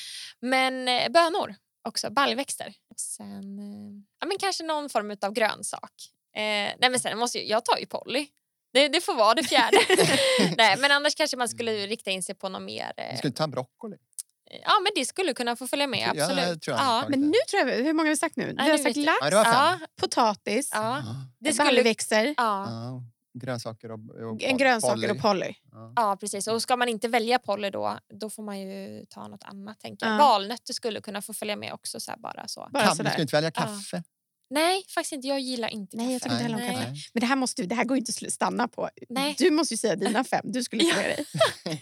Men 0.41 0.89
eh, 0.89 1.09
bönor 1.09 1.55
också, 1.89 2.11
baljväxter. 2.11 2.75
Sen 2.97 3.59
eh, 3.59 4.03
ja, 4.21 4.27
men 4.27 4.39
kanske 4.39 4.65
någon 4.65 4.89
form 4.89 5.17
av 5.23 5.33
grönsak. 5.33 5.93
Nej, 6.35 6.77
men 6.81 7.01
sen 7.01 7.19
måste 7.19 7.39
jag, 7.39 7.47
jag 7.47 7.65
tar 7.65 7.79
ju 7.79 7.87
Polly. 7.87 8.27
Det, 8.73 8.89
det 8.89 9.01
får 9.01 9.15
vara 9.15 9.35
det 9.35 9.43
fjärde. 9.43 9.79
nej, 10.57 10.77
men 10.79 10.91
annars 10.91 11.15
kanske 11.15 11.37
man 11.37 11.49
skulle 11.49 11.87
rikta 11.87 12.11
in 12.11 12.23
sig 12.23 12.35
på 12.35 12.49
något 12.49 12.63
mer... 12.63 12.93
Du 13.13 13.17
skulle 13.19 13.33
ta 13.33 13.45
en 13.45 13.51
broccoli. 13.51 13.97
Ja, 14.65 14.81
men 14.83 14.93
det 14.95 15.05
skulle 15.05 15.35
kunna 15.35 15.57
få 15.57 15.67
följa 15.67 15.87
med, 15.87 16.09
absolut. 16.09 16.63
tror 16.63 16.77
jag 16.77 16.87
ja. 16.87 17.01
tagit 17.01 17.11
Men 17.11 17.21
nu 17.21 17.39
tror 17.51 17.69
jag, 17.69 17.85
hur 17.85 17.93
många 17.93 18.07
har 18.07 18.11
vi 18.11 18.17
sagt 18.17 18.37
nu? 18.37 18.47
Vi 18.47 18.53
Nej, 18.53 18.71
har 18.71 18.79
nu 18.79 18.85
sagt 18.85 18.97
lax, 18.97 19.19
Ja. 19.21 19.43
Ja, 19.45 19.79
potatis, 20.01 20.71
ja. 20.73 21.03
Ja. 21.07 21.15
Det 21.39 21.53
skulle, 21.53 21.69
baljväxter, 21.69 22.25
ja. 22.25 22.35
Ja. 22.37 23.03
Grönsaker 23.35 23.91
och, 23.91 24.01
och 24.33 24.43
en 24.43 24.57
grönsaker 24.59 25.11
och 25.11 25.19
polly. 25.19 25.55
Ja. 25.73 25.93
Ja, 25.97 26.17
precis. 26.21 26.47
Och 26.47 26.63
ska 26.63 26.77
man 26.77 26.89
inte 26.89 27.09
välja 27.09 27.39
Polly 27.39 27.71
då, 27.71 27.99
då 28.21 28.31
får 28.31 28.43
man 28.43 28.61
ju 28.61 29.05
ta 29.05 29.29
något 29.29 29.45
annat. 29.45 29.81
Tänker 29.81 30.07
jag. 30.07 30.15
Ja. 30.15 30.19
Valnötter 30.19 30.73
skulle 30.75 31.01
kunna 31.01 31.23
få 31.23 31.35
följa 31.35 31.57
med 31.57 31.73
också. 31.73 32.01
Så 32.01 32.11
här, 32.11 32.19
bara 32.19 32.49
så. 32.49 32.69
Bara 32.73 32.85
Kan, 32.87 32.97
du 32.97 33.11
ska 33.11 33.23
inte 33.23 33.37
välja 33.37 33.51
Ja. 33.55 33.61
kaffe. 33.63 34.03
Nej, 34.53 34.85
faktiskt 34.95 35.13
inte. 35.13 35.29
Jag 35.29 35.41
gillar 35.41 35.69
inte 35.69 35.97
Nej, 35.97 36.13
jag 36.13 36.23
kaffe. 36.23 36.35
tycker 36.37 36.51
inte 36.55 36.63
heller 36.65 36.75
om 36.79 36.85
kaffe. 36.85 36.95
Men 37.13 37.21
det 37.21 37.27
här, 37.27 37.37
måste, 37.37 37.63
det 37.67 37.75
här 37.75 37.85
går 37.85 37.97
ju 37.97 38.01
inte 38.01 38.27
att 38.27 38.33
stanna 38.33 38.69
på. 38.69 38.91
Nej. 39.09 39.35
Du 39.39 39.51
måste 39.51 39.75
ju 39.75 39.79
säga 39.79 39.97
dina 39.97 40.25
fem. 40.35 40.41
Du 40.45 40.63
skulle 40.63 40.85
Ja. 40.85 40.95
säga 40.95 41.09
dig. 41.17 41.27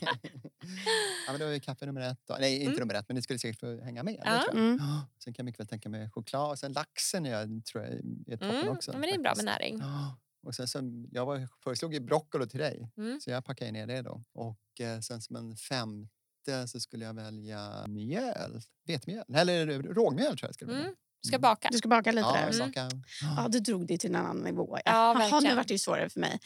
ja, 1.26 1.32
men 1.32 1.40
då 1.40 1.46
är 1.46 1.58
kaffe 1.58 1.86
nummer 1.86 2.00
ett. 2.00 2.18
Då. 2.26 2.36
Nej, 2.40 2.54
inte 2.54 2.66
Mm. 2.66 2.78
nummer 2.78 2.94
ett, 2.94 3.08
men 3.08 3.14
det 3.16 3.22
skulle 3.22 3.38
säkert 3.38 3.60
få 3.60 3.80
hänga 3.84 4.02
med. 4.02 4.20
Ja. 4.24 4.32
Det 4.32 4.38
tror 4.42 4.56
jag. 4.62 4.64
Mm. 4.66 4.80
Sen 5.24 5.34
kan 5.34 5.42
jag 5.42 5.44
mycket 5.44 5.60
väl 5.60 5.66
tänka 5.66 5.88
mig 5.88 6.10
choklad 6.10 6.50
och 6.50 6.58
sen 6.58 6.72
laxen 6.72 7.24
jag, 7.24 7.64
tror 7.64 7.84
jag 7.84 7.92
är 7.94 8.36
toppen 8.36 8.50
Mm. 8.50 8.68
också. 8.68 8.92
ja, 8.92 8.98
men 8.98 9.08
det 9.08 9.14
är 9.14 9.18
bra 9.18 9.32
med 9.36 9.44
näring. 9.44 9.82
Och 10.42 10.54
sen, 10.54 10.68
sen, 10.68 11.08
jag 11.12 11.26
var, 11.26 11.48
föreslog 11.64 11.94
ju 11.94 12.00
broccoli 12.00 12.46
till 12.48 12.60
dig, 12.60 12.90
Mm. 12.96 13.20
så 13.20 13.30
jag 13.30 13.44
packade 13.44 13.70
ner 13.72 13.86
det 13.86 14.02
då. 14.02 14.22
Och 14.32 14.80
eh, 14.80 15.00
sen 15.00 15.20
som 15.22 15.36
en 15.36 15.56
femte 15.56 16.68
så 16.68 16.80
skulle 16.80 17.04
jag 17.04 17.14
välja 17.14 17.86
mjöl, 17.88 18.60
vetemjöl, 18.86 19.24
eller 19.34 19.66
rågmjöl 19.82 20.36
tror 20.38 20.48
jag 20.48 20.54
skulle 20.54 20.70
välja. 20.72 20.84
Mm. 20.84 20.96
Du 21.22 21.28
ska 21.28 21.38
baka. 21.38 21.68
Du 21.72 21.78
ska 21.78 21.88
baka 21.88 22.12
lite 22.12 22.20
Ja, 22.28 22.32
där. 22.32 22.42
Mm. 22.42 22.52
saka. 22.52 22.88
Ja, 23.36 23.48
du 23.48 23.60
drog 23.60 23.86
det 23.86 23.98
till 23.98 24.10
en 24.10 24.16
annan 24.16 24.36
nivå. 24.38 24.78
Ja, 24.84 24.90
Jaha, 24.92 25.12
nu 25.14 25.30
verkligen. 25.30 25.56
vart 25.56 25.68
det 25.68 25.74
ju 25.74 25.78
svårare 25.78 26.08
för 26.10 26.20
mig. 26.20 26.38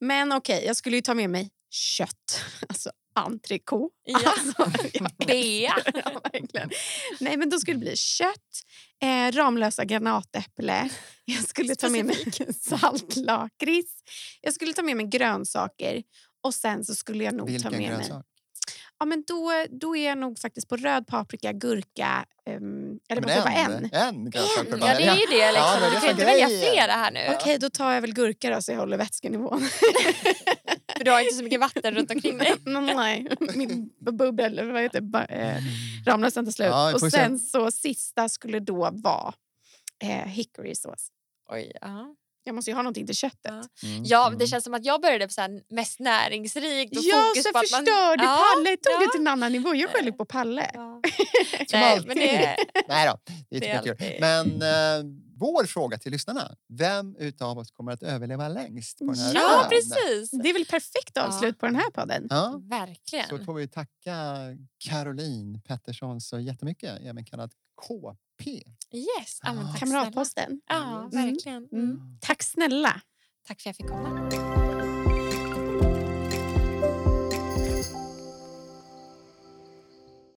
Men 0.00 0.32
okej, 0.32 0.64
jag 0.66 0.76
skulle 0.76 0.96
ju 0.96 1.02
ta 1.02 1.14
med 1.14 1.30
mig 1.30 1.50
kött. 1.70 2.40
Alltså 2.68 2.90
entrecote. 3.14 3.94
Ja. 4.04 4.18
Alltså, 4.38 4.88
ja. 4.92 5.08
Bea. 5.26 5.74
ja, 5.94 6.20
verkligen. 6.32 6.70
Nej, 7.20 7.36
men 7.36 7.50
då 7.50 7.58
skulle 7.58 7.74
det 7.76 7.80
bli 7.84 7.96
kött, 7.96 8.62
eh, 9.02 9.32
Ramlösa 9.36 9.84
granatäpple. 9.84 10.90
Jag 11.24 11.44
skulle 11.48 11.74
ta 11.74 11.88
med 11.88 12.04
mig 12.04 12.16
saltlakrits. 12.62 13.92
Jag 14.40 14.54
skulle 14.54 14.72
ta 14.72 14.82
med 14.82 14.96
mig 14.96 15.06
grönsaker. 15.06 16.02
Och 16.42 16.54
sen 16.54 16.84
så 16.84 16.94
skulle 16.94 17.24
jag 17.24 17.34
nog 17.34 17.46
ta 17.46 17.52
Vilken 17.52 17.72
med 17.72 17.98
mig... 17.98 18.22
Ja, 19.00 19.06
men 19.06 19.24
då, 19.26 19.52
då 19.70 19.96
är 19.96 20.08
jag 20.08 20.18
nog 20.18 20.38
faktiskt 20.38 20.68
på 20.68 20.76
röd 20.76 21.06
paprika, 21.06 21.52
gurka... 21.52 22.26
Um, 22.46 23.00
eller 23.08 23.22
måste 23.22 23.36
jag 23.36 23.42
vara 23.44 23.54
en? 23.54 23.72
en, 23.72 23.84
en 23.92 24.30
per 24.30 24.78
Ja, 24.80 24.94
det 24.98 25.04
är 25.04 25.16
ju 25.16 25.26
det. 25.26 25.36
Ja, 25.36 25.50
Liksom. 25.52 25.80
du 25.82 25.90
det 25.90 25.94
kan 26.00 26.04
är 26.04 26.10
inte 26.10 26.24
välja 26.24 26.48
flera 26.48 26.92
här 26.92 27.10
nu. 27.10 27.20
Okej, 27.34 27.58
då 27.58 27.70
tar 27.70 27.92
jag 27.92 28.00
väl 28.00 28.12
gurka 28.14 28.50
då, 28.54 28.62
så 28.62 28.72
jag 28.72 28.78
håller 28.78 28.96
vätskenivån. 28.96 29.60
För 30.96 31.04
du 31.04 31.10
har 31.10 31.20
inte 31.20 31.34
så 31.34 31.44
mycket 31.44 31.60
vatten 31.60 31.94
runt 31.94 32.10
omkring 32.10 32.38
dig. 32.38 32.54
Nej, 32.64 33.26
min 33.54 33.90
bubbel, 33.98 34.72
vad 34.72 34.82
heter 34.82 35.00
det, 35.00 35.06
ba- 35.06 35.24
eh, 35.24 35.56
Ramlösa 36.06 36.40
inte 36.40 36.52
slut. 36.52 36.68
Ja, 36.68 36.94
och 36.94 37.00
sen 37.00 37.38
så 37.38 37.70
sista 37.70 38.28
skulle 38.28 38.60
då 38.60 38.90
vara 38.92 39.34
eh, 40.04 40.08
hickory 40.26 40.74
sås. 40.74 41.08
Oj, 41.50 41.72
ja. 41.80 42.14
Jag 42.48 42.54
måste 42.54 42.70
ju 42.70 42.74
ha 42.74 42.82
någonting 42.82 43.06
till 43.06 43.14
köttet. 43.14 43.38
Ja. 43.82 43.88
Mm, 43.88 44.04
Ja, 44.04 44.26
mm. 44.26 44.38
det 44.38 44.46
känns 44.46 44.64
som 44.64 44.74
att 44.74 44.84
jag 44.84 45.00
började 45.00 45.26
på 45.26 45.32
så 45.32 45.40
här 45.40 45.60
mest 45.74 46.00
näringsrikt 46.00 46.96
och 46.96 47.02
Ja, 47.04 47.16
fokus 47.28 47.44
så 47.44 47.52
på 47.52 47.58
att 47.58 47.70
man... 47.72 47.84
förstörde 47.84 48.24
Ja, 48.24 48.38
Palle. 48.54 48.76
Tog 48.76 48.92
ja. 48.92 48.98
det 49.00 49.12
till 49.12 49.20
en 49.20 49.26
annan 49.26 49.52
nivå. 49.52 49.74
Jag 49.74 49.90
skäller 49.90 50.12
på 50.12 50.24
Palle. 50.24 50.70
Ja. 50.74 51.00
Som 51.68 51.80
Nej, 51.80 51.92
alltid. 51.92 52.06
men 52.08 52.16
det, 52.16 52.56
Nej 52.88 53.06
då, 53.08 53.18
det 53.50 53.68
är 53.70 53.76
inte 53.76 53.96
kul. 54.04 54.16
Men 54.20 54.62
eh, 54.62 55.04
vår 55.40 55.64
fråga 55.64 55.98
till 55.98 56.12
lyssnarna. 56.12 56.54
Vem 56.78 57.16
utav 57.16 57.58
oss 57.58 57.70
kommer 57.70 57.92
att 57.92 58.02
överleva 58.02 58.48
längst 58.48 58.98
på 58.98 59.04
den 59.04 59.18
här 59.18 59.34
ja, 59.34 59.62
ön? 59.62 59.68
precis. 59.70 60.30
Det 60.30 60.48
är 60.48 60.52
väl 60.52 60.64
perfekt 60.66 61.16
avslut 61.16 61.58
på 61.58 61.66
den 61.66 61.76
här 61.76 61.90
podden. 61.90 62.26
Ja, 62.30 62.60
Verkligen. 62.70 63.28
så 63.28 63.38
får 63.38 63.54
vi 63.54 63.68
tacka 63.68 64.16
Caroline 64.88 65.60
Pettersson 65.60 66.20
så 66.20 66.38
jättemycket, 66.40 66.98
även 67.04 67.24
kallad 67.24 67.52
KP. 68.38 68.62
Yes. 68.92 69.40
Tack 69.40 69.54
snälla. 69.54 69.74
Kamratposten. 69.78 70.60
Ja, 70.68 70.98
Mm. 70.98 71.10
verkligen. 71.10 71.68
Mm. 71.72 71.84
Mm. 71.84 72.18
Tack 72.20 72.42
snälla. 72.42 73.00
Tack 73.48 73.60
för 73.60 73.70
att 73.70 73.76
jag 73.78 73.86
fick 73.86 73.86
komma. 73.88 74.77